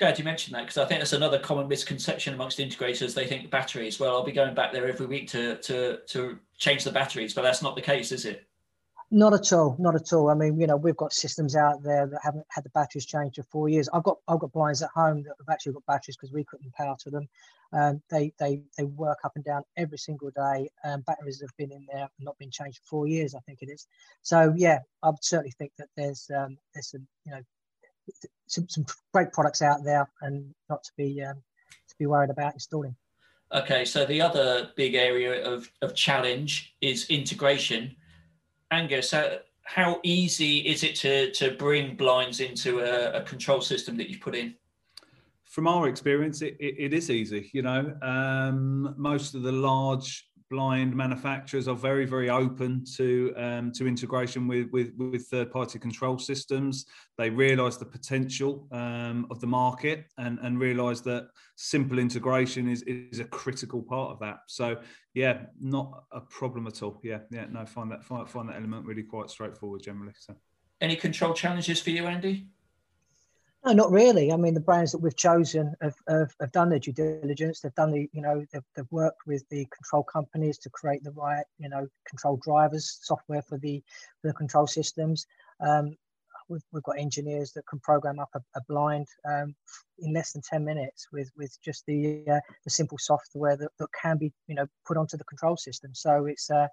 Glad 0.00 0.18
you 0.18 0.24
mentioned 0.24 0.56
that 0.56 0.62
because 0.62 0.78
I 0.78 0.84
think 0.86 0.98
that's 0.98 1.12
another 1.12 1.38
common 1.38 1.68
misconception 1.68 2.34
amongst 2.34 2.58
integrators. 2.58 3.14
They 3.14 3.28
think 3.28 3.48
batteries. 3.48 4.00
Well, 4.00 4.16
I'll 4.16 4.24
be 4.24 4.32
going 4.32 4.54
back 4.54 4.72
there 4.72 4.88
every 4.88 5.06
week 5.06 5.28
to 5.28 5.56
to 5.58 5.98
to 6.08 6.38
change 6.58 6.82
the 6.82 6.90
batteries, 6.90 7.32
but 7.32 7.42
that's 7.42 7.62
not 7.62 7.76
the 7.76 7.82
case, 7.82 8.10
is 8.10 8.24
it? 8.24 8.49
Not 9.12 9.34
at 9.34 9.52
all, 9.52 9.74
not 9.80 9.96
at 9.96 10.12
all. 10.12 10.30
I 10.30 10.34
mean, 10.34 10.60
you 10.60 10.68
know, 10.68 10.76
we've 10.76 10.96
got 10.96 11.12
systems 11.12 11.56
out 11.56 11.82
there 11.82 12.06
that 12.06 12.20
haven't 12.22 12.46
had 12.48 12.62
the 12.62 12.70
batteries 12.70 13.06
changed 13.06 13.36
for 13.36 13.42
four 13.42 13.68
years. 13.68 13.88
I've 13.92 14.04
got 14.04 14.18
I've 14.28 14.38
got 14.38 14.52
blinds 14.52 14.82
at 14.82 14.90
home 14.90 15.24
that 15.24 15.34
have 15.36 15.52
actually 15.52 15.72
got 15.72 15.86
batteries 15.86 16.16
because 16.16 16.32
we 16.32 16.44
couldn't 16.44 16.72
power 16.74 16.94
to 17.00 17.10
them. 17.10 17.28
Um, 17.72 18.02
they 18.08 18.32
they 18.38 18.62
they 18.78 18.84
work 18.84 19.18
up 19.24 19.32
and 19.34 19.44
down 19.44 19.64
every 19.76 19.98
single 19.98 20.30
day. 20.30 20.70
Um, 20.84 21.00
batteries 21.00 21.40
have 21.40 21.56
been 21.58 21.72
in 21.72 21.86
there 21.92 22.02
and 22.02 22.24
not 22.24 22.38
been 22.38 22.52
changed 22.52 22.78
for 22.78 22.86
four 22.86 23.08
years, 23.08 23.34
I 23.34 23.40
think 23.40 23.62
it 23.62 23.68
is. 23.68 23.88
So 24.22 24.54
yeah, 24.56 24.78
I 25.02 25.08
would 25.08 25.24
certainly 25.24 25.54
think 25.58 25.72
that 25.78 25.88
there's 25.96 26.30
um, 26.32 26.56
there's 26.72 26.92
some 26.92 27.06
you 27.24 27.32
know 27.32 27.42
some, 28.46 28.68
some 28.68 28.86
great 29.12 29.32
products 29.32 29.60
out 29.60 29.82
there 29.82 30.08
and 30.22 30.54
not 30.68 30.84
to 30.84 30.92
be 30.96 31.20
um, 31.20 31.42
to 31.88 31.94
be 31.98 32.06
worried 32.06 32.30
about 32.30 32.54
installing. 32.54 32.94
Okay, 33.52 33.84
so 33.84 34.04
the 34.04 34.20
other 34.20 34.70
big 34.76 34.94
area 34.94 35.44
of, 35.44 35.68
of 35.82 35.96
challenge 35.96 36.76
is 36.80 37.10
integration 37.10 37.96
Angus, 38.70 39.10
how, 39.10 39.38
how 39.64 40.00
easy 40.02 40.58
is 40.58 40.82
it 40.82 40.94
to, 40.96 41.30
to 41.32 41.52
bring 41.52 41.96
blinds 41.96 42.40
into 42.40 42.80
a, 42.80 43.20
a 43.20 43.22
control 43.22 43.60
system 43.60 43.96
that 43.96 44.08
you've 44.08 44.20
put 44.20 44.34
in? 44.34 44.54
From 45.44 45.66
our 45.66 45.88
experience, 45.88 46.42
it, 46.42 46.56
it, 46.60 46.76
it 46.78 46.94
is 46.94 47.10
easy. 47.10 47.50
You 47.52 47.62
know, 47.62 47.96
um, 48.02 48.94
most 48.96 49.34
of 49.34 49.42
the 49.42 49.52
large 49.52 50.29
blind 50.50 50.94
manufacturers 50.94 51.68
are 51.68 51.76
very 51.76 52.04
very 52.04 52.28
open 52.28 52.84
to 52.96 53.32
um, 53.36 53.72
to 53.72 53.86
integration 53.86 54.48
with 54.48 54.68
with, 54.72 54.92
with 54.96 55.26
third 55.28 55.50
party 55.50 55.78
control 55.78 56.18
systems. 56.18 56.86
They 57.16 57.30
realize 57.30 57.78
the 57.78 57.86
potential 57.86 58.66
um, 58.72 59.26
of 59.30 59.40
the 59.40 59.46
market 59.46 60.06
and 60.18 60.38
and 60.42 60.58
realize 60.58 61.00
that 61.02 61.28
simple 61.56 61.98
integration 61.98 62.68
is 62.68 62.82
is 62.82 63.20
a 63.20 63.24
critical 63.24 63.82
part 63.82 64.10
of 64.10 64.18
that. 64.20 64.40
So 64.48 64.78
yeah 65.14 65.42
not 65.60 66.04
a 66.12 66.20
problem 66.20 66.66
at 66.66 66.82
all. 66.82 67.00
Yeah 67.02 67.20
yeah 67.30 67.46
no 67.50 67.64
find 67.64 67.90
that 67.92 68.04
find, 68.04 68.28
find 68.28 68.48
that 68.48 68.56
element 68.56 68.84
really 68.86 69.04
quite 69.04 69.30
straightforward 69.30 69.82
generally 69.82 70.14
so. 70.18 70.34
Any 70.80 70.96
control 70.96 71.34
challenges 71.34 71.80
for 71.80 71.90
you 71.90 72.06
andy 72.06 72.48
no, 73.64 73.72
not 73.72 73.90
really. 73.90 74.32
I 74.32 74.36
mean, 74.36 74.54
the 74.54 74.60
brands 74.60 74.92
that 74.92 74.98
we've 74.98 75.16
chosen 75.16 75.74
have, 75.82 75.94
have, 76.08 76.34
have, 76.40 76.52
done 76.52 76.70
their 76.70 76.78
due 76.78 76.92
diligence. 76.92 77.60
They've 77.60 77.74
done 77.74 77.92
the, 77.92 78.08
you 78.12 78.22
know, 78.22 78.44
they've, 78.52 78.62
they've 78.74 78.90
worked 78.90 79.26
with 79.26 79.46
the 79.50 79.66
control 79.66 80.02
companies 80.02 80.56
to 80.58 80.70
create 80.70 81.04
the 81.04 81.10
right, 81.12 81.44
you 81.58 81.68
know, 81.68 81.86
control 82.08 82.38
drivers, 82.42 82.98
software 83.02 83.42
for 83.42 83.58
the 83.58 83.82
for 84.20 84.28
the 84.28 84.34
control 84.34 84.66
systems. 84.66 85.26
Um, 85.60 85.96
we've, 86.48 86.64
we've 86.72 86.82
got 86.82 86.98
engineers 86.98 87.52
that 87.52 87.66
can 87.66 87.80
program 87.80 88.18
up 88.18 88.30
a, 88.34 88.40
a 88.56 88.62
blind 88.66 89.06
um, 89.28 89.54
in 89.98 90.14
less 90.14 90.32
than 90.32 90.42
10 90.42 90.64
minutes 90.64 91.08
with 91.12 91.30
with 91.36 91.56
just 91.62 91.84
the 91.86 92.24
uh, 92.30 92.40
the 92.64 92.70
simple 92.70 92.98
software 92.98 93.56
that, 93.56 93.70
that 93.78 93.88
can 94.00 94.16
be, 94.16 94.32
you 94.46 94.54
know, 94.54 94.66
put 94.86 94.96
onto 94.96 95.18
the 95.18 95.24
control 95.24 95.58
system. 95.58 95.94
So 95.94 96.24
it's 96.24 96.50
uh, 96.50 96.68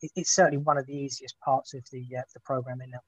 it, 0.00 0.10
it's 0.16 0.34
certainly 0.34 0.58
one 0.58 0.78
of 0.78 0.86
the 0.86 0.96
easiest 0.96 1.38
parts 1.40 1.74
of 1.74 1.84
the 1.92 2.06
uh, 2.18 2.22
the 2.32 2.40
programming 2.40 2.90
now. 2.92 3.00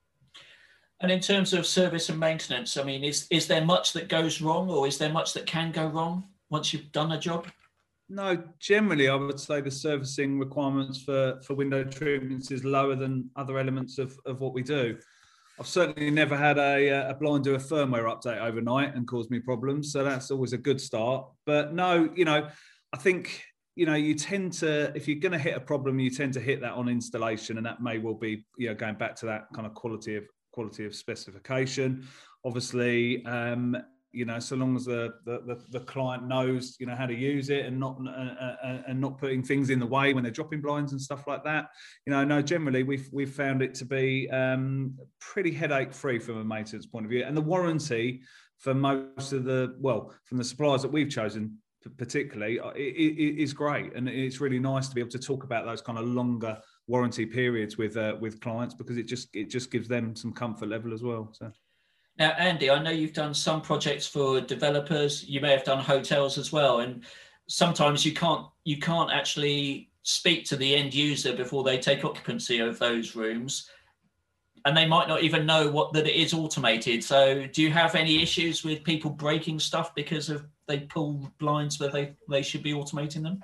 And 1.02 1.10
in 1.10 1.18
terms 1.18 1.52
of 1.52 1.66
service 1.66 2.08
and 2.10 2.18
maintenance, 2.18 2.76
I 2.76 2.84
mean, 2.84 3.02
is 3.02 3.26
is 3.28 3.48
there 3.48 3.64
much 3.64 3.92
that 3.94 4.08
goes 4.08 4.40
wrong, 4.40 4.70
or 4.70 4.86
is 4.86 4.98
there 4.98 5.10
much 5.10 5.32
that 5.34 5.46
can 5.46 5.72
go 5.72 5.88
wrong 5.88 6.24
once 6.48 6.72
you've 6.72 6.92
done 6.92 7.10
a 7.12 7.18
job? 7.18 7.48
No, 8.08 8.40
generally, 8.60 9.08
I 9.08 9.16
would 9.16 9.40
say 9.40 9.60
the 9.60 9.70
servicing 9.70 10.38
requirements 10.38 11.02
for 11.02 11.40
for 11.44 11.54
window 11.54 11.82
treatments 11.82 12.52
is 12.52 12.64
lower 12.64 12.94
than 12.94 13.28
other 13.34 13.58
elements 13.58 13.98
of 13.98 14.16
of 14.26 14.40
what 14.40 14.54
we 14.54 14.62
do. 14.62 14.96
I've 15.58 15.66
certainly 15.66 16.10
never 16.10 16.36
had 16.36 16.56
a, 16.58 17.10
a 17.10 17.14
blind 17.14 17.44
do 17.44 17.56
a 17.56 17.58
firmware 17.58 18.04
update 18.04 18.40
overnight 18.40 18.94
and 18.94 19.06
cause 19.06 19.28
me 19.28 19.40
problems, 19.40 19.92
so 19.92 20.04
that's 20.04 20.30
always 20.30 20.52
a 20.52 20.58
good 20.58 20.80
start. 20.80 21.26
But 21.46 21.74
no, 21.74 22.10
you 22.14 22.24
know, 22.24 22.46
I 22.92 22.96
think 22.96 23.42
you 23.74 23.86
know 23.86 23.94
you 23.94 24.14
tend 24.14 24.52
to 24.52 24.92
if 24.94 25.08
you're 25.08 25.18
going 25.18 25.32
to 25.32 25.38
hit 25.38 25.56
a 25.56 25.60
problem 25.60 25.98
you 25.98 26.10
tend 26.10 26.34
to 26.34 26.40
hit 26.40 26.60
that 26.60 26.72
on 26.72 26.90
installation 26.90 27.56
and 27.56 27.64
that 27.64 27.80
may 27.80 27.96
well 27.96 28.12
be 28.12 28.44
you 28.58 28.68
know 28.68 28.74
going 28.74 28.94
back 28.96 29.16
to 29.16 29.24
that 29.24 29.46
kind 29.54 29.66
of 29.66 29.72
quality 29.72 30.14
of 30.16 30.24
quality 30.52 30.84
of 30.84 30.94
specification. 30.94 32.06
Obviously, 32.44 33.24
um, 33.26 33.76
you 34.12 34.26
know, 34.26 34.38
so 34.38 34.56
long 34.56 34.76
as 34.76 34.84
the, 34.84 35.14
the, 35.24 35.58
the 35.70 35.80
client 35.80 36.28
knows, 36.28 36.76
you 36.78 36.86
know, 36.86 36.94
how 36.94 37.06
to 37.06 37.14
use 37.14 37.48
it 37.48 37.64
and 37.64 37.80
not 37.80 37.96
uh, 38.06 38.10
uh, 38.10 38.82
and 38.86 39.00
not 39.00 39.18
putting 39.18 39.42
things 39.42 39.70
in 39.70 39.78
the 39.78 39.86
way 39.86 40.12
when 40.12 40.22
they're 40.22 40.32
dropping 40.32 40.60
blinds 40.60 40.92
and 40.92 41.00
stuff 41.00 41.26
like 41.26 41.42
that. 41.44 41.68
You 42.06 42.12
know, 42.12 42.22
no, 42.24 42.42
generally 42.42 42.82
we've 42.82 43.08
we've 43.10 43.32
found 43.32 43.62
it 43.62 43.74
to 43.76 43.86
be 43.86 44.28
um, 44.30 44.98
pretty 45.18 45.50
headache 45.50 45.94
free 45.94 46.18
from 46.18 46.38
a 46.38 46.44
maintenance 46.44 46.86
point 46.86 47.06
of 47.06 47.10
view, 47.10 47.24
and 47.24 47.36
the 47.36 47.40
warranty 47.40 48.20
for 48.58 48.74
most 48.74 49.32
of 49.32 49.44
the 49.44 49.74
well 49.80 50.14
from 50.24 50.38
the 50.38 50.44
suppliers 50.44 50.82
that 50.82 50.92
we've 50.92 51.10
chosen 51.10 51.58
particularly 51.98 52.60
uh, 52.60 52.70
is 52.76 53.52
great 53.52 53.92
and 53.96 54.08
it's 54.08 54.40
really 54.40 54.60
nice 54.60 54.88
to 54.88 54.94
be 54.94 55.00
able 55.00 55.10
to 55.10 55.18
talk 55.18 55.42
about 55.42 55.64
those 55.64 55.82
kind 55.82 55.98
of 55.98 56.04
longer 56.06 56.56
warranty 56.92 57.24
periods 57.24 57.78
with 57.78 57.96
uh, 57.96 58.16
with 58.20 58.38
clients 58.40 58.74
because 58.74 58.98
it 58.98 59.05
just 59.05 59.35
it 59.35 59.48
just 59.48 59.70
gives 59.70 59.88
them 59.88 60.14
some 60.14 60.33
comfort 60.33 60.68
level 60.68 60.92
as 60.92 61.02
well. 61.02 61.31
So. 61.33 61.50
Now, 62.18 62.33
Andy, 62.33 62.68
I 62.68 62.83
know 62.83 62.90
you've 62.90 63.14
done 63.14 63.33
some 63.33 63.62
projects 63.62 64.07
for 64.07 64.42
developers. 64.42 65.24
You 65.24 65.40
may 65.40 65.50
have 65.52 65.64
done 65.64 65.83
hotels 65.83 66.37
as 66.37 66.52
well, 66.52 66.81
and 66.81 67.02
sometimes 67.48 68.05
you 68.05 68.12
can't 68.12 68.46
you 68.64 68.78
can't 68.78 69.11
actually 69.11 69.90
speak 70.02 70.44
to 70.44 70.57
the 70.57 70.76
end 70.76 70.92
user 70.92 71.35
before 71.35 71.64
they 71.64 71.78
take 71.78 72.05
occupancy 72.05 72.59
of 72.59 72.78
those 72.78 73.16
rooms, 73.16 73.70
and 74.66 74.76
they 74.76 74.87
might 74.87 75.09
not 75.09 75.22
even 75.22 75.46
know 75.46 75.70
what 75.70 75.94
that 75.94 76.07
it 76.07 76.14
is 76.14 76.35
automated. 76.35 77.02
So, 77.02 77.46
do 77.46 77.62
you 77.62 77.70
have 77.70 77.94
any 77.94 78.22
issues 78.22 78.64
with 78.64 78.85
people 78.85 79.11
breaking 79.11 79.61
stuff 79.61 79.94
because 79.94 80.28
of 80.28 80.44
they 80.68 80.81
pull 80.81 81.33
blinds 81.38 81.81
where 81.81 81.88
they 81.90 82.14
they 82.28 82.42
should 82.42 82.62
be 82.62 82.74
automating 82.74 83.22
them? 83.22 83.42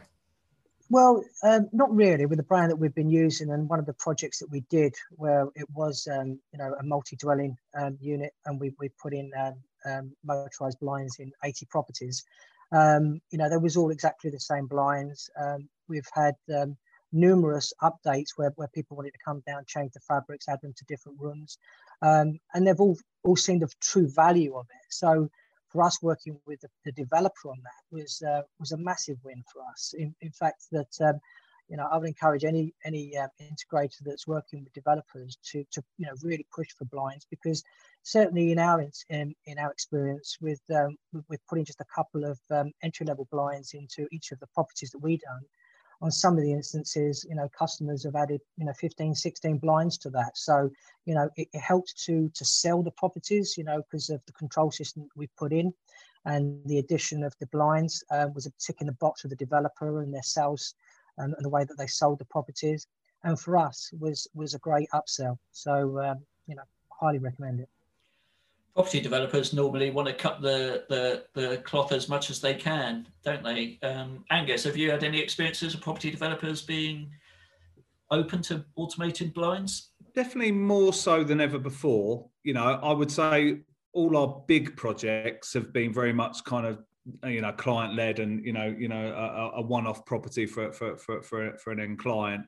Well, 0.90 1.22
um, 1.42 1.68
not 1.72 1.94
really. 1.94 2.24
With 2.24 2.38
the 2.38 2.44
brand 2.44 2.70
that 2.70 2.77
we've 2.77 2.94
been 2.94 3.11
using, 3.11 3.51
and 3.51 3.68
one 3.68 3.79
of 3.79 3.85
the 3.85 3.92
projects 3.92 4.38
that 4.38 4.51
we 4.51 4.61
did, 4.70 4.94
where 5.11 5.48
it 5.55 5.68
was, 5.74 6.09
um, 6.11 6.40
you 6.53 6.59
know, 6.59 6.74
a 6.81 6.83
multi-dwelling 6.83 7.57
um, 7.74 7.98
unit, 8.01 8.33
and 8.46 8.59
we 8.59 8.74
we 8.79 8.88
put 9.01 9.12
in 9.12 9.31
um, 9.38 9.55
um, 9.85 10.12
motorized 10.24 10.81
blinds 10.81 11.18
in 11.18 11.31
80 11.44 11.66
properties. 11.66 12.24
Um, 12.72 13.20
you 13.31 13.37
know, 13.38 13.51
there 13.51 13.61
was 13.61 13.77
all 13.77 13.90
exactly 13.90 14.31
the 14.31 14.40
same 14.40 14.66
blinds. 14.66 15.31
we've 15.88 16.09
had 16.12 16.35
numerous 17.12 17.72
updates 17.83 18.31
where, 18.37 18.53
where 18.57 18.68
people 18.68 18.96
wanted 18.96 19.12
to 19.12 19.24
come 19.24 19.42
down, 19.46 19.64
change 19.66 19.92
the 19.92 20.01
fabrics, 20.01 20.48
add 20.48 20.61
them 20.62 20.74
to 20.77 20.85
different 20.87 21.18
rooms, 21.20 21.59
and 22.03 22.38
they've 22.66 22.81
all 22.81 22.96
all 23.24 23.37
seen 23.37 23.59
the 23.59 23.70
true 23.81 24.09
value 24.09 24.57
of 24.57 24.66
it. 24.70 24.87
So 24.88 25.29
for 25.68 25.83
us 25.83 26.02
working 26.02 26.38
with 26.46 26.61
the, 26.61 26.68
the 26.85 26.92
developer 26.92 27.48
on 27.48 27.59
that 27.62 27.96
was 27.96 28.22
uh, 28.22 28.42
was 28.59 28.72
a 28.72 28.76
massive 28.76 29.18
win 29.24 29.42
for 29.52 29.62
us. 29.70 29.94
In, 29.96 30.14
in 30.20 30.33
fact, 30.33 30.64
that 30.72 30.92
um, 31.00 31.20
you 31.68 31.76
know 31.76 31.87
I 31.90 31.98
would 31.98 32.09
encourage 32.09 32.44
any 32.44 32.74
any 32.85 33.16
uh, 33.16 33.28
integrator 33.40 33.98
that's 34.04 34.26
working 34.26 34.64
with 34.64 34.72
developers 34.72 35.38
to 35.50 35.64
to 35.72 35.83
you 35.98 36.07
know 36.07 36.14
really 36.22 36.46
push 36.54 36.68
for 36.76 36.87
blinds 36.87 37.26
because 37.31 37.62
certainly 38.02 38.52
in 38.52 38.59
our 38.59 38.85
in, 39.11 39.35
in 39.46 39.59
our 39.59 39.70
experience 39.70 40.38
with 40.40 40.61
um, 40.74 40.96
with 41.28 41.40
putting 41.48 41.64
just 41.64 41.81
a 41.81 41.94
couple 41.94 42.24
of 42.24 42.38
um, 42.50 42.72
entry 42.83 43.07
level 43.07 43.28
blinds 43.31 43.74
into 43.74 44.09
each 44.11 44.33
of 44.33 44.40
the 44.40 44.46
properties 44.54 44.90
that 44.90 45.02
we 45.02 45.18
done 45.18 45.42
on 46.00 46.11
some 46.11 46.37
of 46.37 46.42
the 46.42 46.52
instances, 46.52 47.26
you 47.28 47.34
know, 47.34 47.48
customers 47.48 48.04
have 48.04 48.14
added, 48.14 48.40
you 48.56 48.64
know, 48.64 48.72
15, 48.72 49.14
16 49.14 49.58
blinds 49.58 49.98
to 49.98 50.11
that. 50.11 50.37
So, 50.37 50.70
you 51.06 51.14
know, 51.14 51.28
it, 51.37 51.48
it 51.52 51.61
helped 51.61 51.98
to 52.04 52.30
to 52.34 52.44
sell 52.44 52.82
the 52.82 52.92
properties, 52.92 53.56
you 53.58 53.64
know, 53.64 53.82
because 53.82 54.11
of 54.11 54.24
the 54.26 54.32
control 54.32 54.70
system 54.70 55.08
we 55.16 55.28
put 55.37 55.52
in 55.52 55.72
and 56.24 56.61
the 56.66 56.78
addition 56.78 57.24
of 57.24 57.34
the 57.38 57.46
blinds 57.46 58.04
uh, 58.11 58.26
was 58.34 58.46
a 58.46 58.52
tick 58.58 58.76
in 58.80 58.87
the 58.87 58.92
box 58.92 59.22
with 59.22 59.30
the 59.30 59.37
developer 59.37 60.02
and 60.02 60.12
their 60.12 60.22
sales 60.22 60.74
and, 61.16 61.34
and, 61.34 61.44
the 61.44 61.48
way 61.48 61.64
that 61.64 61.78
they 61.78 61.87
sold 61.87 62.18
the 62.18 62.24
properties. 62.24 62.87
And 63.24 63.38
for 63.38 63.56
us 63.56 63.90
was 63.98 64.28
was 64.34 64.54
a 64.54 64.58
great 64.58 64.88
upsell. 64.94 65.38
So, 65.52 66.00
um, 66.00 66.18
you 66.46 66.54
know, 66.54 66.62
highly 66.90 67.18
recommend 67.18 67.61
it 67.61 67.68
property 68.78 69.00
developers 69.00 69.52
normally 69.52 69.90
want 69.90 70.06
to 70.06 70.14
cut 70.14 70.40
the, 70.40 70.84
the, 70.88 71.24
the 71.34 71.56
cloth 71.64 71.90
as 71.90 72.08
much 72.08 72.30
as 72.30 72.40
they 72.40 72.54
can, 72.54 73.04
don't 73.24 73.42
they? 73.42 73.76
Um, 73.82 74.24
Angus, 74.30 74.62
have 74.62 74.76
you 74.76 74.88
had 74.88 75.02
any 75.02 75.18
experiences 75.18 75.74
of 75.74 75.80
property 75.80 76.12
developers 76.12 76.62
being 76.62 77.10
open 78.12 78.40
to 78.42 78.64
automated 78.76 79.34
blinds? 79.34 79.90
Definitely 80.14 80.52
more 80.52 80.92
so 80.92 81.24
than 81.24 81.40
ever 81.40 81.58
before. 81.58 82.30
You 82.44 82.54
know, 82.54 82.78
I 82.80 82.92
would 82.92 83.10
say 83.10 83.62
all 83.94 84.16
our 84.16 84.44
big 84.46 84.76
projects 84.76 85.52
have 85.54 85.72
been 85.72 85.92
very 85.92 86.12
much 86.12 86.44
kind 86.44 86.64
of 86.64 86.78
you 87.24 87.40
know 87.40 87.50
client 87.50 87.96
led 87.96 88.20
and 88.20 88.44
you 88.44 88.52
know 88.52 88.72
you 88.78 88.86
know 88.86 89.12
a, 89.56 89.58
a 89.58 89.62
one-off 89.62 90.04
property 90.04 90.46
for 90.46 90.72
for 90.72 90.96
for 90.98 91.22
for, 91.22 91.56
for 91.56 91.72
an 91.72 91.80
end 91.80 91.98
client 91.98 92.44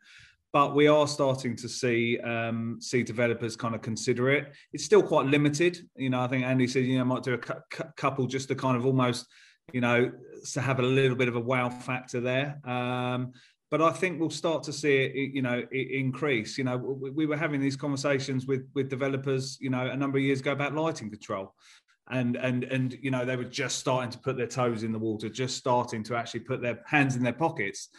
but 0.52 0.74
we 0.74 0.88
are 0.88 1.06
starting 1.06 1.54
to 1.56 1.68
see 1.68 2.18
um, 2.20 2.78
see 2.80 3.02
developers 3.02 3.56
kind 3.56 3.74
of 3.74 3.82
consider 3.82 4.30
it. 4.30 4.52
It's 4.72 4.84
still 4.84 5.02
quite 5.02 5.26
limited, 5.26 5.78
you 5.96 6.10
know. 6.10 6.20
I 6.20 6.26
think 6.26 6.44
Andy 6.44 6.66
said 6.66 6.84
you 6.84 6.98
know 6.98 7.04
might 7.04 7.22
do 7.22 7.34
a 7.34 7.38
cu- 7.38 7.84
couple 7.96 8.26
just 8.26 8.48
to 8.48 8.54
kind 8.54 8.76
of 8.76 8.84
almost 8.84 9.26
you 9.72 9.80
know 9.80 10.10
to 10.52 10.60
have 10.60 10.80
a 10.80 10.82
little 10.82 11.16
bit 11.16 11.28
of 11.28 11.36
a 11.36 11.40
wow 11.40 11.68
factor 11.70 12.20
there. 12.20 12.60
Um, 12.64 13.32
but 13.70 13.80
I 13.80 13.92
think 13.92 14.18
we'll 14.18 14.30
start 14.30 14.64
to 14.64 14.72
see 14.72 14.96
it, 14.96 15.32
you 15.32 15.42
know, 15.42 15.62
increase. 15.70 16.58
You 16.58 16.64
know, 16.64 16.76
we, 16.76 17.10
we 17.10 17.26
were 17.26 17.36
having 17.36 17.60
these 17.60 17.76
conversations 17.76 18.46
with 18.46 18.68
with 18.74 18.88
developers, 18.88 19.58
you 19.60 19.70
know, 19.70 19.86
a 19.86 19.96
number 19.96 20.18
of 20.18 20.24
years 20.24 20.40
ago 20.40 20.52
about 20.52 20.74
lighting 20.74 21.10
control, 21.10 21.54
and 22.10 22.34
and 22.34 22.64
and 22.64 22.98
you 23.00 23.12
know 23.12 23.24
they 23.24 23.36
were 23.36 23.44
just 23.44 23.78
starting 23.78 24.10
to 24.10 24.18
put 24.18 24.36
their 24.36 24.48
toes 24.48 24.82
in 24.82 24.90
the 24.90 24.98
water, 24.98 25.28
just 25.28 25.56
starting 25.56 26.02
to 26.04 26.16
actually 26.16 26.40
put 26.40 26.60
their 26.60 26.80
hands 26.86 27.14
in 27.14 27.22
their 27.22 27.32
pockets 27.32 27.90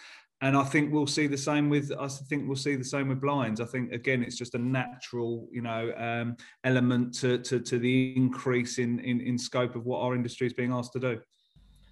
and 0.41 0.57
I 0.57 0.63
think 0.63 0.91
we'll 0.91 1.07
see 1.07 1.27
the 1.27 1.37
same 1.37 1.69
with 1.69 1.91
I 1.99 2.07
think 2.07 2.47
we'll 2.47 2.55
see 2.55 2.75
the 2.75 2.83
same 2.83 3.09
with 3.09 3.21
blinds. 3.21 3.61
I 3.61 3.65
think 3.65 3.91
again 3.91 4.23
it's 4.23 4.35
just 4.35 4.55
a 4.55 4.57
natural 4.57 5.47
you 5.51 5.61
know 5.61 5.93
um, 5.97 6.35
element 6.63 7.13
to, 7.19 7.37
to, 7.39 7.59
to 7.59 7.79
the 7.79 8.13
increase 8.15 8.79
in, 8.79 8.99
in 8.99 9.21
in 9.21 9.37
scope 9.37 9.75
of 9.75 9.85
what 9.85 10.01
our 10.01 10.15
industry 10.15 10.47
is 10.47 10.53
being 10.53 10.71
asked 10.71 10.93
to 10.93 10.99
do. 10.99 11.21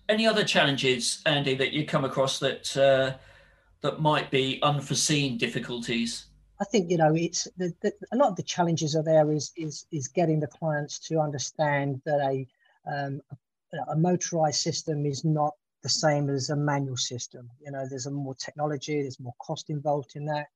Any 0.10 0.26
other 0.26 0.44
challenges, 0.44 1.22
Andy, 1.28 1.54
that 1.56 1.72
you 1.72 1.86
come 1.86 2.04
across 2.04 2.40
that 2.40 2.76
uh, 2.76 3.18
that 3.82 4.02
might 4.02 4.32
be 4.32 4.60
unforeseen 4.64 5.38
difficulties? 5.38 6.26
I 6.60 6.66
think 6.66 6.90
you 6.90 6.98
know 6.98 7.14
it's 7.16 7.48
the, 7.58 7.74
the, 7.82 7.94
a 8.12 8.18
lot 8.18 8.30
of 8.30 8.36
the 8.36 8.44
challenges 8.44 8.96
are 8.96 9.04
there 9.04 9.32
is 9.32 9.52
is 9.56 9.86
is 9.92 10.08
getting 10.08 10.40
the 10.40 10.48
clients 10.48 10.98
to 11.08 11.20
understand 11.20 12.02
that 12.06 12.20
a 12.20 12.48
um, 12.92 13.22
a, 13.32 13.92
a 13.92 13.96
motorized 13.96 14.62
system 14.62 15.06
is 15.06 15.24
not 15.24 15.54
the 15.84 15.90
same 15.90 16.30
as 16.30 16.50
a 16.50 16.56
manual 16.56 16.98
system. 16.98 17.50
You 17.64 17.72
know, 17.72 17.86
there's 17.90 18.06
a 18.06 18.12
more 18.12 18.36
technology, 18.36 19.02
there's 19.02 19.20
more 19.20 19.34
cost 19.40 19.70
involved 19.70 20.12
in 20.16 20.26
that. 20.26 20.48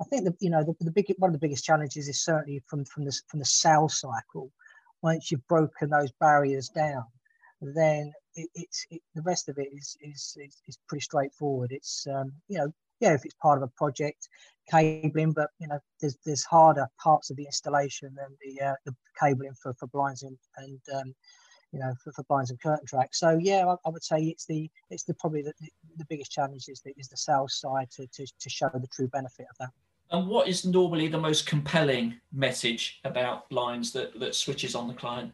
I 0.00 0.04
think 0.04 0.24
that 0.24 0.34
you 0.40 0.50
know 0.50 0.62
the, 0.62 0.74
the 0.80 0.90
big 0.90 1.06
one 1.18 1.30
of 1.30 1.32
the 1.32 1.46
biggest 1.46 1.64
challenges 1.64 2.08
is 2.08 2.22
certainly 2.22 2.62
from 2.66 2.84
from 2.84 3.04
the 3.04 3.18
from 3.28 3.38
the 3.38 3.46
sales 3.46 4.00
cycle. 4.00 4.50
Once 5.02 5.30
you've 5.30 5.46
broken 5.46 5.90
those 5.90 6.12
barriers 6.20 6.68
down, 6.68 7.04
then 7.60 8.12
it, 8.34 8.48
it's 8.54 8.86
it, 8.90 9.00
the 9.14 9.22
rest 9.22 9.48
of 9.48 9.58
it 9.58 9.68
is, 9.72 9.96
is 10.00 10.36
is 10.38 10.60
is 10.66 10.78
pretty 10.88 11.02
straightforward. 11.02 11.72
It's 11.72 12.06
um, 12.06 12.32
you 12.48 12.58
know 12.58 12.72
yeah, 13.00 13.12
if 13.12 13.24
it's 13.24 13.34
part 13.34 13.58
of 13.58 13.62
a 13.62 13.72
project, 13.76 14.28
cabling, 14.70 15.32
but 15.32 15.50
you 15.58 15.68
know, 15.68 15.78
there's 16.00 16.16
there's 16.24 16.44
harder 16.44 16.86
parts 17.02 17.30
of 17.30 17.36
the 17.36 17.44
installation 17.44 18.14
than 18.14 18.36
the 18.44 18.64
uh, 18.64 18.74
the 18.84 18.94
cabling 19.18 19.54
for, 19.60 19.74
for 19.74 19.86
blinds 19.88 20.22
and 20.22 20.38
and 20.56 20.80
um, 20.94 21.14
you 21.76 21.82
know 21.82 21.94
for, 22.02 22.10
for 22.12 22.22
blinds 22.24 22.50
and 22.50 22.60
curtain 22.60 22.86
tracks. 22.86 23.20
So 23.20 23.38
yeah, 23.40 23.66
I, 23.66 23.76
I, 23.84 23.90
would 23.90 24.02
say 24.02 24.22
it's 24.22 24.46
the 24.46 24.70
it's 24.88 25.04
the 25.04 25.12
probably 25.14 25.42
the, 25.42 25.52
the 25.98 26.06
biggest 26.08 26.32
challenge 26.32 26.68
is 26.68 26.80
the 26.80 26.94
is 26.96 27.08
the 27.08 27.18
sales 27.18 27.60
side 27.60 27.90
to, 27.92 28.06
to 28.06 28.26
to 28.26 28.48
show 28.48 28.70
the 28.72 28.86
true 28.86 29.08
benefit 29.08 29.46
of 29.50 29.56
that. 29.60 29.70
And 30.10 30.26
what 30.26 30.48
is 30.48 30.64
normally 30.64 31.08
the 31.08 31.18
most 31.18 31.46
compelling 31.46 32.14
message 32.32 33.00
about 33.04 33.50
blinds 33.50 33.92
that 33.92 34.18
that 34.18 34.34
switches 34.34 34.74
on 34.74 34.88
the 34.88 34.94
client? 34.94 35.32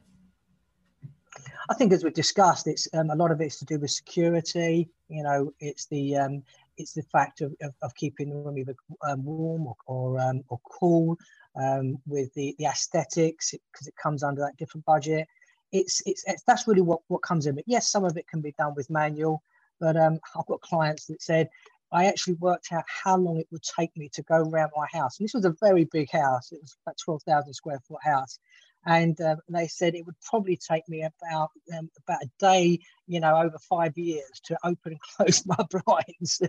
I 1.70 1.74
think, 1.74 1.92
as 1.92 2.02
we've 2.02 2.12
discussed, 2.12 2.66
it's 2.66 2.88
um, 2.92 3.10
a 3.10 3.14
lot 3.14 3.30
of 3.30 3.40
it's 3.40 3.60
to 3.60 3.64
do 3.64 3.78
with 3.78 3.92
security. 3.92 4.88
You 5.08 5.22
know, 5.22 5.52
it's 5.60 5.86
the 5.86 6.16
um, 6.16 6.42
it's 6.76 6.92
the 6.92 7.04
fact 7.04 7.40
of, 7.40 7.54
of, 7.62 7.72
of 7.82 7.94
keeping 7.94 8.30
the 8.30 8.36
room 8.36 8.58
either 8.58 8.74
um, 9.08 9.24
warm 9.24 9.68
or 9.68 9.76
or, 9.86 10.20
um, 10.20 10.42
or 10.48 10.58
cool. 10.64 11.16
Um, 11.54 11.98
with 12.06 12.32
the 12.32 12.56
the 12.58 12.64
aesthetics, 12.64 13.50
because 13.50 13.86
it, 13.86 13.94
comes 14.02 14.22
under 14.22 14.40
that 14.40 14.56
different 14.56 14.86
budget. 14.86 15.28
It's, 15.72 16.02
it's, 16.06 16.24
it's 16.26 16.42
that's 16.46 16.68
really 16.68 16.82
what 16.82 17.00
what 17.08 17.22
comes 17.22 17.46
in. 17.46 17.54
But 17.54 17.64
yes, 17.66 17.90
some 17.90 18.04
of 18.04 18.16
it 18.16 18.28
can 18.28 18.40
be 18.40 18.54
done 18.58 18.74
with 18.76 18.90
manual. 18.90 19.42
But 19.80 19.96
um, 19.96 20.20
I've 20.36 20.46
got 20.46 20.60
clients 20.60 21.06
that 21.06 21.22
said 21.22 21.48
I 21.92 22.06
actually 22.06 22.34
worked 22.34 22.72
out 22.72 22.84
how 22.86 23.16
long 23.16 23.38
it 23.38 23.48
would 23.50 23.62
take 23.62 23.94
me 23.96 24.08
to 24.14 24.22
go 24.22 24.36
around 24.36 24.70
my 24.76 24.86
house. 24.92 25.18
And 25.18 25.24
this 25.26 25.34
was 25.34 25.44
a 25.44 25.54
very 25.60 25.84
big 25.84 26.10
house. 26.10 26.52
It 26.52 26.60
was 26.60 26.76
about 26.86 26.96
12,000 26.98 27.52
square 27.52 27.80
foot 27.86 28.02
house 28.02 28.38
and 28.86 29.20
uh, 29.20 29.36
they 29.48 29.68
said 29.68 29.94
it 29.94 30.04
would 30.04 30.20
probably 30.22 30.56
take 30.56 30.88
me 30.88 31.02
about 31.02 31.50
um, 31.76 31.88
about 31.98 32.22
a 32.22 32.30
day, 32.38 32.78
you 33.06 33.20
know, 33.20 33.36
over 33.36 33.56
five 33.58 33.96
years 33.96 34.40
to 34.44 34.56
open 34.64 34.92
and 34.92 35.00
close 35.16 35.46
my 35.46 35.56
blinds 35.70 36.42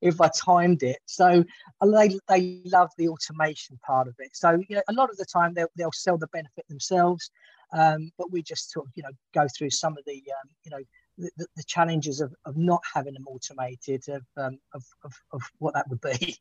if 0.00 0.20
I 0.20 0.30
timed 0.36 0.82
it. 0.82 0.98
So 1.06 1.44
uh, 1.80 1.86
they 1.86 2.18
they 2.28 2.62
love 2.64 2.90
the 2.98 3.08
automation 3.08 3.78
part 3.86 4.08
of 4.08 4.14
it. 4.18 4.30
So 4.34 4.62
you 4.68 4.76
know, 4.76 4.82
a 4.88 4.92
lot 4.92 5.10
of 5.10 5.16
the 5.16 5.26
time 5.26 5.54
they'll 5.54 5.68
they'll 5.76 5.92
sell 5.92 6.18
the 6.18 6.28
benefit 6.28 6.66
themselves, 6.68 7.30
um, 7.72 8.10
but 8.18 8.30
we 8.30 8.42
just 8.42 8.70
sort 8.70 8.86
of 8.86 8.92
you 8.94 9.02
know 9.02 9.10
go 9.34 9.46
through 9.56 9.70
some 9.70 9.96
of 9.96 10.04
the 10.06 10.14
um, 10.14 10.50
you 10.64 10.70
know. 10.70 10.82
The, 11.18 11.46
the, 11.56 11.64
challenges 11.66 12.20
of, 12.20 12.34
of 12.44 12.58
not 12.58 12.82
having 12.92 13.14
them 13.14 13.24
automated 13.26 14.06
of, 14.10 14.22
um, 14.36 14.58
of, 14.74 14.84
of, 15.02 15.14
of 15.32 15.40
what 15.60 15.72
that 15.72 15.88
would 15.88 16.02
be. 16.02 16.36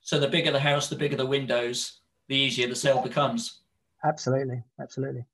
So 0.00 0.18
the 0.18 0.28
bigger 0.28 0.50
the 0.50 0.60
house, 0.60 0.88
the 0.88 0.96
bigger 0.96 1.16
the 1.16 1.26
windows, 1.26 2.02
the 2.28 2.36
easier 2.36 2.68
the 2.68 2.76
sale 2.76 3.00
becomes. 3.00 3.62
Absolutely, 4.04 4.62
absolutely. 4.80 5.24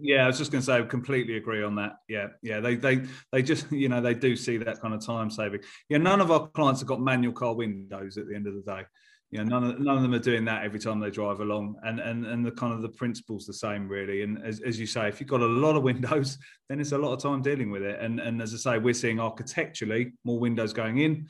Yeah, 0.00 0.24
I 0.24 0.26
was 0.26 0.38
just 0.38 0.52
going 0.52 0.60
to 0.60 0.66
say, 0.66 0.78
I 0.78 0.82
completely 0.82 1.36
agree 1.36 1.62
on 1.62 1.74
that. 1.76 1.98
Yeah, 2.08 2.28
yeah, 2.42 2.60
they 2.60 2.76
they 2.76 3.02
they 3.32 3.42
just 3.42 3.70
you 3.72 3.88
know 3.88 4.00
they 4.00 4.14
do 4.14 4.36
see 4.36 4.56
that 4.58 4.80
kind 4.80 4.94
of 4.94 5.04
time 5.04 5.30
saving. 5.30 5.60
Yeah, 5.88 5.98
none 5.98 6.20
of 6.20 6.30
our 6.30 6.48
clients 6.48 6.80
have 6.80 6.88
got 6.88 7.00
manual 7.00 7.32
car 7.32 7.54
windows 7.54 8.16
at 8.16 8.26
the 8.26 8.34
end 8.34 8.46
of 8.46 8.54
the 8.54 8.62
day. 8.62 8.82
Yeah, 9.30 9.44
none 9.44 9.62
of 9.62 9.78
none 9.78 9.96
of 9.96 10.02
them 10.02 10.12
are 10.14 10.18
doing 10.18 10.44
that 10.46 10.64
every 10.64 10.80
time 10.80 10.98
they 10.98 11.10
drive 11.10 11.40
along, 11.40 11.76
and 11.84 12.00
and 12.00 12.26
and 12.26 12.44
the 12.44 12.50
kind 12.50 12.72
of 12.72 12.82
the 12.82 12.88
principle's 12.88 13.46
the 13.46 13.52
same 13.52 13.88
really. 13.88 14.22
And 14.22 14.44
as, 14.44 14.60
as 14.60 14.80
you 14.80 14.86
say, 14.86 15.06
if 15.06 15.20
you've 15.20 15.28
got 15.28 15.40
a 15.40 15.46
lot 15.46 15.76
of 15.76 15.84
windows, 15.84 16.36
then 16.68 16.80
it's 16.80 16.92
a 16.92 16.98
lot 16.98 17.12
of 17.12 17.22
time 17.22 17.40
dealing 17.40 17.70
with 17.70 17.82
it. 17.82 18.00
And 18.00 18.18
and 18.18 18.42
as 18.42 18.52
I 18.54 18.56
say, 18.56 18.78
we're 18.78 18.94
seeing 18.94 19.20
architecturally 19.20 20.12
more 20.24 20.40
windows 20.40 20.72
going 20.72 20.98
in, 20.98 21.28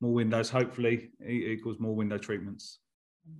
more 0.00 0.14
windows 0.14 0.48
hopefully 0.48 1.10
equals 1.26 1.78
more 1.78 1.94
window 1.94 2.18
treatments 2.18 2.78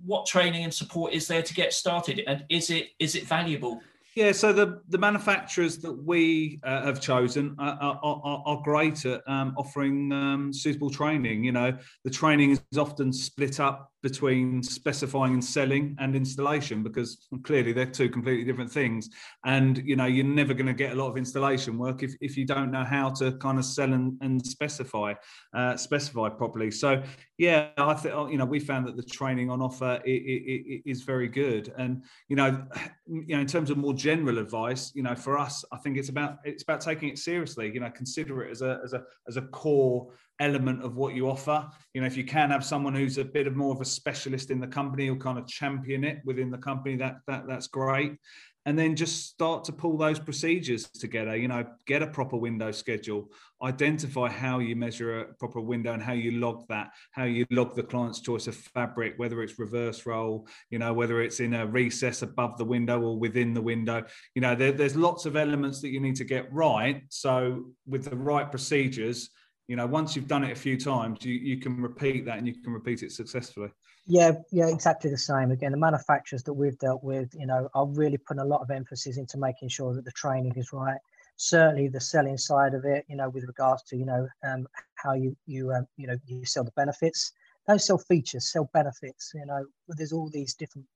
what 0.05 0.25
training 0.25 0.63
and 0.63 0.73
support 0.73 1.11
is 1.11 1.27
there 1.27 1.41
to 1.41 1.53
get 1.53 1.73
started 1.73 2.21
and 2.25 2.45
is 2.49 2.69
it 2.69 2.87
is 2.99 3.15
it 3.15 3.25
valuable 3.25 3.81
yeah, 4.15 4.31
so 4.31 4.53
the, 4.53 4.81
the 4.89 4.97
manufacturers 4.99 5.79
that 5.79 5.91
we 5.91 6.59
uh, 6.63 6.83
have 6.83 7.01
chosen 7.01 7.55
are, 7.57 7.99
are, 8.03 8.43
are 8.45 8.61
great 8.63 9.03
at 9.05 9.21
um, 9.27 9.55
offering 9.57 10.11
um, 10.11 10.53
suitable 10.53 10.91
training. 10.91 11.43
You 11.43 11.51
know, 11.51 11.75
the 12.03 12.11
training 12.11 12.51
is 12.51 12.77
often 12.77 13.11
split 13.11 13.59
up 13.59 13.91
between 14.03 14.61
specifying 14.61 15.33
and 15.33 15.43
selling 15.43 15.95
and 15.99 16.15
installation 16.15 16.83
because 16.83 17.25
clearly 17.43 17.71
they're 17.71 17.85
two 17.85 18.09
completely 18.09 18.43
different 18.43 18.71
things. 18.71 19.09
And 19.45 19.81
you 19.85 19.95
know 19.95 20.05
you're 20.05 20.25
never 20.25 20.53
going 20.53 20.67
to 20.67 20.73
get 20.73 20.91
a 20.91 20.95
lot 20.95 21.09
of 21.09 21.17
installation 21.17 21.77
work 21.77 22.03
if, 22.03 22.13
if 22.21 22.37
you 22.37 22.45
don't 22.45 22.69
know 22.69 22.83
how 22.83 23.09
to 23.11 23.31
kind 23.37 23.57
of 23.57 23.65
sell 23.65 23.91
and, 23.93 24.17
and 24.21 24.45
specify 24.45 25.13
uh, 25.55 25.77
specify 25.77 26.29
properly. 26.29 26.69
So 26.69 27.01
yeah 27.39 27.69
i 27.77 27.95
think 27.95 28.13
you 28.31 28.37
know 28.37 28.45
we 28.45 28.59
found 28.59 28.87
that 28.87 28.95
the 28.95 29.03
training 29.03 29.49
on 29.49 29.61
offer 29.61 29.99
is 30.05 31.01
very 31.01 31.29
good. 31.29 31.73
And 31.77 32.03
you 32.27 32.35
know 32.35 32.65
you 33.07 33.35
know 33.35 33.41
in 33.41 33.47
terms 33.47 33.69
of 33.69 33.77
more 33.77 33.93
general 33.93 34.37
advice 34.37 34.91
you 34.95 35.03
know 35.03 35.15
for 35.15 35.37
us 35.37 35.63
i 35.71 35.77
think 35.77 35.97
it's 35.97 36.09
about 36.09 36.37
it's 36.43 36.63
about 36.63 36.81
taking 36.81 37.09
it 37.09 37.17
seriously 37.17 37.71
you 37.73 37.79
know 37.79 37.89
consider 37.91 38.43
it 38.43 38.51
as 38.51 38.61
a 38.61 38.79
as 38.83 38.93
a 38.93 39.03
as 39.27 39.37
a 39.37 39.41
core 39.41 40.07
element 40.39 40.83
of 40.83 40.95
what 40.95 41.13
you 41.13 41.29
offer. 41.29 41.67
You 41.93 42.01
know, 42.01 42.07
if 42.07 42.17
you 42.17 42.23
can 42.23 42.51
have 42.51 42.65
someone 42.65 42.95
who's 42.95 43.17
a 43.17 43.25
bit 43.25 43.47
of 43.47 43.55
more 43.55 43.73
of 43.73 43.81
a 43.81 43.85
specialist 43.85 44.51
in 44.51 44.59
the 44.59 44.67
company 44.67 45.07
who'll 45.07 45.17
kind 45.17 45.37
of 45.37 45.47
champion 45.47 46.03
it 46.03 46.19
within 46.25 46.51
the 46.51 46.57
company, 46.57 46.95
that 46.97 47.17
that 47.27 47.47
that's 47.47 47.67
great. 47.67 48.17
And 48.65 48.79
then 48.79 48.95
just 48.95 49.25
start 49.27 49.65
to 49.65 49.73
pull 49.73 49.97
those 49.97 50.19
procedures 50.19 50.89
together. 50.89 51.35
You 51.35 51.49
know, 51.49 51.65
get 51.85 52.01
a 52.01 52.07
proper 52.07 52.37
window 52.37 52.71
schedule, 52.71 53.29
identify 53.61 54.29
how 54.29 54.59
you 54.59 54.73
measure 54.77 55.19
a 55.19 55.33
proper 55.33 55.59
window 55.59 55.91
and 55.91 56.01
how 56.01 56.13
you 56.13 56.31
log 56.39 56.65
that, 56.69 56.91
how 57.11 57.25
you 57.25 57.45
log 57.51 57.75
the 57.75 57.83
client's 57.83 58.21
choice 58.21 58.47
of 58.47 58.55
fabric, 58.55 59.15
whether 59.17 59.43
it's 59.43 59.59
reverse 59.59 60.05
roll, 60.05 60.47
you 60.69 60.79
know, 60.79 60.93
whether 60.93 61.21
it's 61.21 61.41
in 61.41 61.53
a 61.53 61.67
recess 61.67 62.21
above 62.21 62.57
the 62.57 62.63
window 62.63 63.01
or 63.01 63.19
within 63.19 63.53
the 63.53 63.61
window. 63.61 64.01
You 64.33 64.41
know, 64.41 64.55
there, 64.55 64.71
there's 64.71 64.95
lots 64.95 65.25
of 65.25 65.35
elements 65.35 65.81
that 65.81 65.89
you 65.89 65.99
need 65.99 66.15
to 66.15 66.23
get 66.23 66.51
right. 66.53 67.03
So 67.09 67.65
with 67.85 68.05
the 68.05 68.15
right 68.15 68.49
procedures, 68.49 69.29
you 69.67 69.75
know 69.75 69.87
once 69.87 70.15
you've 70.15 70.27
done 70.27 70.43
it 70.43 70.51
a 70.51 70.55
few 70.55 70.77
times 70.77 71.23
you, 71.23 71.33
you 71.33 71.57
can 71.57 71.81
repeat 71.81 72.25
that 72.25 72.37
and 72.37 72.47
you 72.47 72.53
can 72.53 72.73
repeat 72.73 73.03
it 73.03 73.11
successfully. 73.11 73.69
Yeah 74.05 74.33
yeah 74.51 74.67
exactly 74.67 75.09
the 75.09 75.17
same. 75.17 75.51
Again 75.51 75.71
the 75.71 75.77
manufacturers 75.77 76.43
that 76.43 76.53
we've 76.53 76.77
dealt 76.79 77.03
with 77.03 77.33
you 77.33 77.45
know 77.45 77.69
are 77.73 77.87
really 77.87 78.17
putting 78.17 78.41
a 78.41 78.45
lot 78.45 78.61
of 78.61 78.71
emphasis 78.71 79.17
into 79.17 79.37
making 79.37 79.69
sure 79.69 79.93
that 79.93 80.05
the 80.05 80.11
training 80.11 80.53
is 80.55 80.73
right. 80.73 80.99
Certainly 81.35 81.89
the 81.89 82.01
selling 82.01 82.37
side 82.37 82.73
of 82.73 82.85
it 82.85 83.05
you 83.07 83.15
know 83.15 83.29
with 83.29 83.45
regards 83.45 83.83
to 83.83 83.97
you 83.97 84.05
know 84.05 84.27
um, 84.43 84.67
how 84.95 85.13
you 85.13 85.35
you 85.45 85.71
um, 85.71 85.87
you 85.97 86.07
know 86.07 86.17
you 86.25 86.45
sell 86.45 86.63
the 86.63 86.71
benefits. 86.71 87.31
Don't 87.67 87.79
sell 87.79 87.97
features 87.97 88.51
sell 88.51 88.69
benefits 88.73 89.31
you 89.33 89.45
know. 89.45 89.65
There's 89.87 90.13
all 90.13 90.29
these 90.29 90.53
different 90.53 90.87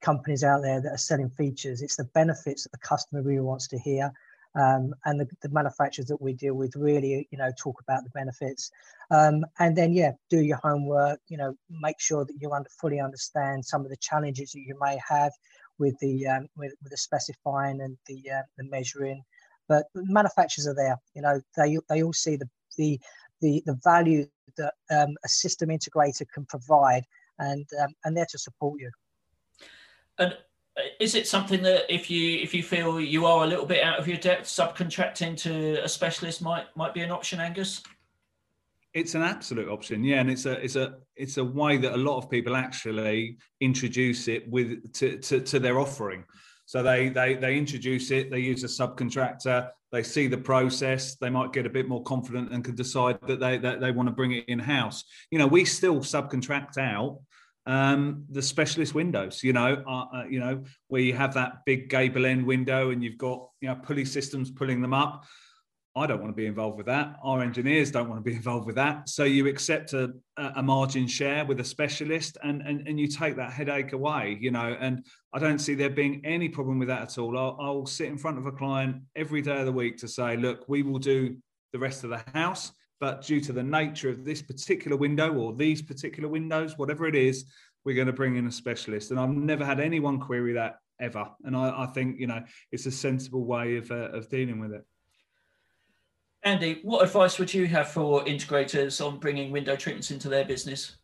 companies 0.00 0.44
out 0.44 0.62
there 0.62 0.80
that 0.80 0.92
are 0.92 0.98
selling 0.98 1.28
features. 1.30 1.82
It's 1.82 1.96
the 1.96 2.04
benefits 2.14 2.62
that 2.62 2.72
the 2.72 2.78
customer 2.78 3.22
really 3.22 3.40
wants 3.40 3.68
to 3.68 3.78
hear 3.78 4.12
um, 4.54 4.94
and 5.04 5.20
the, 5.20 5.28
the, 5.42 5.48
manufacturers 5.50 6.06
that 6.08 6.20
we 6.20 6.32
deal 6.32 6.54
with 6.54 6.74
really, 6.74 7.28
you 7.30 7.38
know, 7.38 7.50
talk 7.58 7.80
about 7.80 8.02
the 8.04 8.10
benefits. 8.10 8.70
Um, 9.10 9.44
and 9.58 9.76
then, 9.76 9.92
yeah, 9.92 10.12
do 10.30 10.40
your 10.40 10.58
homework. 10.62 11.20
You 11.28 11.36
know, 11.36 11.54
make 11.70 12.00
sure 12.00 12.24
that 12.24 12.34
you 12.40 12.52
under, 12.52 12.68
fully 12.80 13.00
understand 13.00 13.64
some 13.64 13.82
of 13.84 13.90
the 13.90 13.96
challenges 13.98 14.52
that 14.52 14.60
you 14.60 14.76
may 14.80 14.98
have 15.06 15.32
with 15.78 15.98
the 16.00 16.26
um, 16.26 16.48
with, 16.56 16.72
with 16.82 16.90
the 16.90 16.96
specifying 16.96 17.80
and 17.80 17.96
the 18.06 18.22
uh, 18.30 18.42
the 18.56 18.64
measuring. 18.64 19.22
But 19.68 19.86
manufacturers 19.94 20.66
are 20.66 20.74
there. 20.74 20.98
You 21.14 21.22
know, 21.22 21.40
they 21.56 21.78
they 21.88 22.02
all 22.02 22.12
see 22.12 22.36
the 22.36 22.48
the 22.76 22.98
the, 23.40 23.62
the 23.66 23.78
value 23.84 24.26
that 24.56 24.74
um, 24.90 25.16
a 25.24 25.28
system 25.28 25.68
integrator 25.68 26.26
can 26.32 26.44
provide, 26.46 27.04
and 27.38 27.66
um, 27.80 27.94
and 28.04 28.16
they're 28.16 28.26
to 28.30 28.38
support 28.38 28.80
you. 28.80 28.90
And 30.18 30.36
Uh, 30.78 30.82
is 31.00 31.14
it 31.14 31.26
something 31.26 31.62
that 31.62 31.92
if 31.92 32.10
you 32.10 32.38
if 32.38 32.54
you 32.54 32.62
feel 32.62 33.00
you 33.00 33.26
are 33.26 33.44
a 33.44 33.46
little 33.46 33.66
bit 33.66 33.82
out 33.82 33.98
of 33.98 34.06
your 34.06 34.16
depth, 34.18 34.46
subcontracting 34.46 35.36
to 35.38 35.82
a 35.84 35.88
specialist 35.88 36.42
might 36.42 36.66
might 36.76 36.94
be 36.94 37.00
an 37.00 37.10
option, 37.10 37.40
Angus? 37.40 37.82
It's 38.94 39.14
an 39.14 39.22
absolute 39.22 39.68
option, 39.68 40.02
yeah, 40.02 40.20
and 40.20 40.30
it's 40.30 40.46
a 40.46 40.52
it's 40.52 40.76
a 40.76 40.96
it's 41.16 41.36
a 41.36 41.44
way 41.44 41.76
that 41.78 41.94
a 41.94 41.96
lot 41.96 42.18
of 42.18 42.30
people 42.30 42.56
actually 42.56 43.38
introduce 43.60 44.28
it 44.28 44.48
with 44.48 44.92
to 44.94 45.18
to, 45.18 45.40
to 45.40 45.58
their 45.58 45.78
offering. 45.78 46.24
So 46.66 46.82
they 46.82 47.08
they 47.08 47.34
they 47.34 47.56
introduce 47.56 48.10
it, 48.10 48.30
they 48.30 48.40
use 48.40 48.62
a 48.62 48.66
subcontractor, 48.66 49.70
they 49.90 50.02
see 50.02 50.26
the 50.26 50.38
process, 50.38 51.16
they 51.16 51.30
might 51.30 51.52
get 51.52 51.64
a 51.64 51.70
bit 51.70 51.88
more 51.88 52.02
confident 52.02 52.52
and 52.52 52.62
can 52.62 52.74
decide 52.74 53.18
that 53.26 53.40
they 53.40 53.58
that 53.58 53.80
they 53.80 53.90
want 53.90 54.08
to 54.08 54.14
bring 54.14 54.32
it 54.32 54.44
in 54.48 54.58
house. 54.58 55.04
You 55.30 55.38
know, 55.38 55.46
we 55.46 55.64
still 55.64 56.00
subcontract 56.00 56.76
out 56.76 57.20
um, 57.68 58.24
the 58.30 58.42
specialist 58.42 58.94
windows. 58.94 59.44
You 59.44 59.52
know, 59.52 59.84
uh, 59.86 60.04
uh, 60.16 60.24
you 60.28 60.40
know 60.40 60.64
where 60.88 61.02
you 61.02 61.12
have 61.12 61.34
that 61.34 61.64
big 61.66 61.90
gable 61.90 62.26
end 62.26 62.44
window 62.44 62.90
and 62.90 63.04
you've 63.04 63.18
got 63.18 63.46
you 63.60 63.68
know 63.68 63.76
pulley 63.76 64.06
systems 64.06 64.50
pulling 64.50 64.80
them 64.80 64.94
up. 64.94 65.24
I 65.94 66.06
don't 66.06 66.20
want 66.20 66.30
to 66.30 66.36
be 66.36 66.46
involved 66.46 66.76
with 66.76 66.86
that. 66.86 67.16
Our 67.22 67.42
engineers 67.42 67.90
don't 67.90 68.08
want 68.08 68.24
to 68.24 68.30
be 68.30 68.36
involved 68.42 68.66
with 68.66 68.76
that. 68.76 69.08
So 69.08 69.24
you 69.24 69.46
accept 69.48 69.92
a, 69.92 70.14
a 70.36 70.62
margin 70.62 71.06
share 71.06 71.44
with 71.44 71.60
a 71.60 71.64
specialist 71.64 72.38
and, 72.42 72.62
and, 72.62 72.86
and 72.86 73.00
you 73.00 73.08
take 73.08 73.36
that 73.36 73.52
headache 73.52 73.92
away, 73.92 74.38
you 74.40 74.52
know, 74.52 74.76
and 74.78 75.04
I 75.32 75.40
don't 75.40 75.58
see 75.58 75.74
there 75.74 75.90
being 75.90 76.22
any 76.24 76.48
problem 76.48 76.78
with 76.78 76.88
that 76.88 77.02
at 77.02 77.18
all. 77.18 77.36
I'll, 77.36 77.56
I'll 77.60 77.86
sit 77.86 78.08
in 78.08 78.16
front 78.16 78.38
of 78.38 78.46
a 78.46 78.52
client 78.52 79.02
every 79.16 79.42
day 79.42 79.58
of 79.58 79.66
the 79.66 79.72
week 79.72 79.96
to 79.98 80.08
say, 80.08 80.36
look, 80.36 80.68
we 80.68 80.82
will 80.84 81.00
do 81.00 81.36
the 81.72 81.80
rest 81.80 82.04
of 82.04 82.10
the 82.10 82.22
house 82.32 82.70
but 83.00 83.22
due 83.22 83.40
to 83.40 83.52
the 83.52 83.62
nature 83.62 84.08
of 84.08 84.24
this 84.24 84.42
particular 84.42 84.96
window 84.96 85.32
or 85.34 85.52
these 85.52 85.82
particular 85.82 86.28
windows, 86.28 86.78
whatever 86.78 87.06
it 87.06 87.14
is, 87.14 87.44
we're 87.84 87.94
going 87.94 88.06
to 88.06 88.12
bring 88.12 88.36
in 88.36 88.46
a 88.46 88.52
specialist. 88.52 89.10
And 89.10 89.20
I've 89.20 89.30
never 89.30 89.64
had 89.64 89.80
anyone 89.80 90.18
query 90.18 90.52
that 90.54 90.76
ever. 91.00 91.28
And 91.44 91.56
I, 91.56 91.84
I 91.84 91.86
think, 91.86 92.18
you 92.18 92.26
know, 92.26 92.42
it's 92.72 92.86
a 92.86 92.90
sensible 92.90 93.44
way 93.44 93.76
of, 93.76 93.90
uh, 93.90 94.10
of 94.10 94.28
dealing 94.28 94.60
with 94.60 94.72
it. 94.72 94.84
Andy, 96.42 96.80
what 96.82 97.04
advice 97.04 97.38
would 97.38 97.52
you 97.52 97.66
have 97.66 97.88
for 97.88 98.24
integrators 98.24 99.04
on 99.04 99.18
bringing 99.18 99.50
window 99.50 99.76
treatments 99.76 100.10
into 100.10 100.28
their 100.28 100.44
business? 100.44 100.96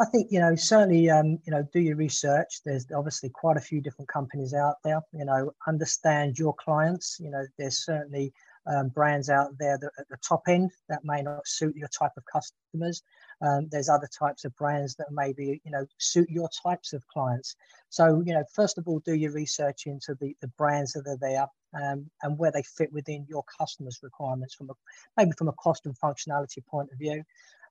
I 0.00 0.06
think 0.06 0.28
you 0.30 0.40
know 0.40 0.54
certainly 0.54 1.10
um, 1.10 1.38
you 1.44 1.50
know 1.50 1.68
do 1.72 1.80
your 1.80 1.96
research. 1.96 2.62
There's 2.64 2.86
obviously 2.96 3.28
quite 3.28 3.56
a 3.56 3.60
few 3.60 3.80
different 3.80 4.08
companies 4.08 4.54
out 4.54 4.76
there. 4.84 5.00
You 5.12 5.24
know, 5.24 5.52
understand 5.68 6.38
your 6.38 6.54
clients. 6.54 7.18
You 7.20 7.30
know, 7.30 7.44
there's 7.58 7.84
certainly 7.84 8.32
um, 8.66 8.88
brands 8.88 9.28
out 9.28 9.56
there 9.58 9.78
that 9.78 9.90
at 9.98 10.08
the 10.08 10.16
top 10.26 10.42
end 10.48 10.70
that 10.88 11.04
may 11.04 11.22
not 11.22 11.46
suit 11.46 11.76
your 11.76 11.88
type 11.88 12.12
of 12.16 12.24
customers. 12.26 13.02
Um, 13.40 13.68
there's 13.70 13.88
other 13.88 14.08
types 14.18 14.44
of 14.44 14.54
brands 14.56 14.94
that 14.96 15.08
maybe 15.10 15.60
you 15.64 15.70
know 15.70 15.86
suit 15.98 16.30
your 16.30 16.48
types 16.62 16.92
of 16.92 17.06
clients. 17.08 17.56
So 17.88 18.22
you 18.24 18.34
know, 18.34 18.44
first 18.54 18.78
of 18.78 18.86
all, 18.86 19.00
do 19.00 19.14
your 19.14 19.32
research 19.32 19.86
into 19.86 20.14
the, 20.20 20.36
the 20.40 20.48
brands 20.48 20.92
that 20.92 21.06
are 21.06 21.18
there 21.20 21.46
um, 21.74 22.10
and 22.22 22.38
where 22.38 22.52
they 22.52 22.62
fit 22.62 22.92
within 22.92 23.26
your 23.28 23.44
customers' 23.58 24.00
requirements 24.02 24.54
from 24.54 24.70
a, 24.70 24.74
maybe 25.16 25.32
from 25.36 25.48
a 25.48 25.52
cost 25.52 25.86
and 25.86 25.98
functionality 25.98 26.64
point 26.66 26.90
of 26.92 26.98
view. 26.98 27.22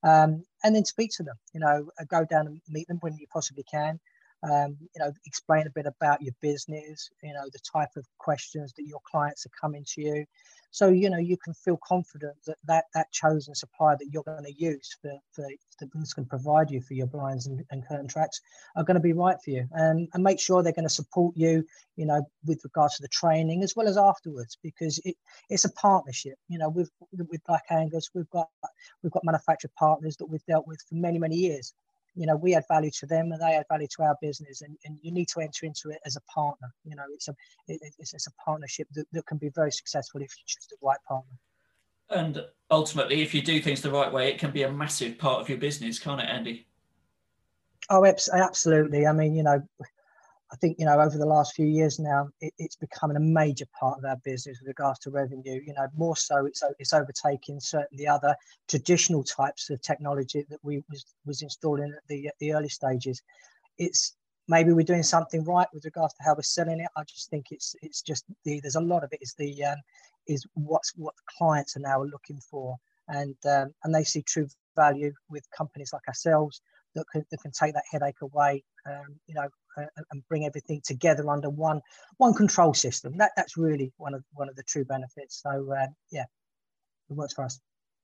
Um, 0.03 0.43
and 0.63 0.75
then 0.75 0.83
speak 0.85 1.11
to 1.17 1.23
them. 1.23 1.35
You 1.53 1.59
know, 1.59 1.89
go 2.09 2.25
down 2.25 2.47
and 2.47 2.61
meet 2.67 2.87
them 2.87 2.97
when 3.01 3.17
you 3.17 3.27
possibly 3.31 3.63
can. 3.63 3.99
Um, 4.43 4.77
you 4.79 4.99
know, 4.99 5.11
explain 5.25 5.67
a 5.67 5.71
bit 5.71 5.85
about 5.85 6.21
your 6.21 6.33
business. 6.41 7.09
You 7.23 7.33
know, 7.33 7.45
the 7.51 7.59
type 7.59 7.95
of 7.95 8.05
questions 8.17 8.73
that 8.77 8.87
your 8.87 8.99
clients 9.09 9.45
are 9.45 9.51
coming 9.59 9.85
to 9.93 10.01
you. 10.01 10.25
So 10.71 10.87
you 10.87 11.09
know 11.09 11.17
you 11.17 11.37
can 11.37 11.53
feel 11.53 11.77
confident 11.85 12.35
that 12.47 12.57
that, 12.65 12.85
that 12.95 13.11
chosen 13.11 13.53
supplier 13.53 13.97
that 13.97 14.07
you're 14.11 14.23
going 14.23 14.45
to 14.45 14.53
use 14.53 14.95
for, 15.01 15.11
for 15.33 15.45
that's 15.79 16.13
going 16.13 16.25
to 16.25 16.29
provide 16.29 16.71
you 16.71 16.81
for 16.81 16.93
your 16.93 17.07
blinds 17.07 17.47
and, 17.47 17.63
and 17.71 17.85
curtain 17.87 18.07
tracks 18.07 18.39
are 18.75 18.83
going 18.83 18.95
to 18.95 19.01
be 19.01 19.13
right 19.13 19.37
for 19.43 19.51
you, 19.51 19.67
and 19.73 20.07
and 20.13 20.23
make 20.23 20.39
sure 20.39 20.63
they're 20.63 20.71
going 20.71 20.87
to 20.87 20.93
support 20.93 21.35
you, 21.35 21.65
you 21.97 22.05
know, 22.05 22.25
with 22.45 22.61
regards 22.63 22.95
to 22.95 23.01
the 23.01 23.09
training 23.09 23.63
as 23.63 23.75
well 23.75 23.87
as 23.87 23.97
afterwards, 23.97 24.57
because 24.63 24.99
it, 25.03 25.15
it's 25.49 25.65
a 25.65 25.71
partnership. 25.73 26.35
You 26.47 26.57
know, 26.57 26.69
with 26.69 26.89
with 27.11 27.43
Black 27.45 27.65
Angus, 27.69 28.09
we've 28.15 28.29
got 28.29 28.47
we've 29.03 29.11
got 29.11 29.25
manufacturer 29.25 29.71
partners 29.77 30.15
that 30.17 30.27
we've 30.27 30.45
dealt 30.45 30.67
with 30.67 30.81
for 30.87 30.95
many 30.95 31.19
many 31.19 31.35
years, 31.35 31.73
you 32.15 32.25
know 32.25 32.35
we 32.35 32.55
add 32.55 32.65
value 32.67 32.91
to 32.91 33.05
them 33.05 33.31
and 33.31 33.41
they 33.41 33.55
add 33.55 33.65
value 33.69 33.87
to 33.87 34.03
our 34.03 34.15
business 34.21 34.61
and, 34.61 34.77
and 34.85 34.97
you 35.01 35.11
need 35.11 35.27
to 35.27 35.39
enter 35.39 35.65
into 35.65 35.89
it 35.89 35.99
as 36.05 36.15
a 36.15 36.21
partner 36.21 36.67
you 36.83 36.95
know 36.95 37.03
it's 37.13 37.27
a 37.27 37.35
it, 37.67 37.79
it's, 37.99 38.13
it's, 38.13 38.27
a 38.27 38.31
partnership 38.43 38.87
that, 38.93 39.05
that 39.11 39.25
can 39.25 39.37
be 39.37 39.49
very 39.49 39.71
successful 39.71 40.21
if 40.21 40.31
you 40.37 40.43
choose 40.45 40.67
the 40.69 40.77
right 40.81 40.99
partner. 41.07 41.31
And 42.09 42.45
ultimately 42.69 43.21
if 43.21 43.33
you 43.33 43.41
do 43.41 43.61
things 43.61 43.81
the 43.81 43.91
right 43.91 44.11
way 44.11 44.29
it 44.29 44.39
can 44.39 44.51
be 44.51 44.63
a 44.63 44.71
massive 44.71 45.17
part 45.17 45.41
of 45.41 45.49
your 45.49 45.57
business 45.57 45.99
can't 45.99 46.21
it 46.21 46.29
andy? 46.29 46.67
Oh 47.89 48.05
absolutely. 48.05 49.07
I 49.07 49.13
mean 49.13 49.35
you 49.35 49.43
know 49.43 49.61
I 50.51 50.57
think 50.57 50.77
you 50.79 50.85
know 50.85 50.99
over 50.99 51.17
the 51.17 51.25
last 51.25 51.55
few 51.55 51.65
years 51.65 51.97
now, 51.97 52.29
it, 52.41 52.53
it's 52.57 52.75
becoming 52.75 53.15
a 53.15 53.21
major 53.21 53.65
part 53.79 53.97
of 53.97 54.05
our 54.05 54.17
business 54.17 54.59
with 54.59 54.67
regards 54.67 54.99
to 54.99 55.09
revenue. 55.09 55.61
You 55.65 55.73
know, 55.73 55.87
more 55.95 56.17
so 56.17 56.45
it's 56.45 56.61
it's 56.77 56.93
overtaking 56.93 57.59
certainly 57.59 58.07
other 58.07 58.35
traditional 58.67 59.23
types 59.23 59.69
of 59.69 59.81
technology 59.81 60.45
that 60.49 60.59
we 60.63 60.83
was 60.89 61.05
was 61.25 61.41
installing 61.41 61.93
at 61.95 62.05
the 62.07 62.27
at 62.27 62.35
the 62.39 62.53
early 62.53 62.69
stages. 62.69 63.21
It's 63.77 64.15
maybe 64.47 64.73
we're 64.73 64.83
doing 64.83 65.03
something 65.03 65.43
right 65.45 65.67
with 65.73 65.85
regards 65.85 66.13
to 66.15 66.23
how 66.23 66.35
we're 66.35 66.41
selling 66.41 66.81
it. 66.81 66.89
I 66.97 67.03
just 67.03 67.29
think 67.29 67.47
it's 67.51 67.73
it's 67.81 68.01
just 68.01 68.25
the 68.43 68.59
there's 68.59 68.75
a 68.75 68.81
lot 68.81 69.03
of 69.03 69.13
it 69.13 69.19
is 69.21 69.33
the 69.37 69.63
um, 69.63 69.77
is 70.27 70.45
what's 70.55 70.91
what 70.97 71.15
clients 71.37 71.77
are 71.77 71.81
now 71.81 72.03
looking 72.03 72.39
for, 72.49 72.75
and 73.07 73.37
um, 73.45 73.73
and 73.85 73.95
they 73.95 74.03
see 74.03 74.21
true 74.21 74.47
value 74.75 75.13
with 75.29 75.49
companies 75.55 75.91
like 75.93 76.07
ourselves 76.07 76.61
that 76.95 77.05
can, 77.11 77.25
that 77.31 77.41
can 77.41 77.51
take 77.51 77.73
that 77.73 77.83
headache 77.89 78.21
away, 78.21 78.63
um, 78.85 79.19
you 79.27 79.33
know, 79.33 79.47
and 79.77 80.27
bring 80.27 80.45
everything 80.45 80.81
together 80.83 81.29
under 81.29 81.49
one 81.49 81.81
one 82.17 82.33
control 82.33 82.73
system. 82.73 83.17
That 83.17 83.31
that's 83.35 83.57
really 83.57 83.91
one 83.97 84.13
of 84.13 84.23
one 84.33 84.49
of 84.49 84.55
the 84.55 84.63
true 84.63 84.85
benefits. 84.85 85.41
So 85.41 85.71
uh, 85.71 85.87
yeah, 86.11 86.25
it 87.09 87.15
works 87.15 87.33
for 87.33 87.45
us. 87.45 87.59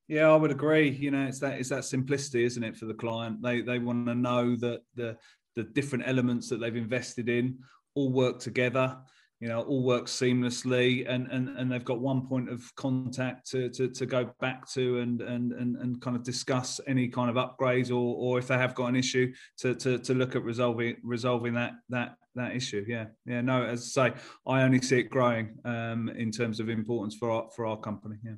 Yeah, 0.07 0.30
I 0.30 0.36
would 0.36 0.51
agree. 0.51 0.89
You 0.89 1.11
know, 1.11 1.28
it's 1.28 1.39
that 1.39 1.59
it's 1.59 1.70
that 1.70 1.86
simplicity, 1.86 2.43
isn't 2.45 2.63
it, 2.63 2.78
for 2.78 2.86
the 2.86 2.93
client? 2.93 3.41
They 3.41 3.61
they 3.61 3.80
want 3.80 4.05
to 4.07 4.15
know 4.15 4.55
that 4.57 4.82
the 4.95 5.18
the 5.55 5.63
different 5.63 6.07
elements 6.07 6.49
that 6.49 6.59
they've 6.59 6.76
invested 6.76 7.30
in 7.30 7.59
all 7.95 8.11
work 8.11 8.39
together 8.39 8.97
you 9.40 9.48
know 9.48 9.62
all 9.62 9.84
works 9.84 10.12
seamlessly 10.12 11.08
and 11.08 11.28
and, 11.28 11.50
and 11.50 11.72
they've 11.72 11.86
got 11.86 12.00
one 12.00 12.26
point 12.26 12.50
of 12.50 12.64
contact 12.76 13.50
to, 13.52 13.70
to, 13.70 13.88
to 13.88 14.06
go 14.06 14.30
back 14.40 14.68
to 14.72 15.00
and, 15.00 15.22
and 15.22 15.54
and 15.54 15.76
and 15.78 16.02
kind 16.02 16.16
of 16.16 16.24
discuss 16.24 16.80
any 16.88 17.08
kind 17.08 17.30
of 17.30 17.36
upgrades 17.36 17.90
or 17.90 18.16
or 18.16 18.40
if 18.40 18.48
they 18.48 18.58
have 18.58 18.74
got 18.74 18.88
an 18.88 18.96
issue 18.96 19.32
to 19.58 19.76
to, 19.76 20.00
to 20.00 20.14
look 20.14 20.36
at 20.36 20.44
resolving 20.44 20.96
resolving 21.04 21.54
that 21.54 21.74
that 21.90 22.16
that 22.36 22.56
issue. 22.56 22.86
Yeah. 22.88 23.06
Yeah 23.26 23.42
no 23.42 23.64
as 23.64 23.94
i 23.98 24.10
say 24.10 24.16
i 24.46 24.62
only 24.62 24.82
see 24.82 25.00
it 25.00 25.10
growing 25.10 25.58
um, 25.66 26.10
in 26.10 26.32
terms 26.32 26.60
of 26.60 26.70
importance 26.70 27.16
for 27.16 27.30
our 27.30 27.50
for 27.56 27.66
our 27.66 27.78
company. 27.78 28.16
Yeah. 28.24 28.34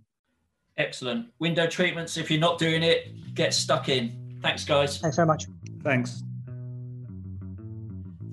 Excellent. 0.78 1.28
Window 1.40 1.68
treatments 1.68 2.18
if 2.18 2.30
you're 2.30 2.40
not 2.40 2.58
doing 2.58 2.84
it 2.84 3.36
get 3.36 3.54
stuck 3.54 3.88
in. 3.90 4.40
Thanks 4.42 4.66
guys. 4.66 4.98
Thanks 4.98 5.16
very 5.16 5.28
much. 5.28 5.46
Thanks 5.84 6.24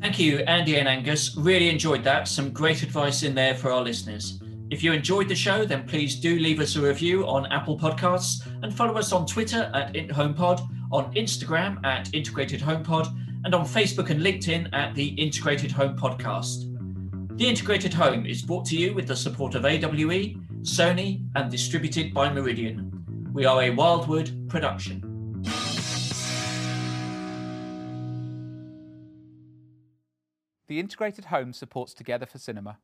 Thank 0.00 0.18
you, 0.18 0.38
Andy 0.40 0.76
and 0.76 0.88
Angus. 0.88 1.36
Really 1.36 1.68
enjoyed 1.68 2.04
that. 2.04 2.28
Some 2.28 2.50
great 2.50 2.82
advice 2.82 3.22
in 3.22 3.34
there 3.34 3.54
for 3.54 3.72
our 3.72 3.82
listeners. 3.82 4.40
If 4.70 4.82
you 4.82 4.92
enjoyed 4.92 5.28
the 5.28 5.34
show, 5.34 5.64
then 5.64 5.86
please 5.86 6.20
do 6.20 6.38
leave 6.38 6.60
us 6.60 6.76
a 6.76 6.80
review 6.80 7.26
on 7.26 7.46
Apple 7.52 7.78
Podcasts 7.78 8.46
and 8.62 8.74
follow 8.74 8.94
us 8.94 9.12
on 9.12 9.24
Twitter 9.24 9.70
at 9.74 9.94
IntHomePod, 9.94 10.66
on 10.92 11.14
Instagram 11.14 11.84
at 11.84 12.12
Integrated 12.12 12.60
HomePod, 12.60 13.08
and 13.44 13.54
on 13.54 13.64
Facebook 13.64 14.10
and 14.10 14.20
LinkedIn 14.20 14.68
at 14.72 14.94
the 14.94 15.08
Integrated 15.08 15.70
Home 15.70 15.96
Podcast. 15.96 16.72
The 17.38 17.48
Integrated 17.48 17.94
Home 17.94 18.26
is 18.26 18.42
brought 18.42 18.64
to 18.66 18.76
you 18.76 18.92
with 18.92 19.06
the 19.06 19.14
support 19.14 19.54
of 19.54 19.64
AWE, 19.64 20.36
Sony, 20.62 21.24
and 21.36 21.50
distributed 21.50 22.12
by 22.12 22.32
Meridian. 22.32 22.90
We 23.32 23.44
are 23.44 23.62
a 23.62 23.70
Wildwood 23.70 24.48
production. 24.48 25.05
The 30.68 30.80
Integrated 30.80 31.26
Home 31.26 31.52
supports 31.52 31.94
Together 31.94 32.26
for 32.26 32.38
Cinema. 32.38 32.78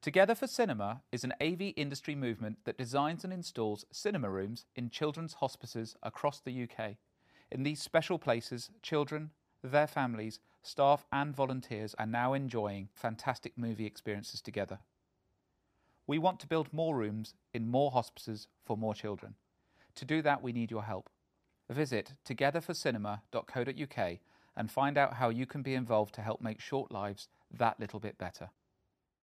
Together 0.00 0.36
for 0.36 0.46
Cinema 0.46 1.02
is 1.10 1.24
an 1.24 1.34
AV 1.40 1.72
industry 1.74 2.14
movement 2.14 2.58
that 2.64 2.78
designs 2.78 3.24
and 3.24 3.32
installs 3.32 3.84
cinema 3.90 4.30
rooms 4.30 4.64
in 4.76 4.90
children's 4.90 5.34
hospices 5.34 5.96
across 6.04 6.38
the 6.38 6.62
UK. 6.62 6.98
In 7.50 7.64
these 7.64 7.82
special 7.82 8.20
places, 8.20 8.70
children, 8.80 9.32
their 9.60 9.88
families, 9.88 10.38
staff, 10.62 11.04
and 11.10 11.34
volunteers 11.34 11.96
are 11.98 12.06
now 12.06 12.32
enjoying 12.32 12.90
fantastic 12.94 13.58
movie 13.58 13.86
experiences 13.86 14.40
together. 14.40 14.78
We 16.06 16.18
want 16.18 16.38
to 16.40 16.46
build 16.46 16.72
more 16.72 16.94
rooms 16.94 17.34
in 17.52 17.68
more 17.68 17.90
hospices 17.90 18.46
for 18.64 18.76
more 18.76 18.94
children. 18.94 19.34
To 19.96 20.04
do 20.04 20.22
that, 20.22 20.44
we 20.44 20.52
need 20.52 20.70
your 20.70 20.84
help. 20.84 21.10
Visit 21.68 22.12
togetherforcinema.co.uk 22.24 24.18
and 24.56 24.70
find 24.70 24.96
out 24.96 25.14
how 25.14 25.28
you 25.28 25.46
can 25.46 25.62
be 25.62 25.74
involved 25.74 26.14
to 26.14 26.22
help 26.22 26.40
make 26.40 26.60
short 26.60 26.90
lives 26.90 27.28
that 27.50 27.78
little 27.78 28.00
bit 28.00 28.18
better. 28.18 28.50